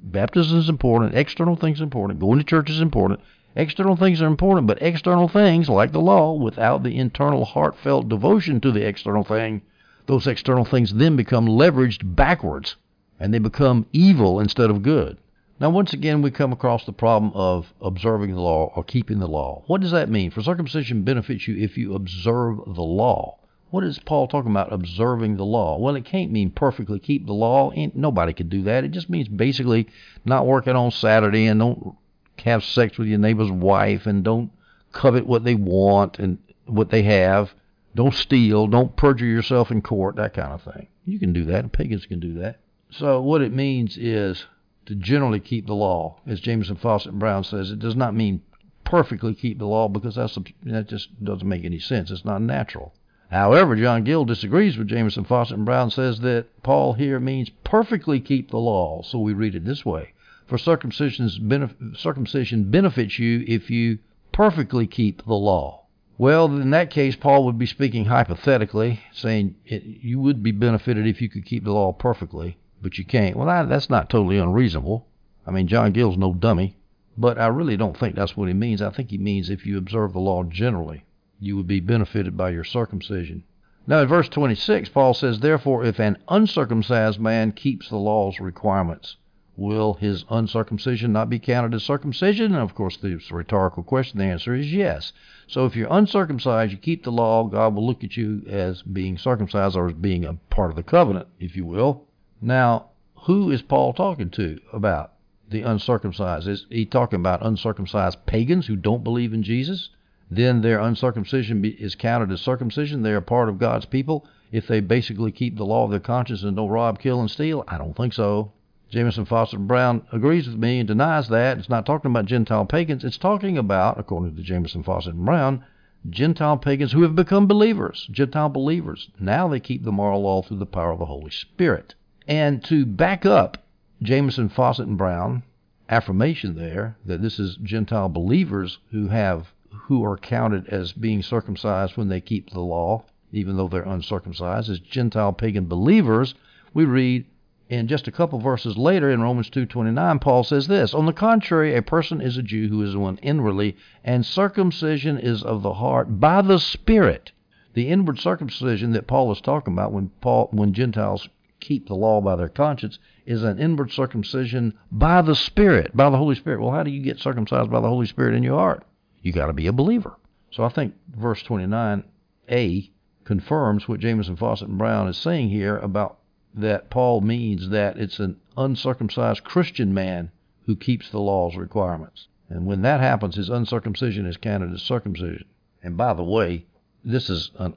Baptism 0.00 0.58
is 0.58 0.68
important. 0.68 1.14
External 1.14 1.56
things 1.56 1.80
are 1.80 1.84
important. 1.84 2.20
Going 2.20 2.38
to 2.38 2.44
church 2.44 2.70
is 2.70 2.80
important. 2.80 3.20
External 3.56 3.96
things 3.96 4.22
are 4.22 4.26
important, 4.26 4.66
but 4.66 4.80
external 4.80 5.26
things, 5.26 5.68
like 5.68 5.90
the 5.92 6.00
law, 6.00 6.32
without 6.32 6.82
the 6.82 6.96
internal 6.96 7.44
heartfelt 7.44 8.08
devotion 8.08 8.60
to 8.60 8.70
the 8.70 8.86
external 8.86 9.24
thing, 9.24 9.62
those 10.06 10.26
external 10.26 10.64
things 10.64 10.94
then 10.94 11.16
become 11.16 11.46
leveraged 11.46 12.14
backwards 12.14 12.76
and 13.18 13.34
they 13.34 13.38
become 13.38 13.86
evil 13.92 14.38
instead 14.38 14.70
of 14.70 14.82
good. 14.82 15.18
Now, 15.60 15.70
once 15.70 15.92
again, 15.92 16.22
we 16.22 16.30
come 16.30 16.52
across 16.52 16.84
the 16.84 16.92
problem 16.92 17.32
of 17.34 17.74
observing 17.82 18.32
the 18.32 18.40
law 18.40 18.72
or 18.76 18.84
keeping 18.84 19.18
the 19.18 19.26
law. 19.26 19.64
What 19.66 19.80
does 19.80 19.90
that 19.90 20.08
mean? 20.08 20.30
For 20.30 20.40
circumcision 20.40 21.02
benefits 21.02 21.48
you 21.48 21.56
if 21.56 21.76
you 21.76 21.94
observe 21.94 22.58
the 22.64 22.82
law. 22.82 23.37
What 23.70 23.84
is 23.84 23.98
Paul 23.98 24.28
talking 24.28 24.50
about 24.50 24.72
observing 24.72 25.36
the 25.36 25.44
law? 25.44 25.78
Well, 25.78 25.94
it 25.94 26.04
can't 26.04 26.32
mean 26.32 26.50
perfectly 26.50 26.98
keep 26.98 27.26
the 27.26 27.34
law. 27.34 27.70
Nobody 27.94 28.32
could 28.32 28.48
do 28.48 28.62
that. 28.62 28.84
It 28.84 28.92
just 28.92 29.10
means 29.10 29.28
basically 29.28 29.88
not 30.24 30.46
working 30.46 30.74
on 30.74 30.90
Saturday 30.90 31.46
and 31.46 31.60
don't 31.60 31.96
have 32.44 32.64
sex 32.64 32.96
with 32.96 33.08
your 33.08 33.18
neighbor's 33.18 33.50
wife 33.50 34.06
and 34.06 34.24
don't 34.24 34.50
covet 34.92 35.26
what 35.26 35.44
they 35.44 35.54
want 35.54 36.18
and 36.18 36.38
what 36.64 36.90
they 36.90 37.02
have. 37.02 37.52
Don't 37.94 38.14
steal. 38.14 38.66
Don't 38.68 38.96
perjure 38.96 39.26
yourself 39.26 39.70
in 39.70 39.82
court. 39.82 40.16
That 40.16 40.34
kind 40.34 40.52
of 40.52 40.62
thing. 40.62 40.88
You 41.04 41.18
can 41.18 41.32
do 41.32 41.44
that. 41.46 41.70
Pagans 41.72 42.06
can 42.06 42.20
do 42.20 42.34
that. 42.34 42.60
So 42.90 43.20
what 43.20 43.42
it 43.42 43.52
means 43.52 43.98
is 43.98 44.46
to 44.86 44.94
generally 44.94 45.40
keep 45.40 45.66
the 45.66 45.74
law. 45.74 46.20
As 46.26 46.40
Jamieson 46.40 46.76
Fausset 46.76 47.18
Brown 47.18 47.44
says, 47.44 47.70
it 47.70 47.78
does 47.78 47.96
not 47.96 48.14
mean 48.14 48.40
perfectly 48.84 49.34
keep 49.34 49.58
the 49.58 49.66
law 49.66 49.88
because 49.88 50.14
that's 50.14 50.38
that 50.62 50.88
just 50.88 51.22
doesn't 51.22 51.46
make 51.46 51.64
any 51.64 51.78
sense. 51.78 52.10
It's 52.10 52.24
not 52.24 52.40
natural. 52.40 52.94
However, 53.30 53.76
John 53.76 54.04
Gill 54.04 54.24
disagrees 54.24 54.78
with 54.78 54.88
Jamieson 54.88 55.24
Fausset 55.26 55.52
and 55.52 55.66
Brown 55.66 55.90
says 55.90 56.20
that 56.20 56.46
Paul 56.62 56.94
here 56.94 57.20
means 57.20 57.50
perfectly 57.62 58.20
keep 58.20 58.50
the 58.50 58.56
law. 58.56 59.02
So 59.02 59.18
we 59.18 59.34
read 59.34 59.54
it 59.54 59.66
this 59.66 59.84
way. 59.84 60.14
For 60.46 60.56
benef- 60.56 61.94
circumcision 61.94 62.70
benefits 62.70 63.18
you 63.18 63.44
if 63.46 63.70
you 63.70 63.98
perfectly 64.32 64.86
keep 64.86 65.26
the 65.26 65.34
law. 65.34 65.84
Well, 66.16 66.46
in 66.46 66.70
that 66.70 66.88
case, 66.88 67.16
Paul 67.16 67.44
would 67.44 67.58
be 67.58 67.66
speaking 67.66 68.06
hypothetically, 68.06 69.00
saying 69.12 69.56
it, 69.66 69.82
you 69.84 70.18
would 70.20 70.42
be 70.42 70.50
benefited 70.50 71.06
if 71.06 71.20
you 71.20 71.28
could 71.28 71.44
keep 71.44 71.64
the 71.64 71.72
law 71.74 71.92
perfectly, 71.92 72.56
but 72.80 72.96
you 72.96 73.04
can't. 73.04 73.36
Well, 73.36 73.48
that, 73.48 73.68
that's 73.68 73.90
not 73.90 74.08
totally 74.08 74.38
unreasonable. 74.38 75.06
I 75.46 75.50
mean, 75.50 75.68
John 75.68 75.92
Gill's 75.92 76.16
no 76.16 76.32
dummy, 76.32 76.78
but 77.18 77.38
I 77.38 77.48
really 77.48 77.76
don't 77.76 77.96
think 77.96 78.14
that's 78.14 78.38
what 78.38 78.48
he 78.48 78.54
means. 78.54 78.80
I 78.80 78.88
think 78.88 79.10
he 79.10 79.18
means 79.18 79.50
if 79.50 79.66
you 79.66 79.76
observe 79.76 80.14
the 80.14 80.18
law 80.18 80.44
generally 80.44 81.04
you 81.40 81.56
would 81.56 81.66
be 81.66 81.80
benefited 81.80 82.36
by 82.36 82.50
your 82.50 82.64
circumcision. 82.64 83.44
Now, 83.86 84.00
in 84.00 84.08
verse 84.08 84.28
26, 84.28 84.90
Paul 84.90 85.14
says, 85.14 85.40
Therefore, 85.40 85.84
if 85.84 85.98
an 85.98 86.18
uncircumcised 86.28 87.18
man 87.18 87.52
keeps 87.52 87.88
the 87.88 87.96
law's 87.96 88.38
requirements, 88.38 89.16
will 89.56 89.94
his 89.94 90.24
uncircumcision 90.30 91.12
not 91.12 91.30
be 91.30 91.38
counted 91.38 91.74
as 91.74 91.82
circumcision? 91.82 92.52
And 92.52 92.62
of 92.62 92.74
course, 92.74 92.96
the 92.96 93.18
rhetorical 93.30 93.82
question. 93.82 94.18
The 94.18 94.26
answer 94.26 94.54
is 94.54 94.72
yes. 94.72 95.12
So 95.46 95.64
if 95.64 95.74
you're 95.74 95.88
uncircumcised, 95.90 96.70
you 96.70 96.78
keep 96.78 97.02
the 97.02 97.10
law, 97.10 97.44
God 97.44 97.74
will 97.74 97.86
look 97.86 98.04
at 98.04 98.16
you 98.16 98.42
as 98.46 98.82
being 98.82 99.16
circumcised 99.16 99.74
or 99.74 99.88
as 99.88 99.94
being 99.94 100.24
a 100.24 100.34
part 100.50 100.70
of 100.70 100.76
the 100.76 100.82
covenant, 100.82 101.28
if 101.40 101.56
you 101.56 101.64
will. 101.64 102.04
Now, 102.40 102.90
who 103.22 103.50
is 103.50 103.62
Paul 103.62 103.94
talking 103.94 104.30
to 104.30 104.60
about 104.72 105.14
the 105.50 105.62
uncircumcised? 105.62 106.46
Is 106.46 106.66
he 106.68 106.84
talking 106.84 107.20
about 107.20 107.44
uncircumcised 107.44 108.26
pagans 108.26 108.66
who 108.66 108.76
don't 108.76 109.02
believe 109.02 109.32
in 109.32 109.42
Jesus? 109.42 109.88
Then 110.30 110.60
their 110.60 110.80
uncircumcision 110.80 111.64
is 111.64 111.94
counted 111.94 112.30
as 112.30 112.40
circumcision. 112.40 113.02
They 113.02 113.12
are 113.12 113.20
part 113.20 113.48
of 113.48 113.58
God's 113.58 113.86
people 113.86 114.26
if 114.50 114.66
they 114.66 114.80
basically 114.80 115.32
keep 115.32 115.56
the 115.56 115.64
law 115.64 115.84
of 115.84 115.90
their 115.90 116.00
conscience 116.00 116.42
and 116.42 116.56
don't 116.56 116.68
rob, 116.68 116.98
kill, 116.98 117.20
and 117.20 117.30
steal? 117.30 117.64
I 117.68 117.78
don't 117.78 117.96
think 117.96 118.12
so. 118.12 118.52
Jamieson 118.90 119.26
Fausset 119.26 119.66
Brown 119.66 120.06
agrees 120.12 120.46
with 120.46 120.56
me 120.56 120.78
and 120.78 120.88
denies 120.88 121.28
that. 121.28 121.58
It's 121.58 121.68
not 121.68 121.84
talking 121.84 122.10
about 122.10 122.24
Gentile 122.24 122.64
pagans. 122.64 123.04
It's 123.04 123.18
talking 123.18 123.58
about, 123.58 124.00
according 124.00 124.34
to 124.36 124.42
Jamieson 124.42 124.82
Fausset 124.82 125.08
and 125.08 125.26
Brown, 125.26 125.64
Gentile 126.08 126.56
pagans 126.56 126.92
who 126.92 127.02
have 127.02 127.14
become 127.14 127.46
believers. 127.46 128.08
Gentile 128.10 128.48
believers. 128.48 129.10
Now 129.20 129.48
they 129.48 129.60
keep 129.60 129.84
the 129.84 129.92
moral 129.92 130.22
law 130.22 130.40
through 130.40 130.58
the 130.58 130.66
power 130.66 130.92
of 130.92 131.00
the 131.00 131.06
Holy 131.06 131.30
Spirit. 131.30 131.94
And 132.26 132.64
to 132.64 132.86
back 132.86 133.26
up 133.26 133.66
Jamieson 134.00 134.48
Fausset 134.48 134.86
and 134.86 134.96
Brown 134.96 135.42
affirmation 135.90 136.54
there 136.54 136.96
that 137.04 137.20
this 137.20 137.38
is 137.38 137.56
Gentile 137.56 138.08
believers 138.08 138.78
who 138.90 139.08
have 139.08 139.52
who 139.84 140.04
are 140.04 140.16
counted 140.16 140.66
as 140.68 140.92
being 140.92 141.22
circumcised 141.22 141.96
when 141.96 142.08
they 142.08 142.20
keep 142.20 142.50
the 142.50 142.60
law, 142.60 143.04
even 143.32 143.56
though 143.56 143.68
they're 143.68 143.82
uncircumcised, 143.82 144.68
as 144.68 144.80
Gentile 144.80 145.32
pagan 145.32 145.66
believers, 145.66 146.34
we 146.74 146.84
read 146.84 147.24
in 147.68 147.86
just 147.86 148.08
a 148.08 148.12
couple 148.12 148.38
verses 148.38 148.78
later 148.78 149.10
in 149.10 149.20
Romans 149.20 149.50
2:29 149.50 150.20
Paul 150.20 150.42
says 150.42 150.68
this 150.68 150.94
on 150.94 151.06
the 151.06 151.12
contrary 151.12 151.74
a 151.74 151.82
person 151.82 152.20
is 152.20 152.38
a 152.38 152.42
Jew 152.42 152.68
who 152.68 152.82
is 152.82 152.96
one 152.96 153.18
inwardly 153.18 153.76
and 154.02 154.24
circumcision 154.24 155.18
is 155.18 155.42
of 155.42 155.62
the 155.62 155.74
heart 155.74 156.18
by 156.18 156.40
the 156.40 156.58
spirit. 156.58 157.32
The 157.74 157.88
inward 157.88 158.18
circumcision 158.18 158.92
that 158.92 159.06
Paul 159.06 159.30
is 159.32 159.40
talking 159.40 159.74
about 159.74 159.92
when 159.92 160.10
Paul 160.20 160.48
when 160.50 160.72
Gentiles 160.72 161.28
keep 161.60 161.86
the 161.86 161.94
law 161.94 162.20
by 162.20 162.36
their 162.36 162.48
conscience 162.48 162.98
is 163.26 163.42
an 163.42 163.58
inward 163.58 163.92
circumcision 163.92 164.72
by 164.90 165.20
the 165.20 165.34
spirit 165.34 165.94
by 165.94 166.08
the 166.08 166.16
Holy 166.16 166.34
Spirit. 166.34 166.60
Well 166.60 166.72
how 166.72 166.82
do 166.82 166.90
you 166.90 167.02
get 167.02 167.18
circumcised 167.18 167.70
by 167.70 167.80
the 167.80 167.88
Holy 167.88 168.06
Spirit 168.06 168.34
in 168.34 168.42
your 168.42 168.58
heart 168.58 168.84
you 169.22 169.32
got 169.32 169.46
to 169.46 169.52
be 169.52 169.66
a 169.66 169.72
believer. 169.72 170.16
So 170.50 170.64
I 170.64 170.68
think 170.68 170.94
verse 171.14 171.42
29a 171.42 172.90
confirms 173.24 173.86
what 173.86 174.00
Jamieson 174.00 174.36
Fausset 174.36 174.68
and 174.68 174.78
Brown 174.78 175.08
is 175.08 175.16
saying 175.16 175.50
here 175.50 175.76
about 175.78 176.18
that 176.54 176.90
Paul 176.90 177.20
means 177.20 177.68
that 177.68 177.98
it's 177.98 178.18
an 178.18 178.36
uncircumcised 178.56 179.44
Christian 179.44 179.92
man 179.92 180.30
who 180.64 180.74
keeps 180.74 181.10
the 181.10 181.20
law's 181.20 181.56
requirements. 181.56 182.28
And 182.48 182.66
when 182.66 182.82
that 182.82 183.00
happens, 183.00 183.36
his 183.36 183.50
uncircumcision 183.50 184.26
is 184.26 184.36
counted 184.38 184.72
as 184.72 184.82
circumcision. 184.82 185.44
And 185.82 185.96
by 185.96 186.14
the 186.14 186.24
way, 186.24 186.64
this 187.04 187.28
is 187.28 187.50
an, 187.58 187.76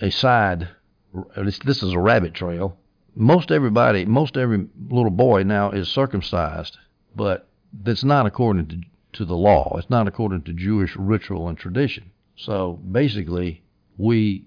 a 0.00 0.10
side, 0.10 0.68
this 1.36 1.82
is 1.82 1.92
a 1.92 1.98
rabbit 1.98 2.34
trail. 2.34 2.76
Most 3.14 3.50
everybody, 3.50 4.04
most 4.04 4.36
every 4.36 4.68
little 4.88 5.10
boy 5.10 5.42
now 5.42 5.70
is 5.70 5.88
circumcised, 5.88 6.78
but 7.14 7.48
that's 7.72 8.04
not 8.04 8.26
according 8.26 8.66
to 8.68 8.80
to 9.12 9.24
the 9.24 9.36
law. 9.36 9.76
It's 9.78 9.90
not 9.90 10.08
according 10.08 10.42
to 10.42 10.52
Jewish 10.52 10.96
ritual 10.96 11.48
and 11.48 11.58
tradition. 11.58 12.10
So 12.36 12.80
basically, 12.90 13.62
we 13.96 14.46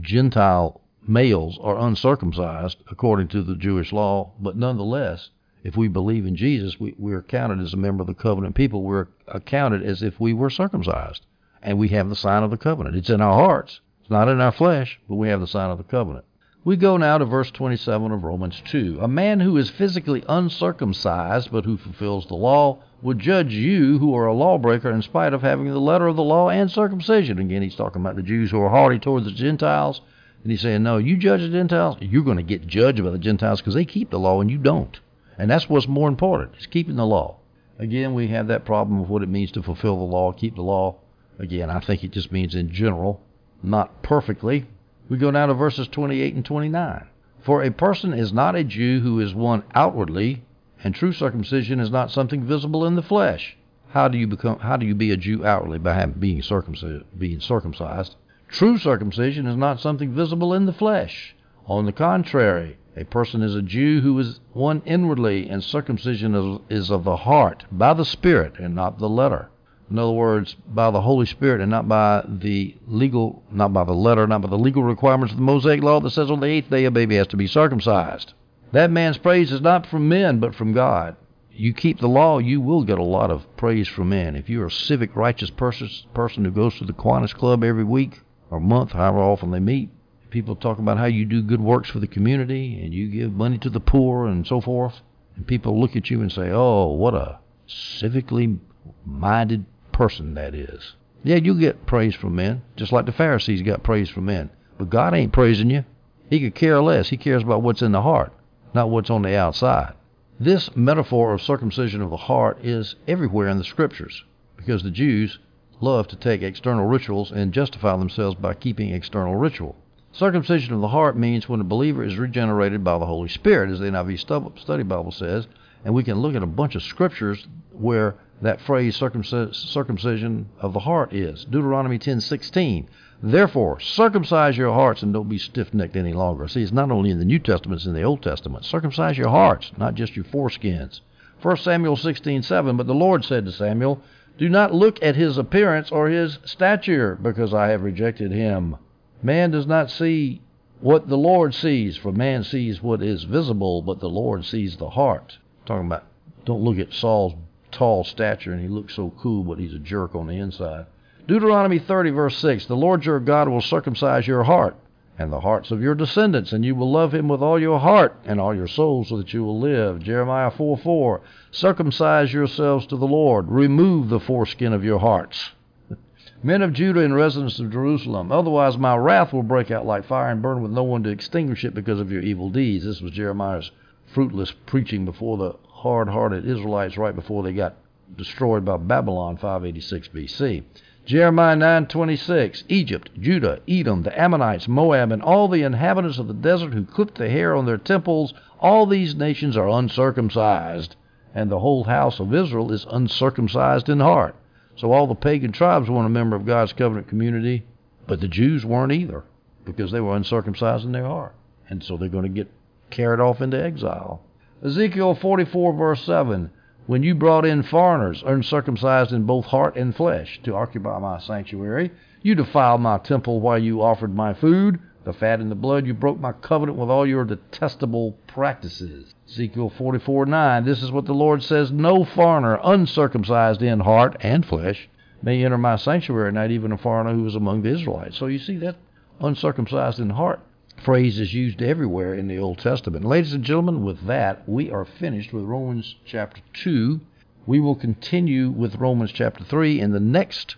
Gentile 0.00 0.80
males 1.06 1.58
are 1.60 1.78
uncircumcised 1.78 2.82
according 2.90 3.28
to 3.28 3.42
the 3.42 3.56
Jewish 3.56 3.92
law, 3.92 4.32
but 4.40 4.56
nonetheless, 4.56 5.30
if 5.62 5.76
we 5.76 5.88
believe 5.88 6.26
in 6.26 6.36
Jesus, 6.36 6.78
we, 6.78 6.94
we're 6.98 7.22
counted 7.22 7.60
as 7.60 7.72
a 7.72 7.78
member 7.78 8.02
of 8.02 8.06
the 8.06 8.14
covenant 8.14 8.54
people. 8.54 8.82
We're 8.82 9.08
accounted 9.26 9.82
as 9.82 10.02
if 10.02 10.20
we 10.20 10.34
were 10.34 10.50
circumcised. 10.50 11.24
And 11.62 11.78
we 11.78 11.88
have 11.88 12.10
the 12.10 12.16
sign 12.16 12.42
of 12.42 12.50
the 12.50 12.58
covenant. 12.58 12.96
It's 12.96 13.08
in 13.08 13.22
our 13.22 13.32
hearts. 13.32 13.80
It's 14.02 14.10
not 14.10 14.28
in 14.28 14.40
our 14.40 14.52
flesh, 14.52 15.00
but 15.08 15.14
we 15.14 15.28
have 15.28 15.40
the 15.40 15.46
sign 15.46 15.70
of 15.70 15.78
the 15.78 15.84
covenant. 15.84 16.26
We 16.66 16.76
go 16.76 16.96
now 16.96 17.18
to 17.18 17.26
verse 17.26 17.50
27 17.50 18.10
of 18.10 18.24
Romans 18.24 18.62
2. 18.64 19.00
A 19.02 19.06
man 19.06 19.40
who 19.40 19.58
is 19.58 19.68
physically 19.68 20.24
uncircumcised, 20.26 21.52
but 21.52 21.66
who 21.66 21.76
fulfills 21.76 22.26
the 22.26 22.36
law, 22.36 22.82
would 23.02 23.18
judge 23.18 23.52
you 23.52 23.98
who 23.98 24.14
are 24.14 24.24
a 24.24 24.32
lawbreaker 24.32 24.90
in 24.90 25.02
spite 25.02 25.34
of 25.34 25.42
having 25.42 25.66
the 25.66 25.78
letter 25.78 26.06
of 26.06 26.16
the 26.16 26.22
law 26.22 26.48
and 26.48 26.70
circumcision. 26.70 27.38
Again, 27.38 27.60
he's 27.60 27.76
talking 27.76 28.00
about 28.00 28.16
the 28.16 28.22
Jews 28.22 28.50
who 28.50 28.62
are 28.62 28.70
haughty 28.70 28.98
toward 28.98 29.24
the 29.24 29.30
Gentiles. 29.30 30.00
And 30.42 30.50
he's 30.50 30.62
saying, 30.62 30.82
no, 30.82 30.96
you 30.96 31.18
judge 31.18 31.42
the 31.42 31.50
Gentiles, 31.50 31.98
you're 32.00 32.24
going 32.24 32.38
to 32.38 32.42
get 32.42 32.66
judged 32.66 33.04
by 33.04 33.10
the 33.10 33.18
Gentiles 33.18 33.60
because 33.60 33.74
they 33.74 33.84
keep 33.84 34.08
the 34.08 34.18
law 34.18 34.40
and 34.40 34.50
you 34.50 34.56
don't. 34.56 34.98
And 35.36 35.50
that's 35.50 35.68
what's 35.68 35.86
more 35.86 36.08
important, 36.08 36.56
is 36.58 36.64
keeping 36.64 36.96
the 36.96 37.04
law. 37.04 37.40
Again, 37.78 38.14
we 38.14 38.28
have 38.28 38.46
that 38.46 38.64
problem 38.64 39.02
of 39.02 39.10
what 39.10 39.22
it 39.22 39.28
means 39.28 39.52
to 39.52 39.62
fulfill 39.62 39.98
the 39.98 40.04
law, 40.04 40.32
keep 40.32 40.54
the 40.54 40.62
law. 40.62 40.96
Again, 41.38 41.68
I 41.68 41.80
think 41.80 42.04
it 42.04 42.12
just 42.12 42.32
means 42.32 42.54
in 42.54 42.72
general, 42.72 43.20
not 43.62 44.02
perfectly, 44.02 44.66
we 45.08 45.18
go 45.18 45.30
now 45.30 45.46
to 45.46 45.54
verses 45.54 45.88
28 45.88 46.34
and 46.34 46.44
29. 46.44 47.06
For 47.40 47.62
a 47.62 47.70
person 47.70 48.14
is 48.14 48.32
not 48.32 48.56
a 48.56 48.64
Jew 48.64 49.00
who 49.00 49.20
is 49.20 49.34
one 49.34 49.64
outwardly, 49.74 50.44
and 50.82 50.94
true 50.94 51.12
circumcision 51.12 51.78
is 51.78 51.90
not 51.90 52.10
something 52.10 52.44
visible 52.44 52.86
in 52.86 52.94
the 52.94 53.02
flesh. 53.02 53.56
How 53.90 54.08
do 54.08 54.18
you 54.18 54.26
become? 54.26 54.58
How 54.58 54.76
do 54.76 54.86
you 54.86 54.94
be 54.94 55.12
a 55.12 55.16
Jew 55.16 55.44
outwardly 55.46 55.78
by 55.78 56.06
being 56.06 56.42
circumcised? 56.42 57.04
Being 57.18 57.40
circumcised. 57.40 58.16
True 58.48 58.78
circumcision 58.78 59.46
is 59.46 59.56
not 59.56 59.78
something 59.78 60.12
visible 60.12 60.54
in 60.54 60.66
the 60.66 60.72
flesh. 60.72 61.36
On 61.66 61.86
the 61.86 61.92
contrary, 61.92 62.78
a 62.96 63.04
person 63.04 63.42
is 63.42 63.54
a 63.54 63.62
Jew 63.62 64.00
who 64.00 64.18
is 64.18 64.40
one 64.52 64.82
inwardly, 64.84 65.48
and 65.48 65.62
circumcision 65.62 66.34
is, 66.34 66.60
is 66.68 66.90
of 66.90 67.04
the 67.04 67.16
heart, 67.16 67.64
by 67.70 67.94
the 67.94 68.04
Spirit, 68.04 68.58
and 68.58 68.74
not 68.74 68.98
the 68.98 69.08
letter. 69.08 69.48
In 69.90 69.98
other 69.98 70.12
words, 70.12 70.56
by 70.66 70.90
the 70.90 71.02
Holy 71.02 71.26
Spirit 71.26 71.60
and 71.60 71.70
not 71.70 71.86
by 71.86 72.24
the 72.26 72.74
legal, 72.86 73.42
not 73.50 73.72
by 73.72 73.84
the 73.84 73.92
letter, 73.92 74.26
not 74.26 74.40
by 74.40 74.48
the 74.48 74.58
legal 74.58 74.82
requirements 74.82 75.32
of 75.32 75.38
the 75.38 75.44
Mosaic 75.44 75.82
law 75.82 76.00
that 76.00 76.10
says 76.10 76.30
on 76.30 76.40
the 76.40 76.46
eighth 76.46 76.70
day 76.70 76.84
a 76.86 76.90
baby 76.90 77.16
has 77.16 77.26
to 77.28 77.36
be 77.36 77.46
circumcised. 77.46 78.32
That 78.72 78.90
man's 78.90 79.18
praise 79.18 79.52
is 79.52 79.60
not 79.60 79.86
from 79.86 80.08
men, 80.08 80.40
but 80.40 80.54
from 80.54 80.72
God. 80.72 81.16
You 81.52 81.72
keep 81.72 82.00
the 82.00 82.08
law, 82.08 82.38
you 82.38 82.60
will 82.60 82.82
get 82.82 82.98
a 82.98 83.04
lot 83.04 83.30
of 83.30 83.56
praise 83.56 83.86
from 83.86 84.08
men. 84.08 84.34
If 84.34 84.48
you're 84.48 84.66
a 84.66 84.70
civic, 84.70 85.14
righteous 85.14 85.50
person, 85.50 85.88
person 86.12 86.44
who 86.44 86.50
goes 86.50 86.76
to 86.78 86.84
the 86.84 86.92
Kiwanis 86.92 87.34
Club 87.34 87.62
every 87.62 87.84
week 87.84 88.22
or 88.50 88.58
month, 88.58 88.92
however 88.92 89.18
often 89.18 89.52
they 89.52 89.60
meet, 89.60 89.90
people 90.30 90.56
talk 90.56 90.80
about 90.80 90.98
how 90.98 91.04
you 91.04 91.24
do 91.24 91.42
good 91.42 91.60
works 91.60 91.90
for 91.90 92.00
the 92.00 92.08
community 92.08 92.82
and 92.82 92.92
you 92.92 93.08
give 93.08 93.32
money 93.32 93.58
to 93.58 93.70
the 93.70 93.78
poor 93.78 94.26
and 94.26 94.44
so 94.46 94.60
forth, 94.60 95.02
and 95.36 95.46
people 95.46 95.78
look 95.80 95.94
at 95.94 96.10
you 96.10 96.20
and 96.22 96.32
say, 96.32 96.50
"Oh, 96.50 96.86
what 96.86 97.14
a 97.14 97.38
civically 97.68 98.58
minded 99.04 99.64
person 99.94 100.34
that 100.34 100.54
is." 100.54 100.94
Yeah, 101.22 101.36
you 101.36 101.58
get 101.58 101.86
praise 101.86 102.14
from 102.14 102.36
men, 102.36 102.60
just 102.76 102.92
like 102.92 103.06
the 103.06 103.12
Pharisees 103.12 103.62
got 103.62 103.82
praise 103.82 104.10
from 104.10 104.26
men. 104.26 104.50
But 104.76 104.90
God 104.90 105.14
ain't 105.14 105.32
praising 105.32 105.70
you. 105.70 105.84
He 106.28 106.38
could 106.40 106.54
care 106.54 106.82
less. 106.82 107.08
He 107.08 107.16
cares 107.16 107.42
about 107.42 107.62
what's 107.62 107.80
in 107.80 107.92
the 107.92 108.02
heart, 108.02 108.32
not 108.74 108.90
what's 108.90 109.08
on 109.08 109.22
the 109.22 109.34
outside. 109.34 109.94
This 110.38 110.76
metaphor 110.76 111.32
of 111.32 111.40
circumcision 111.40 112.02
of 112.02 112.10
the 112.10 112.16
heart 112.16 112.58
is 112.62 112.96
everywhere 113.06 113.48
in 113.48 113.56
the 113.56 113.64
scriptures 113.64 114.24
because 114.56 114.82
the 114.82 114.90
Jews 114.90 115.38
love 115.80 116.08
to 116.08 116.16
take 116.16 116.42
external 116.42 116.86
rituals 116.86 117.30
and 117.30 117.52
justify 117.52 117.96
themselves 117.96 118.36
by 118.36 118.52
keeping 118.52 118.90
external 118.90 119.36
ritual. 119.36 119.76
Circumcision 120.12 120.74
of 120.74 120.80
the 120.80 120.88
heart 120.88 121.16
means 121.16 121.48
when 121.48 121.60
a 121.60 121.64
believer 121.64 122.04
is 122.04 122.18
regenerated 122.18 122.84
by 122.84 122.98
the 122.98 123.06
Holy 123.06 123.28
Spirit, 123.28 123.70
as 123.70 123.80
the 123.80 123.86
NIV 123.86 124.58
Study 124.60 124.82
Bible 124.82 125.10
says, 125.10 125.46
and 125.84 125.94
we 125.94 126.02
can 126.02 126.18
look 126.18 126.34
at 126.34 126.42
a 126.42 126.46
bunch 126.46 126.74
of 126.74 126.82
scriptures 126.82 127.46
where 127.72 128.14
that 128.42 128.60
phrase 128.60 128.96
circumcision 128.96 130.48
of 130.58 130.72
the 130.72 130.80
heart 130.80 131.12
is. 131.12 131.44
Deuteronomy 131.44 131.98
10:16. 131.98 132.86
Therefore, 133.22 133.80
circumcise 133.80 134.56
your 134.58 134.72
hearts 134.72 135.02
and 135.02 135.12
don't 135.12 135.28
be 135.28 135.38
stiff-necked 135.38 135.96
any 135.96 136.12
longer. 136.12 136.48
See, 136.48 136.62
it's 136.62 136.72
not 136.72 136.90
only 136.90 137.10
in 137.10 137.18
the 137.18 137.24
New 137.24 137.38
Testament, 137.38 137.80
it's 137.80 137.86
in 137.86 137.94
the 137.94 138.02
Old 138.02 138.22
Testament. 138.22 138.64
Circumcise 138.64 139.16
your 139.16 139.30
hearts, 139.30 139.72
not 139.78 139.94
just 139.94 140.16
your 140.16 140.24
foreskins. 140.24 141.00
1 141.40 141.56
Samuel 141.58 141.96
16:7. 141.96 142.76
But 142.76 142.86
the 142.86 142.94
Lord 142.94 143.24
said 143.24 143.44
to 143.44 143.52
Samuel, 143.52 144.00
Do 144.36 144.48
not 144.48 144.74
look 144.74 145.02
at 145.02 145.16
his 145.16 145.38
appearance 145.38 145.90
or 145.92 146.08
his 146.08 146.38
stature, 146.44 147.16
because 147.22 147.54
I 147.54 147.68
have 147.68 147.82
rejected 147.82 148.32
him. 148.32 148.76
Man 149.22 149.50
does 149.50 149.66
not 149.66 149.90
see 149.90 150.42
what 150.80 151.08
the 151.08 151.16
Lord 151.16 151.54
sees, 151.54 151.96
for 151.96 152.12
man 152.12 152.42
sees 152.42 152.82
what 152.82 153.02
is 153.02 153.24
visible, 153.24 153.80
but 153.80 154.00
the 154.00 154.10
Lord 154.10 154.44
sees 154.44 154.76
the 154.76 154.90
heart. 154.90 155.38
Talking 155.66 155.86
about 155.86 156.04
don't 156.44 156.62
look 156.62 156.78
at 156.78 156.92
Saul's 156.92 157.34
tall 157.70 158.04
stature 158.04 158.52
and 158.52 158.60
he 158.60 158.68
looks 158.68 158.94
so 158.94 159.12
cool, 159.18 159.44
but 159.44 159.58
he's 159.58 159.74
a 159.74 159.78
jerk 159.78 160.14
on 160.14 160.26
the 160.26 160.38
inside. 160.38 160.86
Deuteronomy 161.26 161.78
30, 161.78 162.10
verse 162.10 162.36
6 162.38 162.66
The 162.66 162.76
Lord 162.76 163.06
your 163.06 163.18
God 163.18 163.48
will 163.48 163.62
circumcise 163.62 164.26
your 164.26 164.44
heart 164.44 164.76
and 165.18 165.32
the 165.32 165.40
hearts 165.40 165.70
of 165.70 165.80
your 165.80 165.94
descendants, 165.94 166.52
and 166.52 166.64
you 166.64 166.74
will 166.74 166.90
love 166.90 167.14
him 167.14 167.28
with 167.28 167.40
all 167.40 167.58
your 167.58 167.78
heart 167.78 168.16
and 168.24 168.40
all 168.40 168.54
your 168.54 168.66
soul, 168.66 169.04
so 169.04 169.16
that 169.16 169.32
you 169.32 169.42
will 169.44 169.58
live. 169.58 170.02
Jeremiah 170.02 170.50
4 170.50 170.76
4 170.76 171.20
Circumcise 171.50 172.32
yourselves 172.32 172.86
to 172.88 172.96
the 172.96 173.06
Lord, 173.06 173.48
remove 173.48 174.08
the 174.08 174.20
foreskin 174.20 174.72
of 174.72 174.84
your 174.84 174.98
hearts 174.98 175.52
men 176.42 176.60
of 176.60 176.74
Judah 176.74 177.00
and 177.00 177.14
residents 177.14 177.58
of 177.58 177.70
Jerusalem. 177.70 178.30
Otherwise, 178.30 178.76
my 178.76 178.96
wrath 178.96 179.32
will 179.32 179.42
break 179.42 179.70
out 179.70 179.86
like 179.86 180.04
fire 180.04 180.30
and 180.30 180.42
burn 180.42 180.62
with 180.62 180.72
no 180.72 180.82
one 180.82 181.04
to 181.04 181.10
extinguish 181.10 181.64
it 181.64 181.74
because 181.74 182.00
of 182.00 182.12
your 182.12 182.22
evil 182.22 182.50
deeds. 182.50 182.84
This 182.84 183.00
was 183.00 183.12
Jeremiah's 183.12 183.70
fruitless 184.14 184.52
preaching 184.64 185.04
before 185.04 185.36
the 185.36 185.56
hard 185.68 186.08
hearted 186.08 186.46
Israelites 186.46 186.96
right 186.96 187.14
before 187.14 187.42
they 187.42 187.52
got 187.52 187.74
destroyed 188.16 188.64
by 188.64 188.76
Babylon 188.76 189.36
586 189.36 190.08
BC. 190.08 190.62
Jeremiah 191.04 191.56
9:26 191.56 192.64
Egypt, 192.68 193.10
Judah, 193.20 193.60
Edom, 193.68 194.02
the 194.02 194.18
Ammonites, 194.18 194.68
Moab, 194.68 195.12
and 195.12 195.20
all 195.20 195.48
the 195.48 195.62
inhabitants 195.62 196.18
of 196.18 196.28
the 196.28 196.32
desert 196.32 196.72
who 196.72 196.84
clip 196.84 197.14
the 197.14 197.28
hair 197.28 197.54
on 197.54 197.66
their 197.66 197.76
temples, 197.76 198.32
all 198.60 198.86
these 198.86 199.14
nations 199.14 199.56
are 199.56 199.68
uncircumcised, 199.68 200.96
and 201.34 201.50
the 201.50 201.58
whole 201.58 201.84
house 201.84 202.20
of 202.20 202.32
Israel 202.32 202.72
is 202.72 202.86
uncircumcised 202.90 203.88
in 203.88 204.00
heart. 204.00 204.34
So 204.76 204.92
all 204.92 205.06
the 205.06 205.14
pagan 205.14 205.52
tribes 205.52 205.90
weren't 205.90 206.06
a 206.06 206.10
member 206.10 206.36
of 206.36 206.46
God's 206.46 206.72
covenant 206.72 207.08
community, 207.08 207.64
but 208.06 208.20
the 208.20 208.28
Jews 208.28 208.64
weren't 208.64 208.92
either 208.92 209.24
because 209.64 209.90
they 209.90 210.00
were 210.00 210.16
uncircumcised 210.16 210.84
in 210.84 210.92
their 210.92 211.04
heart. 211.04 211.34
And 211.68 211.82
so 211.82 211.96
they're 211.96 212.08
going 212.08 212.24
to 212.24 212.28
get 212.30 212.50
carried 212.90 213.20
off 213.20 213.40
into 213.40 213.62
exile. 213.62 214.22
Ezekiel 214.62 215.14
44, 215.14 215.72
verse 215.74 216.04
7 216.04 216.50
When 216.86 217.02
you 217.02 217.14
brought 217.14 217.44
in 217.44 217.62
foreigners, 217.62 218.22
uncircumcised 218.24 219.12
in 219.12 219.24
both 219.24 219.46
heart 219.46 219.76
and 219.76 219.94
flesh, 219.94 220.40
to 220.44 220.54
occupy 220.54 220.98
my 220.98 221.18
sanctuary, 221.18 221.90
you 222.22 222.34
defiled 222.34 222.80
my 222.80 222.98
temple 222.98 223.40
while 223.40 223.58
you 223.58 223.82
offered 223.82 224.14
my 224.14 224.34
food 224.34 224.78
the 225.04 225.12
fat 225.12 225.40
and 225.40 225.50
the 225.50 225.54
blood. 225.54 225.86
You 225.86 225.94
broke 225.94 226.18
my 226.18 226.32
covenant 226.32 226.78
with 226.78 226.88
all 226.88 227.06
your 227.06 227.24
detestable 227.24 228.12
practices. 228.26 229.14
Ezekiel 229.28 229.70
44 229.70 230.26
9. 230.26 230.64
This 230.64 230.82
is 230.82 230.90
what 230.90 231.04
the 231.04 231.14
Lord 231.14 231.42
says 231.42 231.70
No 231.70 232.04
foreigner, 232.04 232.58
uncircumcised 232.62 233.62
in 233.62 233.80
heart 233.80 234.16
and 234.20 234.44
flesh, 234.44 234.88
may 235.22 235.44
enter 235.44 235.58
my 235.58 235.76
sanctuary, 235.76 236.32
not 236.32 236.50
even 236.50 236.72
a 236.72 236.78
foreigner 236.78 237.14
who 237.14 237.26
is 237.26 237.34
among 237.34 237.62
the 237.62 237.70
Israelites. 237.70 238.18
So 238.18 238.26
you 238.26 238.38
see 238.38 238.56
that 238.58 238.76
uncircumcised 239.20 240.00
in 240.00 240.10
heart 240.10 240.40
phrase 240.82 241.18
is 241.18 241.34
used 241.34 241.62
everywhere 241.62 242.14
in 242.14 242.28
the 242.28 242.38
Old 242.38 242.58
Testament. 242.58 243.04
Ladies 243.04 243.32
and 243.32 243.44
gentlemen, 243.44 243.84
with 243.84 244.06
that, 244.06 244.48
we 244.48 244.70
are 244.70 244.84
finished 244.84 245.32
with 245.32 245.44
Romans 245.44 245.96
chapter 246.04 246.40
2. 246.52 247.00
We 247.46 247.60
will 247.60 247.74
continue 247.74 248.50
with 248.50 248.76
Romans 248.76 249.12
chapter 249.12 249.44
3 249.44 249.80
in 249.80 249.92
the 249.92 250.00
next 250.00 250.56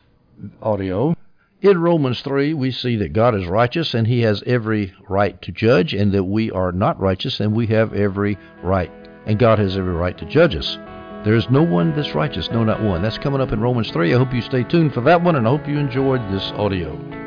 audio. 0.63 1.17
In 1.63 1.81
Romans 1.81 2.21
3, 2.21 2.55
we 2.55 2.71
see 2.71 2.97
that 2.97 3.13
God 3.13 3.35
is 3.35 3.47
righteous 3.47 3.95
and 3.95 4.07
he 4.07 4.21
has 4.21 4.43
every 4.47 4.95
right 5.09 5.41
to 5.43 5.53
judge, 5.53 5.95
and 5.95 6.13
that 6.13 6.25
we 6.25 6.51
are 6.51 6.71
not 6.71 7.01
righteous 7.01 7.41
and 7.41 7.55
we 7.55 7.67
have 7.69 7.95
every 7.95 8.39
right, 8.63 8.93
and 9.25 9.39
God 9.39 9.59
has 9.59 9.77
every 9.77 9.95
right 9.95 10.17
to 10.19 10.27
judge 10.27 10.55
us. 10.55 10.79
There 11.25 11.35
is 11.35 11.51
no 11.51 11.63
one 11.63 11.97
that's 11.97 12.15
righteous, 12.15 12.51
no, 12.51 12.63
not 12.63 12.83
one. 12.83 13.03
That's 13.03 13.19
coming 13.19 13.41
up 13.41 13.51
in 13.51 13.61
Romans 13.61 13.91
3. 13.91 14.15
I 14.15 14.19
hope 14.19 14.33
you 14.33 14.43
stay 14.43 14.63
tuned 14.63 14.95
for 14.95 15.01
that 15.01 15.23
one, 15.23 15.35
and 15.35 15.47
I 15.47 15.51
hope 15.51 15.67
you 15.67 15.77
enjoyed 15.79 16.21
this 16.31 16.53
audio. 16.53 17.26